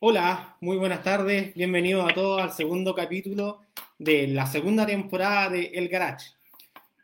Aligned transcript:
Hola, 0.00 0.56
muy 0.60 0.76
buenas 0.76 1.02
tardes, 1.02 1.52
bienvenidos 1.54 2.08
a 2.08 2.14
todos 2.14 2.40
al 2.40 2.52
segundo 2.52 2.94
capítulo 2.94 3.62
de 3.98 4.28
la 4.28 4.46
segunda 4.46 4.86
temporada 4.86 5.50
de 5.50 5.72
El 5.74 5.88
Garage. 5.88 6.30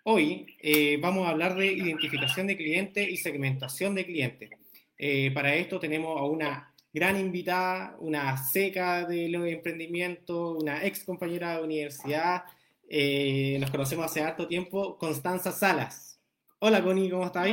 Hoy 0.04 0.54
eh, 0.62 0.96
vamos 1.00 1.26
a 1.26 1.30
hablar 1.30 1.56
de 1.56 1.66
identificación 1.72 2.46
de 2.46 2.56
clientes 2.56 3.08
y 3.08 3.16
segmentación 3.16 3.96
de 3.96 4.06
clientes. 4.06 4.50
Eh, 4.96 5.32
para 5.32 5.56
esto 5.56 5.80
tenemos 5.80 6.20
a 6.20 6.22
una 6.22 6.72
gran 6.92 7.18
invitada, 7.18 7.96
una 7.98 8.36
seca 8.36 9.04
de 9.04 9.28
los 9.28 9.44
emprendimientos, 9.44 10.62
una 10.62 10.86
ex 10.86 11.02
compañera 11.02 11.56
de 11.56 11.64
universidad, 11.64 12.44
eh, 12.88 13.56
nos 13.58 13.72
conocemos 13.72 14.04
hace 14.06 14.20
harto 14.20 14.46
tiempo, 14.46 14.96
Constanza 14.98 15.50
Salas. 15.50 16.20
Hola 16.60 16.80
Connie, 16.80 17.10
¿cómo 17.10 17.26
estás? 17.26 17.48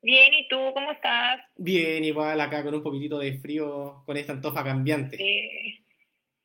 Bien, 0.00 0.32
¿y 0.32 0.48
tú 0.48 0.56
cómo 0.74 0.92
estás? 0.92 1.40
Bien, 1.56 2.04
igual 2.04 2.40
acá 2.40 2.62
con 2.62 2.74
un 2.74 2.82
poquitito 2.82 3.18
de 3.18 3.38
frío 3.38 4.02
con 4.06 4.16
esta 4.16 4.32
antofa 4.32 4.62
cambiante. 4.62 5.16
Sí, 5.16 5.84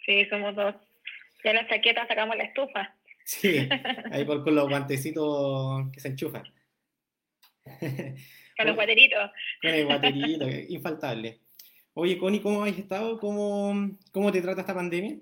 sí 0.05 0.25
somos 0.29 0.55
dos. 0.55 0.75
Ya 1.43 1.53
la 1.53 1.67
chaqueta 1.67 2.07
sacamos 2.07 2.35
la 2.35 2.43
estufa. 2.45 2.95
Sí, 3.25 3.69
ahí 4.11 4.25
por, 4.25 4.43
con 4.43 4.53
los 4.53 4.67
guantecitos 4.69 5.89
que 5.93 6.01
se 6.01 6.09
enchufan. 6.09 6.43
Con 8.57 8.67
los 8.67 8.75
guateritos. 8.75 9.31
Con 9.61 9.71
el 9.71 9.85
guaterito, 9.85 10.45
infaltable. 10.67 11.39
Oye, 11.93 12.17
Connie, 12.17 12.41
¿cómo 12.41 12.63
has 12.63 12.77
estado? 12.77 13.19
¿Cómo, 13.19 13.97
¿Cómo 14.11 14.29
te 14.29 14.41
trata 14.41 14.59
esta 14.59 14.73
pandemia? 14.73 15.15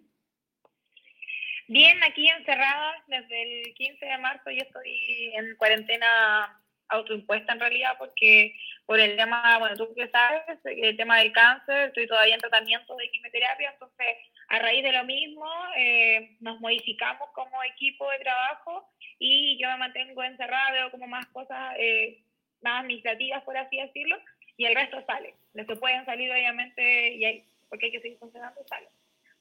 Bien, 1.68 2.04
aquí 2.04 2.28
encerrada 2.28 2.94
desde 3.06 3.68
el 3.68 3.74
15 3.76 4.06
de 4.06 4.18
marzo. 4.18 4.50
Yo 4.50 4.64
estoy 4.64 5.32
en 5.36 5.56
cuarentena 5.58 6.61
autoimpuesta 6.92 7.54
en 7.54 7.60
realidad 7.60 7.96
porque 7.98 8.56
por 8.86 9.00
el 9.00 9.16
tema, 9.16 9.58
bueno, 9.60 9.76
tú 9.76 9.94
que 9.96 10.10
sabes, 10.10 10.44
el 10.66 10.98
tema 10.98 11.20
del 11.20 11.32
cáncer, 11.32 11.88
estoy 11.88 12.08
todavía 12.08 12.36
en 12.36 12.42
tratamiento 12.42 12.96
de 12.96 13.10
quimioterapia, 13.10 13.72
entonces 13.72 14.08
a 14.50 14.60
raíz 14.60 14.84
de 14.84 14.92
lo 14.92 15.06
mismo 15.06 15.46
eh, 15.78 16.36
nos 16.42 16.60
modificamos 16.60 17.30
como 17.34 17.64
equipo 17.64 18.10
de 18.12 18.20
trabajo 18.20 18.90
y 19.18 19.58
yo 19.62 19.70
me 19.70 19.78
mantengo 19.78 20.24
encerrada, 20.24 20.72
veo 20.72 20.92
como 20.92 21.08
más 21.08 21.26
cosas 21.28 21.74
eh, 21.80 22.22
más 22.62 22.82
administrativas, 22.82 23.44
por 23.44 23.58
así 23.58 23.78
decirlo, 23.78 24.18
y 24.58 24.66
el 24.66 24.76
resto 24.76 25.04
sale. 25.06 25.36
Los 25.54 25.68
que 25.68 25.76
pueden 25.76 26.06
salir, 26.06 26.32
obviamente, 26.32 27.14
y 27.14 27.26
hay, 27.26 27.44
porque 27.70 27.88
hay 27.88 27.92
que 27.92 28.02
seguir 28.02 28.18
funcionando, 28.20 28.62
sale. 28.68 28.88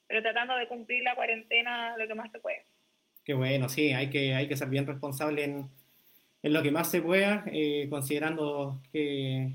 Pero 0.07 0.21
tratando 0.21 0.55
de 0.55 0.67
cumplir 0.67 1.03
la 1.03 1.15
cuarentena 1.15 1.95
lo 1.97 2.07
que 2.07 2.15
más 2.15 2.31
se 2.31 2.39
puede. 2.39 2.65
Qué 3.23 3.33
bueno, 3.33 3.69
sí, 3.69 3.93
hay 3.93 4.09
que, 4.09 4.33
hay 4.33 4.47
que 4.47 4.57
ser 4.57 4.69
bien 4.69 4.87
responsable 4.87 5.43
en 5.43 5.69
en 6.43 6.53
lo 6.53 6.63
que 6.63 6.71
más 6.71 6.89
se 6.89 7.01
pueda, 7.01 7.43
eh, 7.51 7.87
considerando 7.89 8.81
que, 8.91 9.51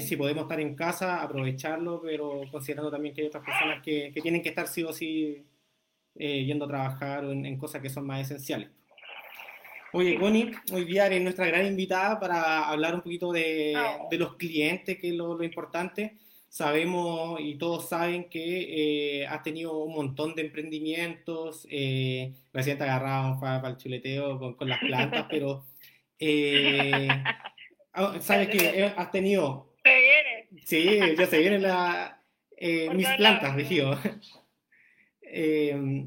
si 0.00 0.16
podemos 0.16 0.42
estar 0.42 0.60
en 0.60 0.74
casa, 0.74 1.22
aprovecharlo, 1.22 2.00
pero 2.02 2.42
considerando 2.50 2.90
también 2.90 3.14
que 3.14 3.22
hay 3.22 3.26
otras 3.28 3.44
personas 3.44 3.82
que, 3.82 4.12
tienen 4.22 4.42
que 4.42 4.50
estar 4.50 4.68
sí 4.68 4.82
o 4.82 4.92
sí 4.92 5.44
eh, 6.16 6.44
yendo 6.44 6.66
a 6.66 6.68
trabajar 6.68 7.24
en, 7.24 7.56
cosas 7.56 7.80
que 7.80 7.90
son 7.90 8.06
más 8.06 8.20
esenciales. 8.20 8.68
Oye, 9.94 10.18
Connie, 10.18 10.52
hoy 10.72 10.84
día 10.84 11.06
eres 11.06 11.22
nuestra 11.22 11.46
gran 11.46 11.66
invitada 11.66 12.18
para 12.18 12.68
hablar 12.68 12.94
un 12.94 13.02
poquito 13.02 13.30
de, 13.30 13.74
los 14.12 14.36
clientes, 14.36 14.98
que 14.98 15.08
es 15.08 15.14
lo, 15.14 15.42
importante. 15.42 16.16
Sabemos 16.48 17.40
y 17.40 17.54
todos 17.54 17.88
saben 17.88 18.28
que 18.28 19.20
eh, 19.22 19.26
has 19.26 19.42
tenido 19.42 19.78
un 19.78 19.94
montón 19.94 20.34
de 20.34 20.42
emprendimientos, 20.42 21.66
eh, 21.70 22.34
recién 22.52 22.76
te 22.76 22.84
agarraban 22.84 23.40
para, 23.40 23.68
el 23.68 23.76
chuleteo 23.78 24.38
con, 24.38 24.54
con 24.54 24.68
las 24.68 24.78
plantas, 24.80 25.26
pero 25.30 25.64
eh, 26.24 27.08
ah, 27.94 28.18
¿Sabes 28.20 28.48
que 28.48 28.58
eh, 28.58 28.92
has 28.96 29.10
tenido... 29.10 29.74
Se 29.82 29.90
viene. 29.90 30.48
Sí, 30.64 31.16
ya 31.18 31.26
se 31.26 31.38
vienen 31.38 31.62
la, 31.62 32.22
eh, 32.56 32.88
mis 32.94 33.08
plantas, 33.16 33.56
dijo. 33.56 33.98
eh, 35.22 36.06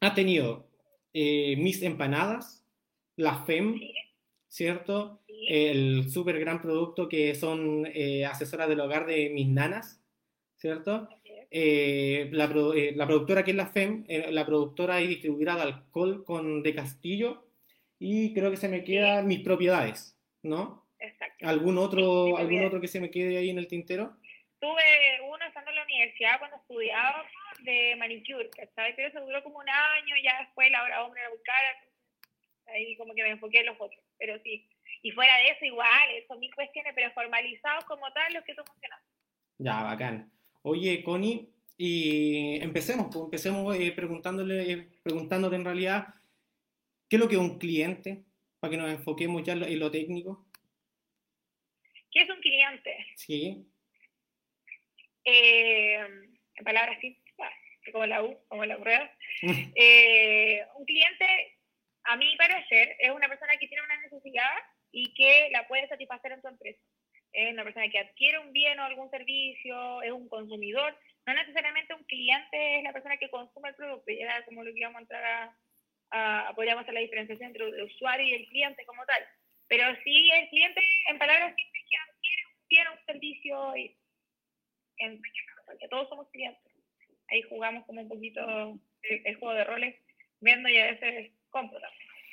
has 0.00 0.14
tenido 0.14 0.68
mis 1.12 1.82
empanadas, 1.82 2.62
la 3.16 3.42
FEM, 3.44 3.80
¿cierto? 4.48 5.22
El 5.48 6.10
súper 6.10 6.38
gran 6.38 6.60
producto 6.60 7.08
que 7.08 7.34
son 7.34 7.88
asesoras 8.28 8.68
del 8.68 8.80
hogar 8.80 9.06
de 9.06 9.30
mis 9.30 9.48
nanas, 9.48 10.00
¿cierto? 10.56 11.08
la, 11.50 12.46
la, 12.46 13.06
productora 13.06 13.44
que 13.44 13.52
es 13.52 13.56
la 13.56 13.66
FEM, 13.66 14.04
la 14.28 14.44
productora 14.44 15.00
y 15.00 15.06
distribuidora 15.06 15.56
de 15.56 15.62
alcohol 15.62 16.22
con 16.24 16.62
de 16.62 16.74
Castillo, 16.74 17.45
y 17.98 18.34
creo 18.34 18.50
que 18.50 18.56
se 18.56 18.68
me 18.68 18.84
quedan 18.84 19.26
mis 19.26 19.40
propiedades, 19.40 20.18
¿no? 20.42 20.86
Exacto. 20.98 21.46
¿Algún 21.46 21.78
otro, 21.78 22.36
¿Algún 22.36 22.64
otro 22.64 22.80
que 22.80 22.88
se 22.88 23.00
me 23.00 23.10
quede 23.10 23.38
ahí 23.38 23.50
en 23.50 23.58
el 23.58 23.68
tintero? 23.68 24.16
Tuve 24.60 25.20
uno 25.28 25.44
estando 25.46 25.70
en 25.70 25.76
la 25.76 25.84
universidad 25.84 26.38
cuando 26.38 26.56
estudiaba 26.56 27.24
de 27.60 27.96
manicure, 27.96 28.50
¿sabes? 28.74 28.94
Pero 28.96 29.08
eso 29.08 29.20
duró 29.20 29.42
como 29.42 29.58
un 29.58 29.68
año, 29.68 30.14
ya 30.22 30.40
después 30.40 30.70
la 30.70 30.82
hora 30.82 31.04
hombre 31.04 31.22
a 31.22 31.30
buscar, 31.30 31.56
ahí 32.66 32.96
como 32.96 33.14
que 33.14 33.22
me 33.22 33.30
enfoqué 33.30 33.60
en 33.60 33.66
los 33.66 33.80
otros, 33.80 34.02
pero 34.18 34.38
sí. 34.42 34.68
Y 35.02 35.10
fuera 35.12 35.36
de 35.38 35.50
eso, 35.50 35.64
igual, 35.64 36.08
son 36.26 36.40
mil 36.40 36.54
cuestiones, 36.54 36.92
pero 36.94 37.12
formalizados 37.12 37.84
como 37.84 38.10
tal, 38.12 38.32
los 38.32 38.44
que 38.44 38.54
tú 38.54 38.62
mencionaste. 38.68 39.06
Ya, 39.58 39.82
bacán. 39.82 40.32
Oye, 40.62 41.02
Connie, 41.04 41.48
y 41.76 42.60
empecemos, 42.62 43.08
pues, 43.12 43.24
empecemos 43.24 43.76
eh, 43.76 43.92
preguntándole, 43.92 44.72
eh, 44.72 44.88
preguntándote 45.02 45.56
en 45.56 45.64
realidad 45.64 46.06
¿Qué 47.08 47.16
es 47.16 47.20
lo 47.20 47.28
que 47.28 47.36
es 47.36 47.40
un 47.40 47.58
cliente? 47.58 48.24
Para 48.58 48.70
que 48.72 48.76
nos 48.76 48.90
enfoquemos 48.90 49.42
ya 49.44 49.52
en 49.52 49.78
lo 49.78 49.90
técnico. 49.90 50.46
¿Qué 52.10 52.22
es 52.22 52.30
un 52.30 52.40
cliente? 52.40 52.96
Sí. 53.16 53.66
Eh, 55.24 55.94
en 55.94 56.64
palabras 56.64 56.98
simples, 57.00 57.52
como 57.92 58.06
la 58.06 58.22
U, 58.24 58.38
como 58.48 58.64
la 58.64 58.78
prueba. 58.78 59.10
Eh, 59.76 60.64
un 60.76 60.84
cliente, 60.86 61.58
a 62.04 62.16
mi 62.16 62.34
parecer, 62.36 62.96
es 62.98 63.10
una 63.10 63.28
persona 63.28 63.52
que 63.60 63.68
tiene 63.68 63.84
una 63.84 64.00
necesidad 64.00 64.54
y 64.90 65.12
que 65.12 65.50
la 65.52 65.68
puede 65.68 65.86
satisfacer 65.88 66.32
en 66.32 66.40
tu 66.40 66.48
empresa. 66.48 66.80
Es 67.32 67.52
una 67.52 67.64
persona 67.64 67.88
que 67.90 67.98
adquiere 67.98 68.38
un 68.38 68.52
bien 68.52 68.80
o 68.80 68.84
algún 68.84 69.10
servicio, 69.10 70.00
es 70.02 70.10
un 70.10 70.26
consumidor. 70.28 70.98
No 71.26 71.34
necesariamente 71.34 71.94
un 71.94 72.04
cliente 72.04 72.78
es 72.78 72.82
la 72.82 72.94
persona 72.94 73.18
que 73.18 73.28
consume 73.28 73.68
el 73.68 73.74
producto, 73.74 74.10
y 74.10 74.22
era 74.22 74.42
como 74.46 74.64
lo 74.64 74.72
que 74.72 74.80
íbamos 74.80 74.96
a 74.96 75.02
entrar 75.02 75.24
a, 75.24 75.56
podríamos 76.54 76.82
hacer 76.82 76.94
la 76.94 77.00
diferenciación 77.00 77.48
entre 77.48 77.64
el 77.64 77.82
usuario 77.82 78.26
y 78.26 78.34
el 78.34 78.48
cliente 78.48 78.84
como 78.86 79.04
tal. 79.04 79.22
Pero 79.68 79.84
sí, 80.04 80.30
el 80.30 80.48
cliente, 80.48 80.80
en 81.08 81.18
palabras 81.18 81.54
simples, 81.56 81.84
quiere 82.68 82.90
un 82.90 83.04
servicio 83.06 83.76
y 83.76 83.96
en, 84.98 85.20
todos 85.90 86.08
somos 86.08 86.28
clientes. 86.30 86.72
Ahí 87.28 87.42
jugamos 87.42 87.84
como 87.86 88.02
un 88.02 88.08
poquito 88.08 88.40
el, 89.02 89.36
juego 89.36 89.54
de 89.54 89.64
roles, 89.64 89.96
viendo 90.40 90.68
y 90.68 90.78
a 90.78 90.86
veces 90.86 91.32
compro 91.50 91.78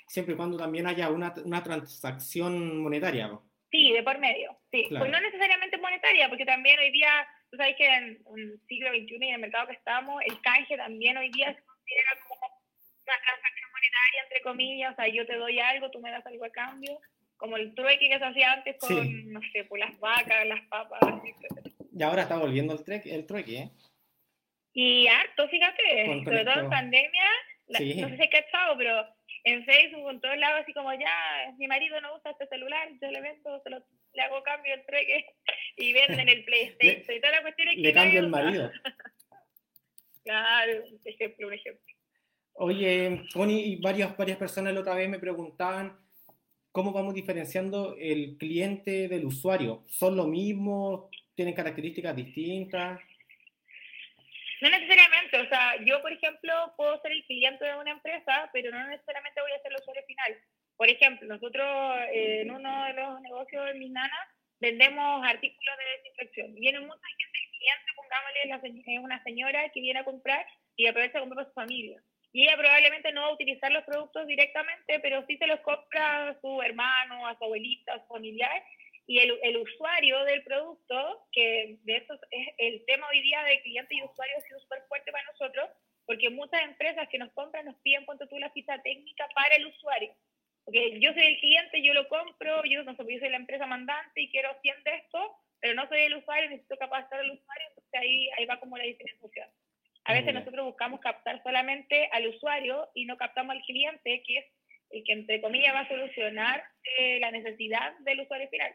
Siempre 0.08 0.34
y 0.34 0.38
cuando 0.38 0.58
también 0.58 0.86
haya 0.86 1.10
una, 1.10 1.34
una 1.44 1.64
transacción 1.64 2.80
monetaria. 2.80 3.40
Sí, 3.72 3.92
de 3.92 4.04
por 4.04 4.20
medio. 4.20 4.56
Sí, 4.72 4.86
pues 4.90 5.10
no 5.10 5.20
necesariamente 5.20 5.78
monetaria, 5.78 6.30
porque 6.30 6.46
también 6.46 6.78
hoy 6.80 6.92
día, 6.92 7.28
tú 7.50 7.58
sabes 7.58 7.76
que 7.76 7.88
en 7.88 8.22
el 8.38 8.62
siglo 8.68 8.90
XXI 8.90 9.18
y 9.20 9.28
en 9.28 9.34
el 9.36 9.42
mercado 9.42 9.68
que 9.68 9.74
estamos, 9.74 10.22
el 10.26 10.40
canje 10.42 10.78
también 10.78 11.18
hoy 11.18 11.30
día 11.30 11.56
se 11.56 11.64
considera 11.64 12.10
como 12.28 12.63
una 13.06 13.22
transacción 13.22 13.72
monetaria, 13.72 14.24
entre 14.24 14.42
comillas, 14.42 14.94
o 14.94 14.96
sea, 14.96 15.08
yo 15.08 15.26
te 15.26 15.36
doy 15.36 15.60
algo, 15.60 15.92
tú 15.92 16.00
me 16.00 16.12
das 16.12 16.26
algo 16.26 16.46
a 16.46 16.52
cambio, 16.52 17.00
como 17.38 17.58
el 17.58 17.74
trueque 17.76 18.10
que 18.10 18.18
se 18.18 18.26
hacía 18.26 18.54
antes 18.54 18.78
con, 18.80 19.32
no 19.32 19.42
sé, 19.52 19.66
pues 19.66 19.80
las 19.80 20.00
vacas, 20.00 20.46
las 20.46 20.62
papas, 20.68 21.02
etc. 21.02 21.74
Y 21.96 22.04
ahora 22.04 22.24
está 22.24 22.38
volviendo 22.38 22.74
el, 22.74 22.84
trueque, 22.84 23.14
el 23.14 23.26
trueque, 23.26 23.58
¿eh? 23.58 23.72
Y 24.74 25.08
harto, 25.08 25.48
fíjate, 25.50 26.24
sobre 26.24 26.46
todo 26.46 26.60
en 26.62 26.70
pandemia, 26.70 27.30
no 27.68 27.78
sé 27.78 28.18
si 28.18 28.24
has 28.24 28.30
cachado, 28.30 28.78
pero 28.78 29.06
en 29.44 29.66
Facebook, 29.66 30.10
en 30.10 30.22
todos 30.22 30.38
lados, 30.38 30.62
así 30.64 30.74
como 30.74 30.92
ya, 30.94 31.54
mi 31.58 31.68
marido 31.68 32.00
no 32.02 32.16
usa 32.16 32.32
este 32.32 32.48
celular, 32.48 32.90
yo 33.02 33.12
le 33.12 33.22
vendo, 33.22 33.62
se 33.62 33.70
lo, 33.70 33.84
le 34.14 34.22
hago 34.22 34.42
cambio 34.44 34.74
el 34.74 34.86
trueque 34.86 35.26
y 35.78 35.94
venden 35.94 36.30
el 36.30 36.44
PlayStation 36.46 37.18
y 37.18 37.20
toda 37.20 37.34
la 37.34 37.42
cuestión 37.42 37.68
es 37.70 37.76
que... 37.76 37.82
Le 37.82 37.94
cambio 37.94 38.20
el 38.20 38.30
marido. 38.30 38.72
claro, 40.24 40.86
un 40.86 41.02
ejemplo, 41.06 41.48
un 41.48 41.54
ejemplo. 41.54 41.93
Oye, 42.56 43.26
Connie, 43.34 43.66
y 43.66 43.76
varias, 43.78 44.16
varias 44.16 44.38
personas 44.38 44.74
la 44.74 44.82
otra 44.82 44.94
vez 44.94 45.10
me 45.10 45.20
preguntaban 45.20 45.98
cómo 46.72 46.92
vamos 46.92 47.14
diferenciando 47.14 47.96
el 48.00 48.38
cliente 48.38 49.08
del 49.08 49.26
usuario. 49.26 49.84
¿Son 49.88 50.16
lo 50.16 50.28
mismo? 50.28 51.10
¿Tienen 51.36 51.56
características 51.56 52.16
distintas? 52.16 53.00
No 54.62 54.70
necesariamente, 54.70 55.42
o 55.42 55.50
sea, 55.50 55.76
yo 55.84 56.02
por 56.02 56.14
ejemplo 56.14 56.54
puedo 56.78 57.02
ser 57.02 57.12
el 57.12 57.26
cliente 57.26 57.66
de 57.66 57.76
una 57.76 57.92
empresa, 57.92 58.50
pero 58.54 58.72
no 58.72 58.88
necesariamente 58.88 59.42
voy 59.42 59.52
a 59.52 59.62
ser 59.62 59.72
el 59.72 59.82
usuario 59.82 60.04
final. 60.08 60.38
Por 60.78 60.90
ejemplo, 60.90 61.28
nosotros 61.28 61.66
eh, 62.14 62.42
en 62.42 62.52
uno 62.52 62.86
de 62.86 62.94
los 62.94 63.22
negocios 63.22 63.66
de 63.66 63.74
mis 63.74 63.92
nanas 63.92 64.28
vendemos 64.60 65.26
artículos 65.26 65.76
de 65.78 65.98
desinfección. 65.98 66.56
Viene 66.56 66.80
mucha 66.80 67.08
gente, 67.18 67.40
cliente, 67.58 67.92
pongámosle, 67.96 68.96
es 68.96 69.00
una 69.04 69.24
señora 69.24 69.70
que 69.70 69.82
viene 69.82 70.00
a 70.00 70.06
comprar 70.06 70.46
y 70.78 70.88
aprovecha 70.88 71.18
a 71.18 71.22
comprar 71.22 71.46
para 71.46 71.50
su 71.50 71.54
familia 71.54 72.02
y 72.34 72.44
ella 72.44 72.58
probablemente 72.58 73.12
no 73.12 73.22
va 73.22 73.28
a 73.28 73.34
utilizar 73.34 73.72
los 73.72 73.84
productos 73.84 74.26
directamente, 74.26 75.00
pero 75.00 75.24
sí 75.28 75.38
se 75.38 75.46
los 75.46 75.60
compra 75.60 76.30
a 76.30 76.42
su 76.42 76.62
hermano, 76.64 77.28
a 77.28 77.38
su 77.38 77.44
abuelita, 77.44 77.94
a 77.94 78.02
su 78.02 78.08
familiar, 78.08 78.64
y 79.06 79.20
el, 79.20 79.38
el, 79.44 79.58
usuario 79.58 80.24
del 80.24 80.44
producto, 80.44 81.28
que 81.32 81.78
de 81.84 81.98
eso 81.98 82.14
es 82.32 82.48
el 82.58 82.84
tema 82.86 83.08
hoy 83.10 83.22
día 83.22 83.44
de 83.44 83.62
cliente 83.62 83.96
y 83.96 84.02
usuario 84.02 84.36
ha 84.38 84.42
sido 84.42 84.60
súper 84.62 84.82
fuerte 84.88 85.12
para 85.12 85.26
nosotros, 85.26 85.70
porque 86.06 86.32
muchas 86.32 86.64
empresas 86.64 87.08
que 87.10 87.20
nos 87.20 87.32
compran 87.34 87.66
nos 87.66 87.76
piden, 87.82 88.06
ponte 88.06 88.26
tú, 88.28 88.40
la 88.40 88.50
ficha 88.50 88.82
técnica 88.82 89.28
para 89.36 89.56
el 89.56 89.68
usuario. 89.68 90.16
Porque 90.66 91.00
yo 91.00 91.14
soy 91.14 91.24
el 91.24 91.40
cliente, 91.40 91.84
yo 91.84 91.94
lo 91.94 92.08
compro, 92.08 92.64
yo, 92.66 92.84
no 92.84 92.96
sé, 92.96 93.04
yo 93.08 93.20
soy 93.20 93.30
la 93.30 93.38
empresa 93.38 93.68
mandante 93.68 94.22
y 94.22 94.32
quiero 94.32 94.50
100 94.62 94.84
de 94.84 94.96
esto, 94.96 95.36
pero 95.60 95.76
no 95.76 95.88
soy 95.88 96.02
el 96.02 96.16
usuario, 96.16 96.50
necesito 96.50 96.78
capacitar 96.78 97.20
al 97.20 97.32
usuario, 97.32 97.68
entonces 97.70 97.94
ahí, 97.94 98.30
ahí 98.38 98.46
va 98.46 98.60
como 98.60 98.78
la 98.78 98.86
diferenciación. 98.86 99.50
A 100.06 100.14
veces 100.14 100.34
nosotros 100.34 100.66
buscamos 100.66 101.00
captar 101.00 101.42
solamente 101.44 102.10
al 102.12 102.28
usuario 102.28 102.90
y 102.94 103.06
no 103.06 103.18
captamos 103.18 103.56
al 103.56 103.62
cliente, 103.64 104.24
que 104.26 104.38
es 104.38 104.46
el 104.90 105.04
que, 105.04 105.14
entre 105.14 105.42
comillas, 105.42 105.74
va 105.74 105.82
a 105.82 105.88
solucionar 105.88 106.64
eh, 107.00 107.20
la 107.20 107.32
necesidad 107.32 107.98
del 108.00 108.22
usuario 108.22 108.50
final. 108.50 108.72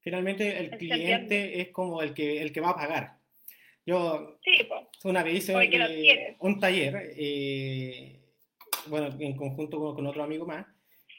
Finalmente, 0.00 0.58
el 0.58 0.70
cliente 0.70 1.60
es 1.60 1.68
como 1.70 2.02
el 2.02 2.14
que, 2.14 2.42
el 2.42 2.52
que 2.52 2.60
va 2.60 2.70
a 2.70 2.76
pagar. 2.76 3.18
Yo 3.86 4.38
sí, 4.44 4.68
una 5.04 5.22
vez 5.22 5.36
hice 5.36 6.36
un 6.40 6.60
taller, 6.60 7.12
eh, 7.16 8.20
bueno, 8.86 9.08
en 9.18 9.34
conjunto 9.34 9.78
con, 9.78 9.94
con, 9.94 10.06
otro 10.06 10.22
amigo 10.22 10.44
más, 10.44 10.66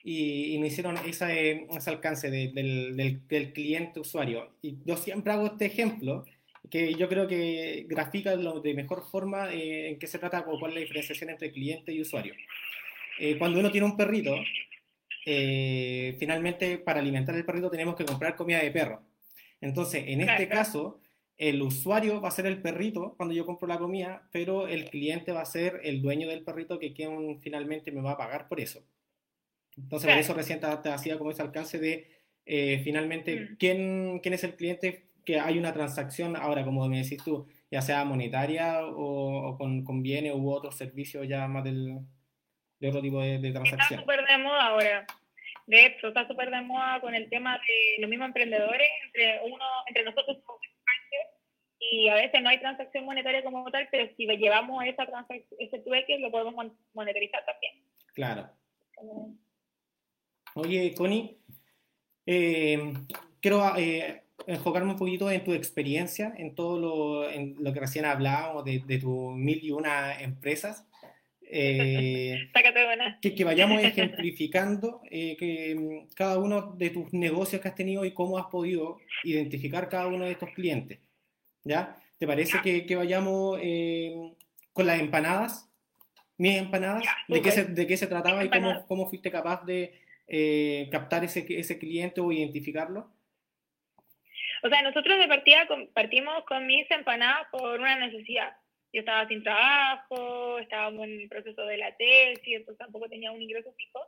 y, 0.04 0.58
me 0.60 0.68
hicieron 0.68 0.98
ese, 0.98 1.66
ese 1.76 1.90
alcance 1.90 2.30
del, 2.30 2.54
del, 2.54 3.28
del, 3.28 3.54
cliente 3.54 4.00
usuario. 4.00 4.56
Y 4.62 4.78
yo 4.86 4.98
siempre 4.98 5.34
hago 5.34 5.48
este 5.48 5.66
ejemplo, 5.66 6.26
que 6.70 6.94
yo 6.94 7.10
creo 7.10 7.28
que 7.28 7.86
grafica 7.88 8.36
de 8.36 8.74
mejor 8.74 9.04
forma 9.10 9.52
eh, 9.54 9.90
en 9.90 10.00
qué 10.00 10.08
se 10.08 10.20
trata 10.20 10.42
o 10.48 10.60
cuál 10.60 10.72
es 10.72 10.76
la 10.76 10.82
diferenciación 10.82 11.30
entre 11.30 11.52
cliente 11.52 11.92
y 11.92 12.02
usuario. 12.02 12.34
Eh, 13.20 13.38
cuando 13.38 13.60
uno 13.60 13.72
tiene 13.72 13.86
un 13.86 13.98
perrito, 13.98 14.36
eh, 15.26 16.16
finalmente 16.20 16.78
para 16.78 17.00
alimentar 17.00 17.36
el 17.36 17.46
perrito 17.46 17.70
tenemos 17.70 17.96
que 17.96 18.06
comprar 18.06 18.36
comida 18.36 18.60
de 18.60 18.72
perro. 18.72 19.02
Entonces, 19.62 20.06
en 20.08 20.22
este 20.22 20.48
caso, 20.48 21.02
el 21.38 21.62
usuario 21.62 22.22
va 22.22 22.30
a 22.30 22.32
ser 22.32 22.46
el 22.46 22.62
perrito 22.62 23.16
cuando 23.18 23.36
yo 23.36 23.46
compro 23.46 23.68
la 23.68 23.78
comida, 23.78 24.30
pero 24.32 24.68
el 24.68 24.90
cliente 24.90 25.32
va 25.32 25.42
a 25.42 25.46
ser 25.46 25.82
el 25.84 26.02
dueño 26.02 26.30
del 26.30 26.44
perrito 26.44 26.80
que 26.80 26.94
finalmente 27.42 27.92
me 27.92 28.02
va 28.02 28.12
a 28.12 28.18
pagar 28.18 28.48
por 28.48 28.60
eso. 28.60 28.84
Entonces, 29.78 30.10
por 30.10 30.20
eso 30.20 30.34
recién 30.34 30.60
te, 30.60 30.90
hacía 30.90 31.18
como 31.18 31.32
ese 31.32 31.42
alcance 31.42 31.80
de 31.80 32.08
eh, 32.46 32.82
finalmente 32.84 33.36
mm. 33.36 33.58
¿quién, 33.58 34.20
quién 34.22 34.34
es 34.34 34.44
el 34.44 34.56
cliente 34.56 35.09
que 35.30 35.40
hay 35.40 35.60
una 35.60 35.72
transacción, 35.72 36.36
ahora 36.36 36.66
como 36.66 36.88
me 36.88 37.04
decís 37.04 37.24
tú, 37.24 37.48
ya 37.70 37.84
sea 37.84 38.04
monetaria 38.04 38.80
o, 38.84 39.56
con, 39.60 39.84
con, 39.84 40.02
bienes 40.02 40.34
u 40.34 40.50
otros 40.50 40.76
servicios 40.76 41.28
ya 41.28 41.48
más 41.48 41.64
del, 41.64 42.00
de 42.80 42.90
otro 42.90 43.00
tipo 43.00 43.22
de, 43.22 43.38
de 43.38 43.52
transacción. 43.52 44.00
Está 44.00 44.12
súper 44.12 44.26
de 44.26 44.44
moda 44.44 44.66
ahora. 44.66 45.06
De 45.68 45.86
hecho, 45.86 46.08
está 46.08 46.28
súper 46.28 46.50
de 46.50 46.62
moda 46.64 47.00
con 47.00 47.14
el 47.14 47.30
tema 47.30 47.60
de 47.60 48.02
los 48.02 48.10
mismos 48.10 48.30
emprendedores, 48.30 48.90
entre 49.06 49.40
uno, 49.46 49.66
entre 49.88 50.04
nosotros 50.04 50.38
y 51.80 52.10
a 52.10 52.16
veces 52.16 52.42
no 52.42 52.50
hay 52.50 52.60
transacción 52.60 53.06
monetaria 53.06 53.44
como 53.44 53.70
tal, 53.70 53.88
pero 53.92 54.12
si 54.18 54.26
llevamos 54.26 54.84
esa 54.86 55.08
ese 55.60 55.80
trueque, 55.80 56.18
lo 56.18 56.32
podemos 56.32 56.74
monetarizar 56.94 57.46
también. 57.46 57.84
Claro. 58.16 58.50
Oye, 60.56 60.94
Connie, 60.96 61.38
eh, 62.26 62.94
quiero 63.40 63.78
eh, 63.78 64.24
enfocarme 64.48 64.92
un 64.92 64.98
poquito 64.98 65.30
en 65.30 65.44
tu 65.44 65.54
experiencia, 65.54 66.34
en 66.38 66.56
todo 66.56 66.80
lo, 66.80 67.30
en 67.30 67.56
lo 67.60 67.74
que 67.74 67.80
recién 67.80 68.06
hablábamos 68.06 68.66
de, 68.66 68.80
de 68.86 69.00
tus 69.00 69.36
mil 69.36 69.64
y 69.64 69.72
una 69.72 70.20
empresas. 70.22 70.86
Eh, 71.52 72.52
que, 73.22 73.34
que, 73.34 73.44
vayamos 73.44 73.82
ejemplificando 73.84 75.02
eh, 75.10 75.36
que 75.38 75.76
mm, 75.76 76.14
cada 76.14 76.38
uno 76.38 76.74
de 76.78 76.92
tus 76.92 77.12
negocios 77.12 77.62
que 77.62 77.68
has 77.68 77.76
tenido 77.76 78.06
y 78.06 78.14
cómo 78.14 78.38
has 78.38 78.46
podido 78.48 79.00
identificar 79.24 79.90
cada 79.90 80.08
uno 80.08 80.26
de 80.26 80.32
estos 80.32 80.50
clientes. 80.52 81.00
¿Ya? 81.64 81.98
¿Te 82.18 82.28
parece 82.28 82.62
que, 82.62 82.86
que 82.86 82.96
vayamos 82.96 83.60
eh, 83.62 84.34
con 84.74 84.86
las 84.86 85.00
empanadas? 85.00 85.70
Mis 86.38 86.58
empanadas, 86.58 87.04
¿de, 87.28 87.42
qué 87.42 87.52
se, 87.52 87.66
¿de 87.66 87.86
qué 87.86 87.98
se 87.98 88.08
trataba 88.08 88.46
y 88.46 88.50
cómo, 88.50 88.86
cómo 88.88 89.10
fuiste 89.10 89.30
capaz 89.30 89.66
de 89.66 90.88
captar 90.90 91.26
ese, 91.26 91.46
ese 91.50 91.78
cliente 91.78 92.22
o 92.22 92.32
identificarlo? 92.32 93.10
O 94.64 94.70
sea, 94.70 94.82
nosotros 94.82 95.18
de 95.18 95.28
partida 95.28 95.68
partimos 95.94 96.44
con 96.46 96.66
mis 96.68 96.90
empanadas 96.92 97.48
por 97.52 97.80
una 97.80 97.96
necesidad. 97.96 98.56
Yo 98.92 99.02
estaba 99.02 99.28
sin 99.28 99.44
trabajo, 99.44 100.58
estábamos 100.60 101.06
en 101.06 101.22
el 101.22 101.30
proceso 101.30 101.64
de 101.66 101.78
la 101.78 101.96
tesis, 101.96 102.56
entonces 102.58 102.80
tampoco 102.80 103.08
tenía 103.08 103.32
un 103.32 103.42
ingreso 103.42 103.72
fijo. 103.74 104.00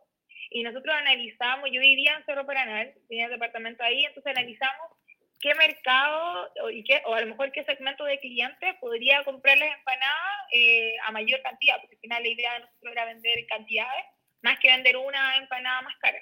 Y 0.49 0.63
nosotros 0.63 0.93
analizamos, 0.93 1.69
yo 1.71 1.79
vivía 1.79 2.15
en 2.17 2.25
Cerro 2.25 2.45
Paranal, 2.45 2.93
tenía 3.07 3.25
el 3.25 3.31
departamento 3.31 3.83
ahí, 3.83 4.03
entonces 4.03 4.35
analizamos 4.35 4.97
qué 5.39 5.55
mercado 5.55 6.51
o, 6.63 6.69
y 6.69 6.83
qué, 6.83 7.01
o 7.05 7.13
a 7.13 7.21
lo 7.21 7.27
mejor 7.27 7.51
qué 7.51 7.63
segmento 7.63 8.03
de 8.05 8.19
clientes 8.19 8.75
podría 8.79 9.23
comprarles 9.23 9.73
empanadas 9.73 10.47
eh, 10.51 10.95
a 11.05 11.11
mayor 11.11 11.41
cantidad, 11.41 11.79
porque 11.79 11.95
al 11.95 12.01
final 12.01 12.23
la 12.23 12.29
idea 12.29 12.53
de 12.53 12.59
nosotros 12.61 12.91
era 12.91 13.05
vender 13.05 13.45
cantidades, 13.47 14.05
más 14.41 14.59
que 14.59 14.69
vender 14.69 14.97
una 14.97 15.37
empanada 15.37 15.81
más 15.83 15.95
cara. 15.97 16.19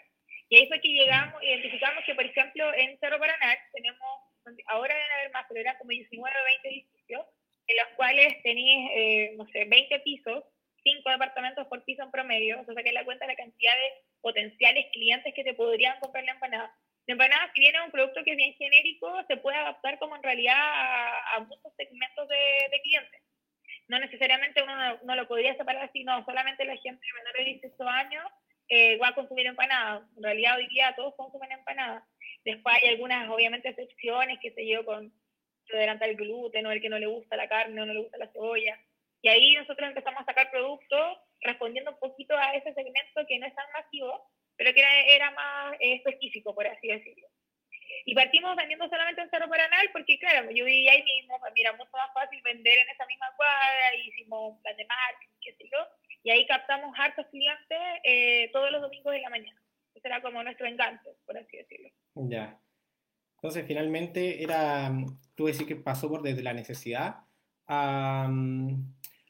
Y 0.50 0.58
ahí 0.58 0.68
fue 0.68 0.82
que 0.82 0.90
llegamos, 0.90 1.42
identificamos 1.44 2.04
que, 2.06 2.16
por 2.16 2.26
ejemplo, 2.26 2.74
en 2.74 2.98
Cerro 3.00 3.20
Paraná 3.20 3.56
tenemos, 3.72 4.02
ahora 4.66 4.96
deben 4.96 5.12
haber 5.12 5.32
más, 5.32 5.46
pero 5.48 5.62
eran 5.62 5.78
como 5.78 5.92
19 5.92 6.36
o 6.36 6.44
20 6.44 6.68
edificios, 6.68 7.26
en 7.68 7.78
los 7.78 7.88
cuales 7.96 8.42
tenéis, 8.42 8.90
eh, 8.96 9.34
no 9.38 9.46
sé, 9.50 9.66
20 9.66 10.00
pisos, 10.00 10.44
5 10.82 11.08
departamentos 11.08 11.68
por 11.68 11.84
piso 11.84 12.02
en 12.02 12.10
promedio, 12.10 12.62
o 12.62 12.74
sea, 12.74 12.84
que 12.84 12.92
la 12.92 13.06
cuenta 13.06 13.26
de 13.26 13.34
la 13.34 13.38
cantidad 13.38 13.76
de 13.76 13.94
potenciales 14.22 14.88
clientes 14.92 15.34
que 15.36 15.44
te 15.44 15.54
podrían 15.54 16.00
comprar 16.00 16.24
la 16.24 16.32
empanada. 16.32 16.76
La 17.06 17.14
empanada, 17.14 17.52
si 17.54 17.62
bien 17.62 17.76
es 17.76 17.82
un 17.86 17.92
producto 17.92 18.24
que 18.24 18.32
es 18.32 18.38
bien 18.38 18.56
genérico, 18.56 19.24
se 19.28 19.38
puede 19.38 19.58
adaptar 19.58 20.00
como 20.00 20.16
en 20.16 20.24
realidad 20.24 20.58
a, 20.58 21.40
muchos 21.42 21.74
segmentos 21.78 22.28
de, 22.28 22.70
de, 22.72 22.82
clientes. 22.82 23.22
No 23.88 24.00
necesariamente 24.00 24.64
uno 24.64 24.76
no, 24.76 25.00
no, 25.04 25.16
lo 25.16 25.28
podría 25.28 25.56
separar 25.56 25.84
así, 25.84 26.04
no, 26.04 26.26
solamente 26.26 26.66
la 26.66 26.78
gente 26.78 27.06
de 27.06 27.14
menores 27.14 27.46
de 27.46 27.68
18 27.68 27.88
años 27.88 28.26
eh, 28.70 28.98
va 28.98 29.10
a 29.10 29.16
consumir 29.16 29.48
empanadas. 29.48 30.04
En 30.16 30.24
realidad 30.24 30.58
hoy 30.58 30.68
día 30.68 30.94
todos 30.96 31.16
consumen 31.16 31.52
empanadas. 31.52 32.04
Después 32.46 32.76
hay 32.76 32.90
algunas, 32.90 33.30
obviamente, 33.30 33.70
excepciones 33.70 34.40
que 34.40 34.52
se 34.52 34.64
llevan 34.64 34.86
con 34.86 35.14
adelanta 35.78 36.06
el 36.06 36.16
gluten 36.16 36.66
o 36.66 36.72
el 36.72 36.82
que 36.82 36.90
no 36.90 36.98
le 36.98 37.06
gusta 37.06 37.36
la 37.36 37.48
carne 37.48 37.82
o 37.82 37.86
no 37.86 37.94
le 37.94 38.02
gusta 38.02 38.18
la 38.18 38.32
cebolla. 38.32 38.80
Y 39.22 39.30
ahí 39.30 39.54
nosotros 39.54 39.88
empezamos 39.88 40.22
a 40.22 40.26
sacar 40.26 40.50
productos 40.50 41.18
respondiendo 41.42 41.92
un 41.92 42.00
poquito 42.00 42.36
a 42.36 42.54
ese 42.54 42.74
segmento 42.74 43.26
que 43.28 43.38
no 43.38 43.46
es 43.46 43.56
tan 43.56 43.66
masivo, 43.74 44.32
pero 44.56 44.74
que 44.74 44.80
era, 44.80 45.02
era 45.02 45.32
más 45.32 45.74
eh, 45.80 45.96
específico, 45.96 46.56
por 46.56 46.66
así 46.68 46.88
decirlo. 46.88 47.28
Y 48.06 48.16
partimos 48.16 48.56
vendiendo 48.56 48.88
solamente 48.88 49.22
en 49.22 49.30
Cerro 49.30 49.50
Paranal 49.50 49.90
porque, 49.92 50.18
claro, 50.20 50.50
yo 50.52 50.66
vivía 50.66 50.94
ahí 50.94 51.04
mismo, 51.04 51.40
pues 51.40 51.54
mira, 51.54 51.74
mucho 51.74 51.92
más 51.92 52.12
fácil 52.14 52.42
vender 52.44 52.80
en 52.80 52.90
esa 52.90 53.06
misma 53.06 53.28
cuadra, 53.36 53.96
hicimos 53.96 54.60
plan 54.62 54.78
de 54.78 54.86
marketing, 54.86 55.36
qué 55.42 55.54
sé 55.54 55.70
yo, 55.72 55.88
y 56.24 56.32
ahí 56.32 56.46
captamos 56.48 56.94
hartos 56.98 57.26
clientes 57.28 57.80
eh, 58.04 58.50
todos 58.52 58.72
los 58.72 58.82
domingos 58.82 59.14
de 59.14 59.22
la 59.22 59.30
mañana. 59.30 59.62
Ese 59.96 60.08
era 60.08 60.22
como 60.22 60.44
nuestro 60.44 60.68
enganche, 60.68 61.10
por 61.26 61.38
así 61.38 61.58
decirlo. 61.58 61.90
Ya. 62.16 62.58
Entonces, 63.36 63.66
finalmente, 63.66 64.44
era, 64.44 64.92
tú 65.36 65.46
decís 65.46 65.66
que 65.66 65.76
pasó 65.76 66.10
por 66.10 66.22
desde 66.22 66.44
la 66.44 66.54
necesidad 66.54 67.18
a, 67.68 68.30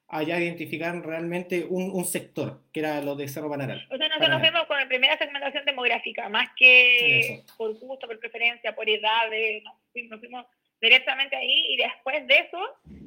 a 0.07 0.23
ya 0.23 0.39
identificar 0.39 0.95
realmente 1.05 1.65
un, 1.69 1.91
un, 1.91 2.05
sector, 2.05 2.63
que 2.73 2.79
era 2.79 3.01
lo 3.01 3.15
de 3.15 3.27
Cerro 3.27 3.49
Panaral. 3.49 3.87
O 3.91 3.97
sea, 3.97 4.07
nosotros 4.07 4.29
nos 4.29 4.41
vemos 4.41 4.65
con 4.65 4.77
la 4.77 4.87
primera 4.87 5.17
segmentación 5.17 5.63
demográfica, 5.65 6.27
más 6.29 6.49
que 6.57 7.43
por 7.57 7.77
gusto, 7.77 8.07
por 8.07 8.19
preferencia, 8.19 8.75
por 8.75 8.89
edades, 8.89 9.63
nos 10.09 10.19
fuimos 10.19 10.45
directamente 10.81 11.35
ahí 11.35 11.73
y 11.73 11.77
después 11.77 12.25
de 12.27 12.35
eso 12.35 12.59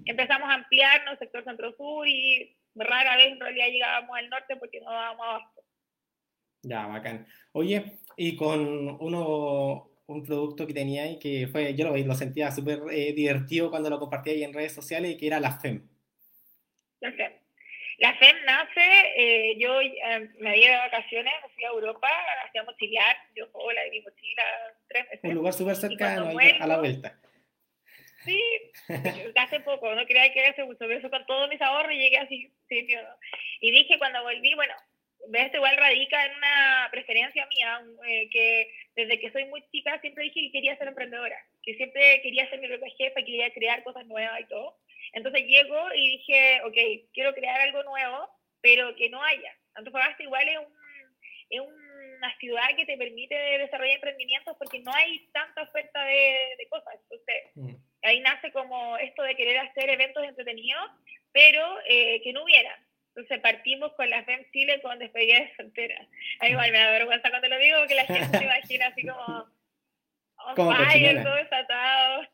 empezamos 0.05 0.49
a 0.49 0.55
ampliarnos 0.55 1.19
sector 1.19 1.43
centro-sur 1.43 2.07
y 2.07 2.55
rara 2.75 3.17
vez 3.17 3.29
en 3.29 3.41
realidad 3.41 3.67
llegábamos 3.69 4.17
al 4.17 4.29
norte 4.29 4.57
porque 4.57 4.81
no 4.81 4.91
dábamos 4.91 5.27
abasto. 5.27 5.63
Ya, 6.63 6.87
bacán. 6.87 7.27
Oye, 7.53 7.99
y 8.17 8.37
con 8.37 8.97
uno, 9.01 9.91
un 10.07 10.23
producto 10.23 10.67
que 10.67 10.75
tenía 10.75 11.11
y 11.11 11.19
que 11.19 11.49
fue, 11.49 11.75
yo 11.75 11.87
lo, 11.87 11.97
lo 11.97 12.15
sentía 12.15 12.51
súper 12.51 12.81
eh, 12.91 13.13
divertido 13.13 13.71
cuando 13.71 13.91
lo 13.91 13.99
compartía 13.99 14.33
ahí 14.33 14.45
en 14.45 14.53
redes 14.53 14.73
sociales 14.73 15.13
y 15.13 15.17
que 15.17 15.27
era 15.27 15.41
la 15.41 15.53
FEM. 15.53 15.89
La 17.01 17.13
FEM. 17.13 17.33
La 17.99 18.15
FEM 18.15 18.37
nace, 18.45 19.13
eh, 19.17 19.57
yo 19.59 19.81
eh, 19.81 20.31
me 20.39 20.51
había 20.51 20.73
de 20.73 20.77
vacaciones, 20.79 21.33
fui 21.55 21.65
a 21.65 21.69
Europa, 21.69 22.09
hacía 22.47 22.65
mochilear, 22.65 23.17
yo 23.37 23.47
hola, 23.53 23.81
mi 23.91 24.01
mochila 24.01 24.43
tres 24.89 25.05
veces. 25.11 25.25
Un 25.25 25.35
lugar 25.35 25.53
súper 25.53 25.77
cercano, 25.77 26.31
a 26.61 26.67
la 26.67 26.79
vuelta. 26.79 27.19
Sí, 28.25 28.41
hace 29.37 29.61
poco, 29.61 29.95
no 29.95 30.07
quería 30.07 30.33
que 30.33 30.47
hace 30.47 30.65
mucho, 30.65 30.85
eso 30.85 31.11
con 31.11 31.27
todos 31.27 31.49
mis 31.49 31.61
ahorros 31.61 31.93
llegué 31.93 32.19
así, 32.19 32.53
sí, 32.69 32.87
Y 33.61 33.71
dije 33.71 33.99
cuando 33.99 34.23
volví, 34.23 34.55
bueno, 34.55 34.75
esto 35.33 35.57
igual 35.57 35.77
radica 35.77 36.27
en 36.27 36.37
una 36.37 36.89
preferencia 36.91 37.47
mía, 37.47 37.83
eh, 38.09 38.29
que 38.31 38.73
desde 38.97 39.21
que 39.21 39.31
soy 39.33 39.45
muy 39.47 39.63
chica 39.71 40.01
siempre 40.01 40.25
dije 40.25 40.41
que 40.41 40.53
quería 40.53 40.77
ser 40.79 40.89
emprendedora, 40.89 41.37
que 41.63 41.75
siempre 41.75 42.21
quería 42.23 42.49
ser 42.51 42.61
mi 42.61 42.69
propia 42.69 42.95
jefa, 42.97 43.21
quería 43.21 43.53
crear 43.53 43.83
cosas 43.83 44.07
nuevas 44.07 44.41
y 44.41 44.49
todo. 44.49 44.79
Entonces 45.13 45.45
llego 45.47 45.93
y 45.95 46.19
dije, 46.19 46.61
ok, 46.65 47.11
quiero 47.13 47.35
crear 47.35 47.61
algo 47.61 47.83
nuevo, 47.85 48.29
pero 48.61 48.95
que 48.97 49.11
no 49.11 49.23
haya. 49.23 49.55
Antofagasta 49.75 50.23
igual 50.23 50.49
es 50.49 50.59
un, 50.59 50.75
es 51.51 51.61
un 51.61 51.93
una 52.23 52.39
ciudad 52.39 52.77
que 52.77 52.87
te 52.87 52.97
permite 52.97 53.35
desarrollar 53.35 53.97
emprendimientos 53.97 54.57
porque 54.57 54.79
no 54.79 54.93
hay 54.95 55.27
tanta 55.33 55.63
oferta 55.63 56.05
de, 56.05 56.37
de 56.57 56.69
cosas. 56.71 56.95
Entonces, 57.03 57.51
mm. 57.57 57.75
Ahí 58.03 58.21
nace 58.21 58.53
como 58.53 58.97
esto 58.99 59.23
de 59.23 59.37
querer 59.37 59.59
hacer 59.59 59.91
eventos 59.91 60.25
entretenidos, 60.25 60.91
pero 61.33 61.79
eh, 61.89 62.21
que 62.23 62.33
no 62.33 62.45
hubiera. 62.45 62.79
Entonces 63.15 63.41
partimos 63.41 63.93
con 63.93 64.09
la 64.09 64.25
FEM 64.25 64.51
Chile 64.53 64.81
con 64.81 64.99
despedida 64.99 65.41
de 65.41 65.55
soltera. 65.57 66.01
A 66.41 66.45
mí 66.45 66.53
igual 66.53 66.73
me 66.73 66.79
da 66.79 66.91
vergüenza 66.91 67.29
cuando 67.29 67.49
lo 67.49 67.59
digo, 67.59 67.79
porque 67.79 67.95
la 67.95 68.07
gente 68.07 68.39
se 68.39 68.45
imagina 68.45 68.87
así 68.87 69.07
como 69.07 69.47
como 70.57 70.75
fire, 70.75 71.23
todo 71.23 71.35
desatado. 71.35 72.27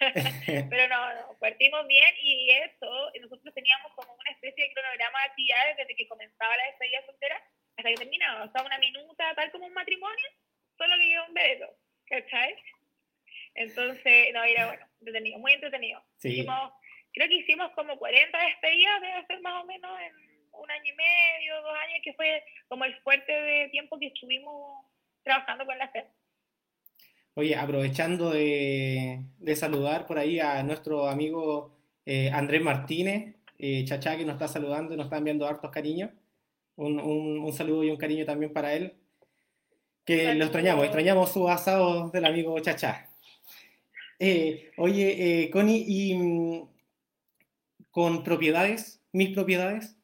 Pero 0.70 0.88
no, 0.88 1.14
no, 1.14 1.38
partimos 1.38 1.86
bien 1.86 2.14
y 2.20 2.50
eso, 2.50 3.10
nosotros 3.20 3.54
teníamos 3.54 3.92
como 3.94 4.14
una 4.14 4.30
especie 4.30 4.64
de 4.64 4.74
cronograma 4.74 5.18
de 5.20 5.24
actividades 5.26 5.76
desde 5.76 5.96
que 5.96 6.08
comenzaba 6.08 6.56
la 6.56 6.66
despedida 6.66 7.04
soltera 7.06 7.42
hasta 7.76 7.88
que 7.88 7.96
terminaba. 7.96 8.44
O 8.44 8.52
sea, 8.52 8.62
una 8.62 8.78
minuta, 8.78 9.34
tal 9.34 9.50
como 9.50 9.66
un 9.66 9.74
matrimonio, 9.74 10.28
solo 10.76 10.94
que 10.96 11.20
un 11.20 11.34
beso, 11.34 11.76
¿cachai? 12.06 12.56
Entonces, 13.60 14.32
no, 14.32 14.42
era 14.42 14.68
bueno, 14.68 14.86
entretenido, 15.00 15.38
muy 15.38 15.52
entretenido. 15.52 16.02
Hicimos, 16.22 16.72
creo 17.12 17.28
que 17.28 17.34
hicimos 17.34 17.70
como 17.74 17.98
40 17.98 18.38
despedidas, 18.38 19.02
debe 19.02 19.26
ser 19.26 19.40
más 19.42 19.62
o 19.62 19.66
menos 19.66 19.90
en 20.00 20.14
un 20.52 20.70
año 20.70 20.82
y 20.86 20.96
medio, 20.96 21.60
dos 21.60 21.74
años, 21.86 22.00
que 22.02 22.14
fue 22.14 22.42
como 22.68 22.86
el 22.86 22.94
fuerte 23.02 23.30
de 23.30 23.68
tiempo 23.68 23.98
que 23.98 24.06
estuvimos 24.06 24.86
trabajando 25.22 25.66
con 25.66 25.76
la 25.76 25.88
FED. 25.88 26.04
Oye, 27.34 27.54
aprovechando 27.54 28.30
de, 28.30 29.26
saludar 29.54 30.06
por 30.06 30.18
ahí 30.18 30.40
a 30.40 30.62
nuestro 30.62 31.06
amigo 31.06 31.76
eh, 32.06 32.30
Andrés 32.32 32.62
Martínez, 32.62 33.36
eh, 33.58 33.84
Chachá, 33.84 34.16
que 34.16 34.24
nos 34.24 34.36
está 34.36 34.48
saludando 34.48 34.94
y 34.94 34.96
nos 34.96 35.04
está 35.04 35.18
enviando 35.18 35.46
hartos 35.46 35.70
cariños. 35.70 36.12
Un, 36.76 37.52
saludo 37.52 37.84
y 37.84 37.90
un 37.90 37.98
cariño 37.98 38.24
también 38.24 38.54
para 38.54 38.72
él. 38.72 38.94
Que 40.06 40.34
lo 40.34 40.44
extrañamos, 40.44 40.84
extrañamos 40.84 41.30
su 41.30 41.46
asado 41.46 42.08
del 42.08 42.24
amigo 42.24 42.58
Chachá. 42.60 43.09
Eh, 44.22 44.70
oye, 44.76 45.44
eh, 45.44 45.50
Connie, 45.50 45.82
¿y 45.88 46.14
mm, 46.14 46.68
con 47.90 48.22
propiedades? 48.22 49.02
¿Mis 49.12 49.30
propiedades? 49.30 49.96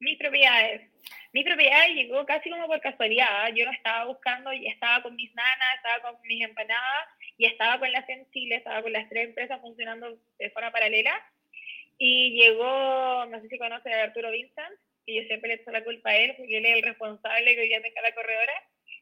Mis 0.00 0.18
propiedades. 0.18 0.90
Mi 1.32 1.44
propiedad 1.44 1.86
llegó 1.94 2.26
casi 2.26 2.50
como 2.50 2.66
por 2.66 2.80
casualidad. 2.80 3.54
Yo 3.54 3.66
no 3.66 3.70
estaba 3.70 4.06
buscando 4.06 4.52
y 4.52 4.66
estaba 4.66 5.00
con 5.02 5.14
mis 5.14 5.32
nanas, 5.34 5.76
estaba 5.76 6.02
con 6.02 6.20
mis 6.22 6.44
empanadas 6.44 7.08
y 7.38 7.46
estaba 7.46 7.78
con 7.78 7.92
la 7.92 8.04
Chile, 8.32 8.56
estaba 8.56 8.82
con 8.82 8.92
las 8.92 9.08
tres 9.08 9.28
empresas 9.28 9.60
funcionando 9.60 10.18
de 10.38 10.50
forma 10.50 10.72
paralela. 10.72 11.12
Y 11.98 12.32
llegó, 12.40 13.26
no 13.26 13.40
sé 13.40 13.48
si 13.48 13.58
conoce 13.58 13.92
a 13.92 14.04
Arturo 14.04 14.32
Vincent, 14.32 14.74
y 15.06 15.20
yo 15.20 15.26
siempre 15.28 15.48
le 15.48 15.54
echo 15.54 15.70
la 15.70 15.84
culpa 15.84 16.10
a 16.10 16.16
él 16.16 16.34
porque 16.36 16.58
él 16.58 16.66
es 16.66 16.76
el 16.76 16.82
responsable 16.82 17.54
que 17.54 17.60
hoy 17.60 17.68
día 17.68 17.82
tenga 17.82 18.02
la 18.02 18.14
corredora. 18.14 18.52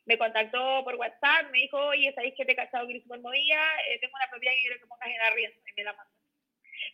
Me 0.04 0.18
contactó 0.18 0.82
por 0.85 0.97
WhatsApp, 0.97 1.50
me 1.52 1.59
dijo, 1.59 1.78
oye, 1.78 2.12
¿sabéis 2.14 2.35
que 2.37 2.44
te 2.44 2.52
he 2.52 2.56
cachado 2.56 2.88
que 2.88 3.02
movida? 3.06 3.62
Eh, 3.88 3.99
tengo 4.00 4.14
una 4.16 4.28
propiedad 4.28 4.54
que 4.54 4.61
quiero 4.61 4.78
que 4.80 4.87
pongas 4.87 5.09
en 5.09 5.21
arriendo 5.21 5.61
y 5.64 5.73
me 5.76 5.85
la 5.85 5.92
mandó. 5.92 6.12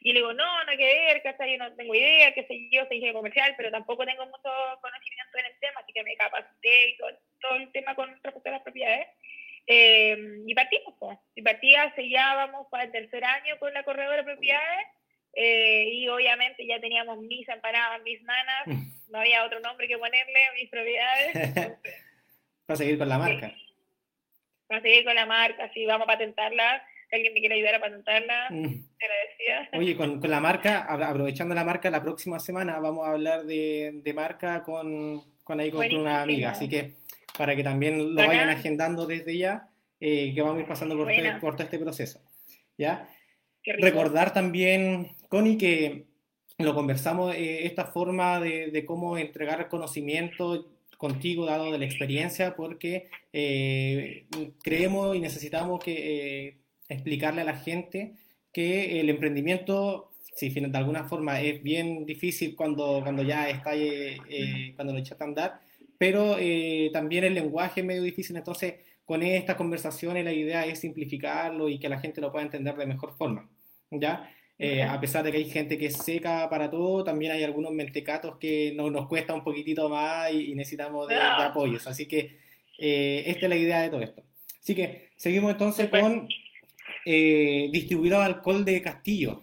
Y 0.01 0.13
le 0.13 0.21
digo, 0.21 0.33
no, 0.33 0.65
no 0.65 0.71
hay 0.71 0.77
que 0.77 0.85
ver, 0.85 1.23
¿cachai? 1.23 1.53
Yo 1.53 1.59
no 1.59 1.75
tengo 1.75 1.95
idea, 1.95 2.33
qué 2.35 2.45
sé 2.45 2.69
yo, 2.71 2.85
soy 2.87 2.97
ingeniero 2.97 3.19
comercial, 3.19 3.55
pero 3.57 3.71
tampoco 3.71 4.05
tengo 4.05 4.25
mucho 4.27 4.51
conocimiento 4.81 5.39
en 5.39 5.47
el 5.47 5.59
tema, 5.59 5.81
así 5.81 5.93
que 5.93 6.05
me 6.05 6.17
capacité 6.17 6.89
y 6.91 6.97
todo, 6.99 7.11
todo 7.41 7.57
el 7.57 7.73
tema 7.73 7.95
con 7.95 8.11
respecto 8.23 8.49
a 8.49 8.53
las 8.53 8.63
propiedades. 8.63 9.09
Eh, 9.67 10.17
y 10.47 10.55
partimos, 10.55 10.95
pues. 10.99 11.19
Y 11.35 11.43
partí 11.43 11.75
hace 11.75 12.09
ya, 12.09 12.35
vamos 12.35 12.67
para 12.71 12.85
el 12.85 12.93
tercer 12.93 13.25
año 13.25 13.59
con 13.59 13.73
la 13.75 13.83
corredora 13.83 14.19
de 14.19 14.25
propiedades. 14.25 14.87
Eh, 15.35 15.91
y 15.93 16.09
obviamente 16.09 16.67
ya 16.67 16.81
teníamos 16.81 17.19
mis 17.19 17.49
empanadas, 17.49 18.03
mis 18.03 18.21
nanas, 18.23 18.67
no 19.09 19.19
había 19.21 19.45
otro 19.45 19.61
nombre 19.61 19.87
que 19.87 19.99
ponerle 19.99 20.47
a 20.47 20.53
mis 20.53 20.71
propiedades. 20.71 21.79
para 22.69 22.77
seguir 22.77 22.99
con 22.99 23.09
la 23.09 23.19
marca. 23.19 23.53
Para 24.69 24.83
seguir 24.83 25.05
con 25.05 25.15
la 25.17 25.27
marca, 25.27 25.73
sí, 25.73 25.87
vamos 25.87 26.05
a 26.05 26.13
patentarla 26.13 26.85
alguien 27.13 27.33
me 27.33 27.41
quiere 27.41 27.55
ayudar 27.57 27.77
a 27.77 27.81
patentarla, 27.81 28.49
mm. 28.51 29.79
Oye, 29.79 29.97
con, 29.97 30.21
con, 30.21 30.31
la 30.31 30.41
marca, 30.41 30.81
aprovechando 30.89 31.55
la 31.55 31.65
marca, 31.65 31.91
la 31.91 32.03
próxima 32.03 32.39
semana 32.39 32.79
vamos 32.81 33.07
a 33.07 33.13
hablar 33.13 33.45
de, 33.45 34.01
de 34.03 34.15
marca 34.15 34.63
con, 34.63 35.23
con, 35.45 35.61
ahí, 35.61 35.71
con 35.71 35.87
una 35.95 36.23
amiga, 36.23 36.51
así 36.51 36.69
que 36.69 36.97
para 37.37 37.55
que 37.55 37.63
también 37.63 38.15
lo 38.15 38.27
vayan 38.27 38.51
agendando 38.51 39.07
desde 39.07 39.39
ya, 39.39 39.69
eh, 40.01 40.33
que 40.35 40.43
vamos 40.43 40.59
a 40.59 40.61
ir 40.61 40.67
pasando 40.67 40.97
por, 40.97 41.11
este, 41.11 41.33
por 41.41 41.55
todo 41.55 41.65
este 41.65 41.79
proceso. 41.79 42.21
¿ya? 42.77 43.09
Recordar 43.65 44.33
también, 44.33 45.13
Connie, 45.29 45.57
que 45.57 46.05
lo 46.59 46.75
conversamos, 46.75 47.35
eh, 47.35 47.67
esta 47.67 47.87
forma 47.87 48.41
de, 48.41 48.71
de, 48.71 48.85
cómo 48.85 49.17
entregar 49.17 49.69
conocimiento 49.69 50.69
contigo, 50.99 51.47
dado 51.47 51.73
de 51.73 51.79
la 51.79 51.87
experiencia, 51.87 52.55
porque 52.55 53.09
eh, 53.33 54.27
creemos 54.63 55.17
y 55.17 55.21
necesitamos 55.21 55.83
que 55.83 56.59
explicarle 56.89 57.41
a 57.41 57.45
la 57.45 57.57
gente 57.57 58.15
que 58.53 59.01
el 59.01 59.11
emprendimiento, 59.11 60.11
si 60.35 60.49
de 60.49 60.79
alguna 60.79 61.05
forma 61.05 61.41
es 61.41 61.63
bien 61.63 62.07
difícil 62.07 62.57
cuando, 62.57 63.01
cuando 63.03 63.23
ya 63.23 63.49
está, 63.49 63.75
eh, 63.75 64.19
eh, 64.29 64.73
cuando 64.75 64.93
lo 64.93 64.99
echas 64.99 65.21
a 65.21 65.25
andar, 65.25 65.61
pero 65.99 66.37
eh, 66.39 66.91
también 66.93 67.25
el 67.25 67.35
lenguaje 67.35 67.81
es 67.81 67.87
medio 67.87 68.03
difícil, 68.03 68.37
entonces 68.37 68.75
con 69.05 69.23
estas 69.23 69.57
conversaciones 69.57 70.25
la 70.25 70.33
idea 70.33 70.67
es 70.67 70.81
simplificarlo 70.81 71.69
y 71.69 71.79
que 71.79 71.89
la 71.89 72.01
gente 72.01 72.21
lo 72.21 72.31
pueda 72.31 72.45
entender 72.45 72.77
de 72.77 72.87
mejor 72.87 73.17
forma, 73.17 73.49
¿ya? 73.91 74.31
A 74.59 75.01
pesar 75.01 75.23
de 75.23 75.31
que 75.31 75.39
hay 75.39 75.51
gente 75.51 75.79
que 75.79 75.87
es 75.87 75.97
seca 75.97 76.49
para 76.51 76.71
todo, 76.71 77.05
también 77.05 77.33
hay 77.33 77.45
algunos 77.45 77.73
mentecatos 77.73 78.39
que 78.39 78.73
nos, 78.75 78.91
nos 78.91 79.07
cuesta 79.07 79.35
un 79.35 79.45
poquitito 79.45 79.89
más 79.89 80.33
y, 80.33 80.55
necesitamos 80.55 81.09
de, 81.09 81.17
apoyos. 81.17 81.87
Así 81.87 82.07
que 82.07 82.39
esta 82.77 83.47
es 83.47 83.49
la 83.49 83.57
idea 83.57 83.81
de 83.83 83.91
todo 83.91 84.03
esto. 84.03 84.23
Así 84.61 84.75
que 84.75 85.11
seguimos 85.17 85.53
entonces 85.53 85.89
con 85.89 86.29
eh, 87.11 87.71
distribuidor 87.73 88.21
de 88.21 88.27
alcohol 88.27 88.65
de 88.67 88.83
Castillo. 88.83 89.43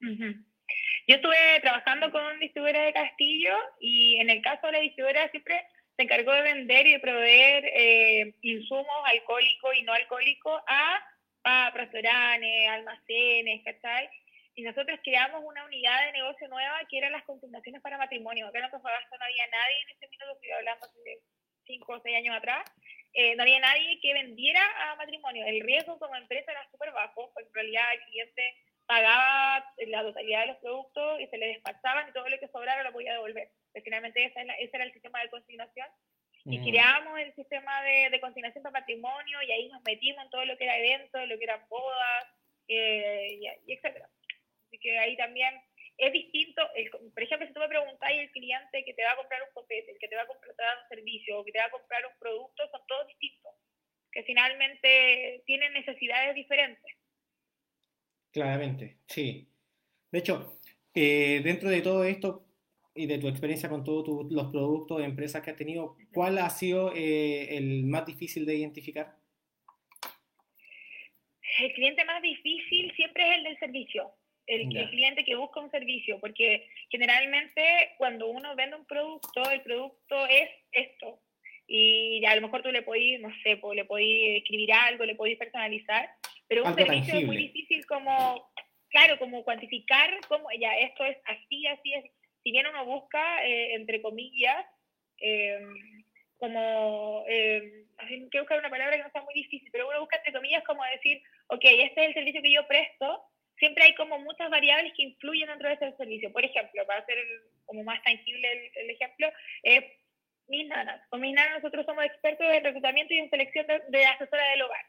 Yo 0.00 1.14
estuve 1.14 1.60
trabajando 1.60 2.10
con 2.10 2.40
distribuidora 2.40 2.86
de 2.86 2.92
Castillo 2.92 3.54
y 3.78 4.16
en 4.16 4.30
el 4.30 4.42
caso 4.42 4.66
de 4.66 4.72
la 4.72 4.80
distribuidora 4.80 5.30
siempre 5.30 5.62
se 5.96 6.02
encargó 6.02 6.32
de 6.32 6.42
vender 6.42 6.88
y 6.88 6.92
de 6.92 6.98
proveer 6.98 7.64
eh, 7.66 8.34
insumos 8.42 8.86
alcohólicos 9.04 9.76
y 9.76 9.82
no 9.82 9.92
alcohólicos 9.92 10.60
a, 10.66 11.00
a 11.44 11.70
restaurantes, 11.70 12.68
almacenes, 12.68 13.64
¿cachai? 13.64 14.08
Y 14.54 14.62
nosotros 14.62 15.00
creamos 15.02 15.42
una 15.44 15.64
unidad 15.64 16.06
de 16.06 16.12
negocio 16.12 16.48
nueva 16.48 16.80
que 16.88 16.98
eran 16.98 17.12
las 17.12 17.24
consultaciones 17.24 17.80
para 17.82 17.98
matrimonio. 17.98 18.46
Acá 18.46 18.58
en 18.58 18.64
Antofagasta 18.64 19.16
no 19.16 19.24
había 19.24 19.46
nadie 19.46 19.82
en 19.82 19.90
ese 19.90 20.08
minuto, 20.08 20.32
estoy 20.34 20.50
hablando 20.50 20.86
hace 20.86 21.20
cinco 21.64 21.92
o 21.92 22.00
seis 22.00 22.16
años 22.16 22.36
atrás, 22.36 22.64
eh, 23.12 23.34
no 23.36 23.42
había 23.42 23.60
nadie 23.60 24.00
que 24.00 24.12
vendiera 24.12 24.60
a 24.82 24.96
matrimonio. 24.96 25.44
El 25.46 25.60
riesgo 25.60 25.98
como 25.98 26.16
empresa 26.16 26.50
era 26.50 26.68
súper 26.70 26.92
bajo, 26.92 27.32
porque 27.32 27.48
en 27.48 27.54
realidad 27.54 27.84
el 27.94 28.00
cliente 28.10 28.54
pagaba 28.86 29.64
la 29.86 30.02
totalidad 30.02 30.40
de 30.40 30.46
los 30.48 30.56
productos 30.56 31.20
y 31.20 31.26
se 31.28 31.38
le 31.38 31.46
despachaban 31.46 32.08
y 32.08 32.12
todo 32.12 32.28
lo 32.28 32.38
que 32.38 32.48
sobrara 32.48 32.82
lo 32.82 32.92
podía 32.92 33.12
devolver. 33.12 33.48
finalmente 33.84 34.24
ese, 34.24 34.40
era 34.40 34.84
el 34.84 34.92
sistema 34.92 35.22
de 35.22 35.30
consignación. 35.30 35.86
Y 36.50 36.58
mm. 36.58 36.64
creamos 36.64 37.18
el 37.18 37.34
sistema 37.34 37.82
de, 37.82 38.10
de, 38.10 38.20
consignación 38.20 38.62
para 38.62 38.80
matrimonio 38.80 39.42
y 39.42 39.52
ahí 39.52 39.68
nos 39.68 39.82
metimos 39.82 40.24
en 40.24 40.30
todo 40.30 40.44
lo 40.44 40.56
que 40.56 40.64
era 40.64 40.78
eventos, 40.78 41.28
lo 41.28 41.38
que 41.38 41.44
eran 41.44 41.62
bodas, 41.68 42.26
eh, 42.68 43.38
y, 43.40 43.70
y 43.70 43.74
etcétera. 43.74 44.08
Así 44.66 44.78
que 44.78 44.98
ahí 44.98 45.16
también 45.16 45.54
es 46.00 46.12
distinto, 46.12 46.62
por 47.12 47.22
ejemplo, 47.22 47.46
si 47.46 47.52
tú 47.52 47.60
me 47.60 47.68
preguntas 47.68 48.10
y 48.10 48.18
el 48.18 48.30
cliente 48.30 48.84
que 48.84 48.94
te 48.94 49.04
va 49.04 49.12
a 49.12 49.16
comprar 49.16 49.42
un 49.42 49.52
copete, 49.52 49.92
el 49.92 49.98
que 49.98 50.08
te 50.08 50.16
va 50.16 50.22
a 50.22 50.26
comprar 50.26 50.54
un 50.82 50.88
servicio 50.88 51.38
o 51.38 51.44
que 51.44 51.52
te 51.52 51.58
va 51.58 51.66
a 51.66 51.70
comprar 51.70 52.06
un 52.06 52.18
producto, 52.18 52.68
son 52.70 52.80
todos 52.88 53.06
distintos, 53.08 53.52
que 54.10 54.22
finalmente 54.22 55.42
tienen 55.44 55.74
necesidades 55.74 56.34
diferentes. 56.34 56.96
Claramente, 58.32 58.96
sí. 59.06 59.46
De 60.10 60.20
hecho, 60.20 60.58
eh, 60.94 61.42
dentro 61.44 61.68
de 61.68 61.82
todo 61.82 62.04
esto 62.04 62.46
y 63.00 63.06
de 63.06 63.18
tu 63.18 63.28
experiencia 63.28 63.68
con 63.68 63.84
todos 63.84 64.30
los 64.30 64.46
productos 64.50 65.02
empresas 65.02 65.42
que 65.42 65.50
has 65.50 65.56
tenido, 65.56 65.96
¿cuál 66.12 66.38
ha 66.38 66.50
sido 66.50 66.92
eh, 66.94 67.56
el 67.56 67.84
más 67.84 68.06
difícil 68.06 68.46
de 68.46 68.56
identificar? 68.56 69.16
El 71.58 71.72
cliente 71.72 72.04
más 72.04 72.22
difícil 72.22 72.92
siempre 72.94 73.28
es 73.28 73.38
el 73.38 73.44
del 73.44 73.58
servicio 73.58 74.12
el, 74.50 74.88
cliente 74.90 75.24
que 75.24 75.36
busca 75.36 75.60
un 75.60 75.70
servicio, 75.70 76.18
porque 76.20 76.66
generalmente 76.90 77.92
cuando 77.98 78.28
uno 78.28 78.54
vende 78.56 78.76
un 78.76 78.86
producto, 78.86 79.48
el 79.50 79.62
producto 79.62 80.26
es 80.26 80.50
esto. 80.72 81.20
Y 81.66 82.24
a 82.24 82.34
lo 82.34 82.42
mejor 82.42 82.62
tú 82.62 82.72
le 82.72 82.82
podís, 82.82 83.20
no 83.20 83.30
sé, 83.44 83.60
le 83.74 83.84
podís 83.84 84.38
escribir 84.38 84.72
algo, 84.72 85.04
le 85.04 85.14
podís 85.14 85.38
personalizar, 85.38 86.10
pero 86.48 86.64
un 86.64 86.74
servicio 86.74 87.14
es 87.14 87.26
muy 87.26 87.36
difícil 87.36 87.86
como, 87.86 88.50
claro, 88.88 89.18
como 89.20 89.44
cuantificar 89.44 90.18
cómo, 90.26 90.48
ya, 90.58 90.76
esto 90.78 91.04
es 91.04 91.16
así, 91.26 91.66
así, 91.68 91.92
es. 91.94 92.04
Si 92.42 92.52
bien 92.52 92.66
uno 92.66 92.84
busca, 92.84 93.44
eh, 93.44 93.74
entre 93.74 94.00
comillas, 94.02 94.66
eh, 95.18 95.60
como, 96.38 97.24
eh, 97.28 97.84
que 98.30 98.40
buscar 98.40 98.58
una 98.58 98.70
palabra 98.70 98.96
que 98.96 99.02
no 99.02 99.10
sea 99.10 99.22
muy 99.22 99.34
difícil, 99.34 99.68
pero 99.70 99.88
uno 99.88 100.00
busca 100.00 100.16
entre 100.16 100.32
comillas 100.32 100.64
como 100.64 100.82
decir, 100.84 101.22
ok, 101.48 101.60
este 101.62 102.00
es 102.02 102.08
el 102.08 102.14
servicio 102.14 102.42
que 102.42 102.52
yo 102.52 102.66
presto, 102.66 103.22
siempre 103.58 103.84
hay 103.84 103.94
como 103.94 104.18
muchas 104.18 104.48
variables 104.48 104.92
que 104.96 105.02
influyen 105.02 105.48
dentro 105.48 105.68
de 105.68 105.74
ese 105.74 105.96
servicio. 105.96 106.32
Por 106.32 106.44
ejemplo, 106.44 106.86
para 106.86 107.00
hacer 107.00 107.18
como 107.66 107.84
más 107.84 108.02
tangible 108.02 108.70
el, 108.74 108.90
ejemplo, 108.90 109.30
mis 110.48 110.66
nanas. 110.66 111.06
Con 111.10 111.20
mis 111.20 111.34
nanas 111.34 111.62
nosotros 111.62 111.84
somos 111.84 112.04
expertos 112.04 112.46
en 112.46 112.64
reclutamiento 112.64 113.12
y 113.12 113.18
en 113.18 113.28
selección 113.28 113.66
de, 113.66 113.82
de 113.88 114.06
asesora 114.06 114.48
del 114.50 114.62
hogar. 114.62 114.84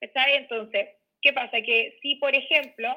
¿Está 0.00 0.28
Entonces, 0.30 0.88
¿qué 1.22 1.32
pasa? 1.32 1.60
Que 1.62 1.98
si, 2.02 2.16
por 2.16 2.34
ejemplo, 2.34 2.96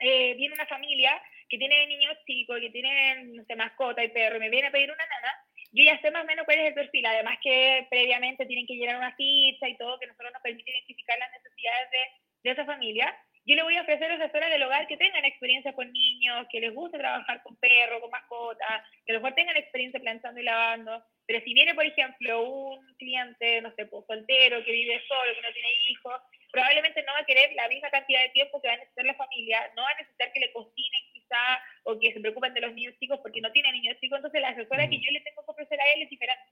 eh, 0.00 0.34
viene 0.34 0.54
una 0.54 0.66
familia 0.66 1.20
que 1.52 1.58
tiene 1.58 1.86
niños 1.86 2.16
chicos, 2.26 2.58
que 2.60 2.70
tienen, 2.70 3.36
no 3.36 3.44
sé, 3.44 3.54
mascota 3.56 4.02
y 4.02 4.08
perro, 4.08 4.38
y 4.38 4.40
me 4.40 4.48
viene 4.48 4.68
a 4.68 4.72
pedir 4.72 4.90
una 4.90 5.04
nana, 5.04 5.36
yo 5.70 5.84
ya 5.84 6.00
sé 6.00 6.10
más 6.10 6.24
o 6.24 6.26
menos 6.26 6.46
cuál 6.46 6.60
es 6.60 6.68
el 6.68 6.74
perfil. 6.74 7.04
Además 7.04 7.36
que 7.42 7.86
previamente 7.90 8.46
tienen 8.46 8.66
que 8.66 8.74
llenar 8.74 8.96
una 8.96 9.14
ficha 9.16 9.68
y 9.68 9.76
todo, 9.76 10.00
que 10.00 10.06
nosotros 10.06 10.32
nos 10.32 10.40
permite 10.40 10.70
identificar 10.70 11.18
las 11.18 11.30
necesidades 11.30 11.90
de, 11.90 11.98
de 12.44 12.50
esa 12.52 12.64
familia. 12.64 13.14
Yo 13.44 13.54
le 13.54 13.64
voy 13.64 13.76
a 13.76 13.82
ofrecer 13.82 14.10
asesoras 14.10 14.50
del 14.50 14.62
hogar 14.62 14.86
que 14.86 14.96
tengan 14.96 15.24
experiencia 15.26 15.74
con 15.74 15.92
niños, 15.92 16.46
que 16.50 16.60
les 16.60 16.72
guste 16.72 16.96
trabajar 16.96 17.42
con 17.42 17.56
perros, 17.56 18.00
con 18.00 18.10
mascotas, 18.10 18.82
que 19.04 19.12
a 19.12 19.16
lo 19.16 19.20
mejor 19.20 19.34
tengan 19.34 19.56
experiencia 19.56 20.00
planchando 20.00 20.40
y 20.40 20.44
lavando. 20.44 21.04
Pero 21.26 21.44
si 21.44 21.52
viene, 21.52 21.74
por 21.74 21.84
ejemplo, 21.84 22.48
un 22.48 22.86
cliente, 22.96 23.60
no 23.60 23.74
sé, 23.74 23.86
pues, 23.86 24.06
soltero, 24.06 24.64
que 24.64 24.72
vive 24.72 25.02
solo, 25.06 25.34
que 25.34 25.42
no 25.42 25.52
tiene 25.52 25.68
hijos, 25.90 26.22
probablemente 26.52 27.02
no 27.02 27.12
va 27.14 27.20
a 27.20 27.26
querer 27.26 27.52
la 27.54 27.68
misma 27.68 27.90
cantidad 27.90 28.20
de 28.22 28.28
tiempo 28.28 28.60
que 28.60 28.68
va 28.68 28.74
a 28.74 28.76
necesitar 28.76 29.06
la 29.06 29.14
familia, 29.14 29.72
no 29.74 29.82
va 29.82 29.90
a 29.90 30.00
necesitar 30.00 30.32
que 30.32 30.40
le 30.40 30.52
cocinen 30.52 31.11
quizá 31.32 31.62
o 31.84 31.98
que 31.98 32.12
se 32.12 32.20
preocupen 32.20 32.54
de 32.54 32.60
los 32.60 32.74
niños 32.74 32.94
chicos 32.98 33.18
porque 33.22 33.40
no 33.40 33.50
tiene 33.52 33.72
niños 33.72 33.98
chicos, 34.00 34.18
entonces 34.18 34.40
la 34.40 34.50
asesora 34.50 34.88
que 34.88 35.00
yo 35.00 35.10
le 35.10 35.20
tengo 35.20 35.44
que 35.44 35.50
ofrecer 35.50 35.80
a 35.80 35.92
él 35.94 36.02
es 36.02 36.10
diferente. 36.10 36.44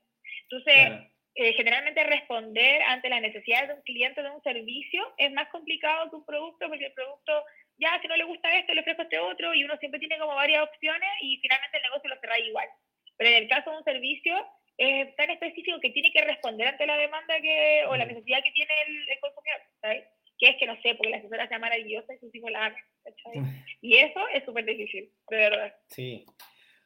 Entonces, 0.42 1.12
eh, 1.34 1.52
generalmente 1.54 2.02
responder 2.04 2.82
ante 2.82 3.08
las 3.08 3.20
necesidades 3.20 3.68
de 3.68 3.74
un 3.74 3.82
cliente 3.82 4.22
de 4.22 4.30
un 4.30 4.42
servicio 4.42 5.14
es 5.16 5.32
más 5.32 5.48
complicado 5.48 6.10
que 6.10 6.16
un 6.16 6.26
producto, 6.26 6.68
porque 6.68 6.86
el 6.86 6.92
producto, 6.92 7.44
ya, 7.78 7.98
si 8.00 8.08
no 8.08 8.16
le 8.16 8.24
gusta 8.24 8.56
esto, 8.58 8.74
le 8.74 8.80
ofrezco 8.80 9.02
este 9.02 9.18
otro, 9.18 9.54
y 9.54 9.64
uno 9.64 9.76
siempre 9.78 10.00
tiene 10.00 10.18
como 10.18 10.34
varias 10.34 10.64
opciones 10.64 11.10
y 11.20 11.38
finalmente 11.38 11.76
el 11.76 11.82
negocio 11.84 12.10
lo 12.10 12.20
cerra 12.20 12.38
igual. 12.38 12.68
Pero 13.16 13.30
en 13.30 13.36
el 13.36 13.48
caso 13.48 13.70
de 13.70 13.76
un 13.76 13.84
servicio, 13.84 14.34
es 14.76 15.14
tan 15.14 15.30
específico 15.30 15.78
que 15.78 15.90
tiene 15.90 16.10
que 16.10 16.22
responder 16.22 16.66
ante 16.66 16.86
la 16.86 16.96
demanda 16.96 17.40
que, 17.40 17.84
o 17.86 17.96
la 17.96 18.06
necesidad 18.06 18.42
que 18.42 18.50
tiene 18.52 18.72
el, 18.86 19.20
consumidor, 19.20 19.60
¿sabes? 19.82 20.04
Que 20.40 20.48
es 20.48 20.56
que 20.58 20.66
no 20.66 20.74
sé, 20.80 20.94
porque 20.94 21.10
la 21.10 21.18
asesora 21.18 21.48
sea 21.48 21.58
maravillosa 21.58 22.14
y 22.14 22.18
sus 22.18 22.34
hijos 22.34 22.50
la 22.50 22.74
amen, 23.26 23.64
Y 23.82 23.96
eso 23.98 24.20
es 24.34 24.44
súper 24.44 24.64
difícil, 24.64 25.12
de 25.28 25.36
verdad. 25.36 25.74
Sí. 25.88 26.24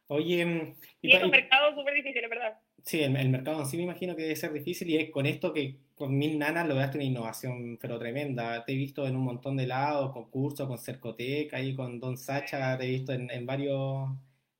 Oye, 0.08 0.44
mm, 0.44 0.76
y, 1.00 1.08
y 1.08 1.12
es 1.12 1.22
un 1.22 1.30
mercado 1.30 1.74
súper 1.74 1.94
difícil, 1.94 2.22
de 2.22 2.28
verdad. 2.28 2.58
Sí, 2.84 3.02
el, 3.02 3.12
mercado 3.30 3.60
en 3.60 3.66
sí 3.66 3.78
me 3.78 3.84
imagino 3.84 4.14
que 4.14 4.22
debe 4.22 4.36
ser 4.36 4.52
difícil 4.52 4.90
y 4.90 4.98
es 4.98 5.10
con 5.10 5.24
esto 5.24 5.54
que 5.54 5.78
con 5.94 6.18
mil 6.18 6.38
nanas 6.38 6.68
lograste 6.68 6.98
una 6.98 7.06
innovación 7.06 7.78
pero 7.80 7.98
tremenda. 7.98 8.62
Te 8.64 8.72
he 8.72 8.76
visto 8.76 9.06
en 9.06 9.16
un 9.16 9.24
montón 9.24 9.56
de 9.56 9.66
lados, 9.66 10.12
concursos, 10.12 10.68
con 10.68 10.78
Cercotec, 10.78 11.54
ahí 11.54 11.74
con 11.74 11.98
Don 11.98 12.18
Sacha, 12.18 12.76
te 12.76 12.84
he 12.84 12.90
visto 12.90 13.12
en, 13.12 13.30
en 13.30 13.46
varios... 13.46 14.10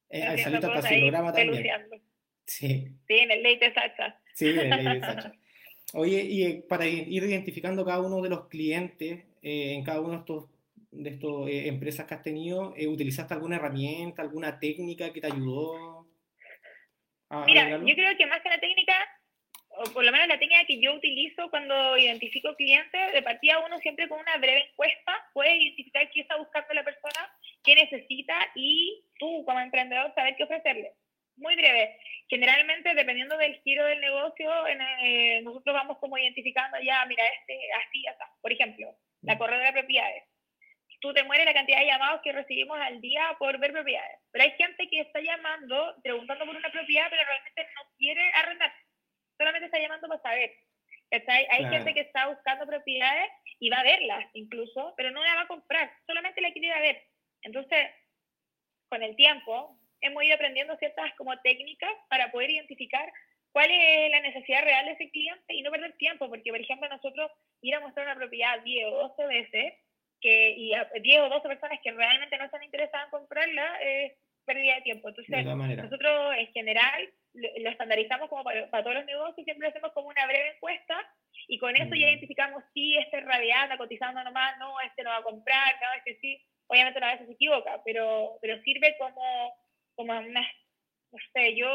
Eh, 0.09 0.23
saliste 0.39 0.67
hasta 0.67 0.83
su 0.83 1.01
programa 1.01 1.33
también. 1.33 1.67
Sí. 2.47 2.89
Sí, 3.07 3.15
en 3.15 3.31
el 3.31 3.43
Leite 3.43 3.75
Sacha. 3.75 4.19
Sí, 4.35 4.49
en 4.49 4.73
el 4.73 4.85
Leite 4.85 5.01
Sacha. 5.01 5.33
Oye, 5.93 6.23
y 6.23 6.43
eh, 6.45 6.65
para 6.69 6.87
ir 6.87 7.23
identificando 7.23 7.85
cada 7.85 8.01
uno 8.01 8.21
de 8.21 8.31
los 8.31 8.49
clientes 8.49 9.25
eh, 9.43 9.75
en 9.75 9.85
cada 9.85 10.01
uno 10.01 10.13
de 10.13 10.19
estos 10.19 10.51
de 10.91 11.11
estas 11.11 11.49
empresas 11.49 12.07
que 12.07 12.15
has 12.15 12.23
tenido, 12.23 12.73
¿utilizaste 12.89 13.35
alguna 13.35 13.57
herramienta, 13.57 14.23
alguna 14.23 14.61
técnica 14.61 15.13
que 15.13 15.21
te 15.21 15.27
ayudó? 15.27 16.07
Mira, 17.47 17.69
yo 17.69 17.95
creo 17.95 18.17
que 18.17 18.27
más 18.27 18.41
que 18.43 18.49
la 18.49 18.61
técnica, 18.61 18.95
o 19.71 19.85
por 19.93 20.05
lo 20.05 20.13
menos 20.13 20.29
la 20.29 20.39
técnica 20.39 20.65
que 20.67 20.81
yo 20.81 20.95
utilizo 20.95 21.51
cuando 21.51 21.97
identifico 21.97 22.55
clientes, 22.55 23.13
de 23.13 23.23
partida 23.23 23.65
uno 23.67 23.79
siempre 23.79 24.09
con 24.09 24.21
una 24.21 24.37
breve 24.37 24.69
encuesta 24.71 25.13
puede 25.33 25.57
identificar 25.57 26.09
qué 26.13 26.21
está 26.21 26.37
buscando 26.37 26.75
la 26.75 26.85
persona, 26.85 27.33
qué 27.65 27.75
necesita 27.75 28.35
y 28.55 29.05
tú 29.19 29.45
como 29.45 29.61
emprendedor 29.61 30.13
saber 30.15 30.37
qué 30.37 30.45
ofrecerle. 30.45 30.93
Muy 31.37 31.57
breve. 31.57 31.99
Generalmente, 32.29 32.95
dependiendo 32.95 33.37
del 33.37 33.61
giro 33.63 33.85
del 33.85 34.01
negocio, 34.01 34.67
eh, 34.67 35.41
nosotros 35.43 35.75
vamos 35.75 35.99
como 35.99 36.17
identificando 36.17 36.79
ya, 36.81 37.05
mira, 37.07 37.25
este, 37.27 37.59
así, 37.73 38.07
así. 38.07 38.25
Por 38.41 38.53
ejemplo, 38.53 38.97
la 39.23 39.35
mm. 39.35 39.39
corredora 39.39 39.67
de 39.67 39.81
propiedades 39.81 40.25
tú 41.05 41.13
te 41.13 41.23
mueres 41.23 41.45
la 41.45 41.53
cantidad 41.53 41.81
de 41.81 41.85
llamados 41.85 42.23
que 42.25 42.33
recibimos 42.33 42.79
al 42.81 42.99
día 43.03 43.37
por 43.39 43.59
ver 43.59 43.73
propiedades. 43.73 44.19
Pero 44.31 44.45
hay 44.45 44.53
gente 44.53 44.89
que 44.89 45.01
está 45.01 45.21
llamando, 45.21 45.95
preguntando 46.03 46.47
por 46.47 46.57
una 46.57 46.71
propiedad, 46.71 47.09
pero 47.11 47.23
realmente 47.23 47.63
no 47.77 47.83
quiere 47.99 48.33
arrendar. 48.33 48.73
Solamente 49.37 49.67
está 49.67 49.79
llamando 49.81 50.09
para 50.09 50.23
saber. 50.23 50.57
Hay 51.51 51.65
gente 51.67 51.93
que 51.93 52.01
está 52.01 52.29
buscando 52.29 52.67
propiedades 52.67 53.31
y 53.61 53.69
va 53.69 53.81
a 53.81 53.83
verlas 53.85 54.25
incluso, 54.33 54.95
pero 54.97 55.11
no 55.11 55.23
la 55.23 55.35
va 55.35 55.41
a 55.43 55.47
comprar, 55.47 55.93
solamente 56.07 56.41
la 56.41 56.53
quiere 56.53 56.69
ir 56.69 56.73
a 56.73 56.81
ver. 56.81 57.03
Entonces, 57.43 57.91
con 58.89 59.03
el 59.03 59.15
tiempo, 59.15 59.79
hemos 60.05 60.23
ido 60.23 60.35
aprendiendo 60.35 60.77
ciertas 60.77 61.13
como 61.17 61.37
técnicas 61.41 61.91
para 62.09 62.31
poder 62.31 62.51
identificar 62.51 63.11
cuál 63.53 63.71
es 63.71 64.11
la 64.11 64.21
necesidad 64.21 64.65
real 64.65 64.85
de 64.87 64.93
ese 64.93 65.11
cliente 65.11 65.55
y 65.55 65.63
no 65.63 65.71
perder 65.71 65.93
tiempo, 65.97 66.29
porque 66.29 66.51
por 66.51 66.61
ejemplo 66.61 66.89
nosotros 66.89 67.31
ir 67.63 67.75
a 67.75 67.81
mostrar 67.81 68.07
una 68.07 68.17
propiedad 68.17 68.61
10 68.63 68.87
o 68.87 69.09
12 69.17 69.27
veces 69.27 69.75
que, 70.21 70.51
y 70.57 70.75
a 70.75 70.91
10 71.01 71.21
o 71.21 71.29
12 71.29 71.49
personas 71.49 71.79
que 71.83 71.93
realmente 71.93 72.37
no 72.37 72.45
están 72.45 72.63
interesadas 72.63 73.07
en 73.07 73.11
comprarla, 73.11 73.79
es 73.81 74.13
pérdida 74.45 74.75
de 74.77 74.83
tiempo. 74.83 75.09
Entonces, 75.09 75.45
nosotros 75.45 76.35
en 76.37 76.53
general 76.53 77.09
lo 77.35 77.71
estandarizamos 77.71 78.29
como 78.29 78.45
para, 78.45 78.69
todos 78.71 78.95
los 78.95 79.07
negocios, 79.07 79.45
siempre 79.45 79.69
hacemos 79.69 79.93
como 79.93 80.09
una 80.09 80.27
breve 80.27 80.55
encuesta 80.55 80.97
y 81.49 81.59
con 81.59 81.75
eso 81.77 81.95
ya 81.95 82.07
mm. 82.07 82.11
identificamos 82.11 82.63
si 82.73 82.97
este 82.97 83.19
es 83.19 83.25
rabiata, 83.25 83.77
cotizando 83.77 84.23
nomás, 84.23 84.59
no, 84.59 84.81
este 84.81 85.03
no 85.03 85.11
va 85.11 85.19
a 85.19 85.23
comprar, 85.23 85.75
no, 85.81 85.99
este 85.99 86.19
sí. 86.21 86.41
Obviamente 86.67 86.99
una 86.99 87.15
vez 87.15 87.27
se 87.27 87.33
equivoca, 87.33 87.83
pero, 87.85 88.39
pero 88.41 88.61
sirve 88.63 88.97
como, 88.99 89.55
como 89.95 90.13
una, 90.19 90.41
no 91.13 91.19
sé, 91.33 91.57
yo, 91.57 91.69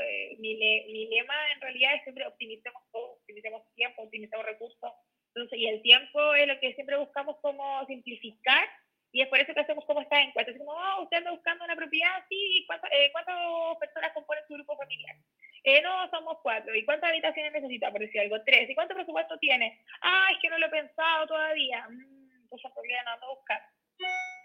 eh, 0.00 0.36
mi, 0.38 0.56
mi 0.56 1.06
lema 1.08 1.52
en 1.52 1.60
realidad 1.60 1.94
es 1.94 2.02
siempre 2.02 2.26
optimicemos 2.26 2.82
todo, 2.92 3.12
optimicemos 3.14 3.62
tiempo, 3.74 4.02
optimicemos 4.02 4.46
recursos, 4.46 4.92
entonces, 5.36 5.58
y 5.58 5.68
el 5.68 5.82
tiempo 5.82 6.34
es 6.34 6.48
lo 6.48 6.58
que 6.60 6.72
siempre 6.74 6.96
buscamos 6.96 7.36
como 7.42 7.84
simplificar 7.86 8.66
y 9.12 9.20
es 9.20 9.28
por 9.28 9.38
eso 9.38 9.52
que 9.52 9.60
hacemos 9.60 9.84
como 9.84 10.00
esta 10.00 10.20
encuesta. 10.20 10.50
Es 10.50 10.58
como, 10.58 10.72
oh, 10.72 11.02
usted 11.02 11.18
anda 11.18 11.30
buscando 11.30 11.64
una 11.64 11.76
propiedad, 11.76 12.24
sí, 12.28 12.64
¿cuántas, 12.66 12.90
eh, 12.92 13.10
¿cuántas 13.12 13.36
personas 13.78 14.12
componen 14.12 14.44
su 14.48 14.54
grupo 14.54 14.76
familiar? 14.76 15.16
Eh, 15.64 15.82
no, 15.82 16.08
somos 16.10 16.38
cuatro. 16.42 16.74
¿Y 16.74 16.84
cuántas 16.84 17.10
habitaciones 17.10 17.52
necesita, 17.52 17.90
por 17.90 18.00
decir 18.00 18.20
algo? 18.20 18.42
Tres. 18.44 18.68
¿Y 18.68 18.74
cuánto 18.74 18.94
presupuesto 18.94 19.38
tiene? 19.38 19.80
Ah, 20.00 20.28
es 20.32 20.38
que 20.40 20.48
no 20.48 20.58
lo 20.58 20.66
he 20.66 20.70
pensado 20.70 21.26
todavía. 21.26 21.86
Mm, 21.88 22.42
entonces, 22.42 22.70
¿por 22.72 22.82
qué 22.84 22.94
no 23.04 23.10
ando 23.10 23.26
a 23.26 23.34
buscar? 23.34 23.62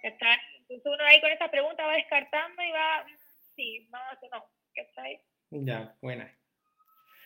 ¿Está? 0.04 0.40
Entonces, 0.60 0.86
uno 0.86 1.04
ahí 1.06 1.22
con 1.22 1.32
esta 1.32 1.52
pregunta 1.52 1.86
va 1.86 1.94
descartando 1.94 2.64
y 2.64 2.72
va, 2.72 3.04
mm, 3.04 3.21
sí, 3.56 3.88
no, 3.92 4.00
eso 4.14 4.28
no. 4.32 4.46
¿Está 4.74 5.04
ahí? 5.04 5.20
Ya, 5.52 5.96
buena. 6.02 6.34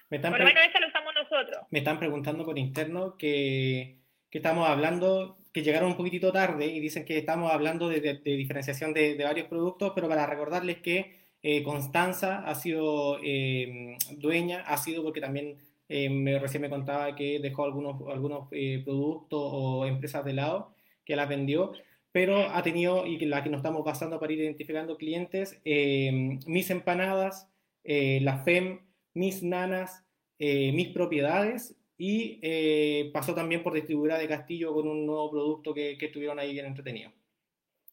Me 0.09 0.17
están 0.17 0.31
por 0.31 0.39
lo 0.39 0.45
menos 0.45 0.63
eso 0.65 0.79
lo 0.79 0.87
usamos 0.87 1.13
nosotros. 1.13 1.65
Me 1.71 1.79
están 1.79 1.99
preguntando 1.99 2.45
por 2.45 2.57
interno 2.57 3.17
que, 3.17 3.99
que, 4.29 4.37
estamos 4.37 4.67
hablando, 4.67 5.37
que 5.51 5.63
llegaron 5.63 5.89
un 5.89 5.97
poquitito 5.97 6.31
tarde 6.31 6.67
y 6.67 6.79
dicen 6.79 7.05
que 7.05 7.17
estamos 7.17 7.51
hablando 7.51 7.89
de, 7.89 8.01
de, 8.01 8.35
diferenciación 8.35 8.93
de, 8.93 9.15
de, 9.15 9.23
varios 9.23 9.47
productos, 9.47 9.93
pero 9.95 10.07
para 10.07 10.25
recordarles 10.27 10.77
que 10.77 11.25
eh, 11.41 11.63
Constanza 11.63 12.39
ha 12.39 12.55
sido 12.55 13.19
eh, 13.23 13.97
dueña, 14.17 14.61
ha 14.61 14.77
sido 14.77 15.03
porque 15.03 15.21
también 15.21 15.57
eh, 15.89 16.09
me, 16.09 16.39
recién 16.39 16.61
me 16.61 16.69
contaba 16.69 17.15
que 17.15 17.39
dejó 17.39 17.65
algunos, 17.65 18.01
algunos 18.11 18.49
productos 18.83 19.39
o 19.53 19.85
empresas 19.85 20.25
de 20.25 20.33
lado, 20.33 20.73
que 21.05 21.15
las 21.15 21.29
vendió, 21.29 21.73
pero 22.15 22.49
ha 22.49 22.63
tenido, 22.63 23.05
y 23.05 23.19
la 23.25 23.43
que 23.43 23.49
nos 23.49 23.59
estamos 23.59 23.83
basando 23.83 24.21
para 24.21 24.31
ir 24.31 24.39
identificando 24.39 24.95
clientes, 24.95 25.59
mis 25.65 26.69
empanadas, 26.69 27.49
la 27.83 28.41
FEM, 28.45 28.79
mis 29.15 29.43
nanas, 29.43 30.05
eh, 30.39 30.71
mis 30.71 30.93
propiedades 30.93 31.75
y 31.97 32.39
eh, 32.41 33.09
pasó 33.13 33.35
también 33.35 33.63
por 33.63 33.73
distribuidora 33.73 34.17
de 34.17 34.29
Castillo 34.29 34.73
con 34.73 34.87
un 34.87 35.05
nuevo 35.05 35.29
producto 35.29 35.73
que, 35.73 35.97
que 35.97 36.05
estuvieron 36.05 36.39
ahí 36.39 36.53
bien 36.53 36.67
entretenido. 36.67 37.11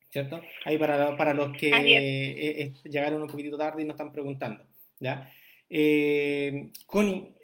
¿Cierto? 0.09 0.41
Ahí 0.67 0.79
para, 0.79 1.17
para 1.17 1.35
los 1.35 1.57
que 1.57 1.73
eh, 1.75 2.73
llegaron 2.85 3.23
un 3.23 3.29
poquitito 3.29 3.59
tarde 3.59 3.83
y 3.83 3.87
nos 3.87 3.95
están 3.95 4.13
preguntando. 4.13 4.65
¿ya? 5.01 5.29
Connie, 6.87 7.35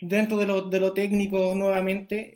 dentro 0.00 0.36
de 0.36 0.46
lo, 0.46 0.62
de 0.62 0.80
lo, 0.80 0.92
técnico 0.92 1.54
nuevamente, 1.54 2.32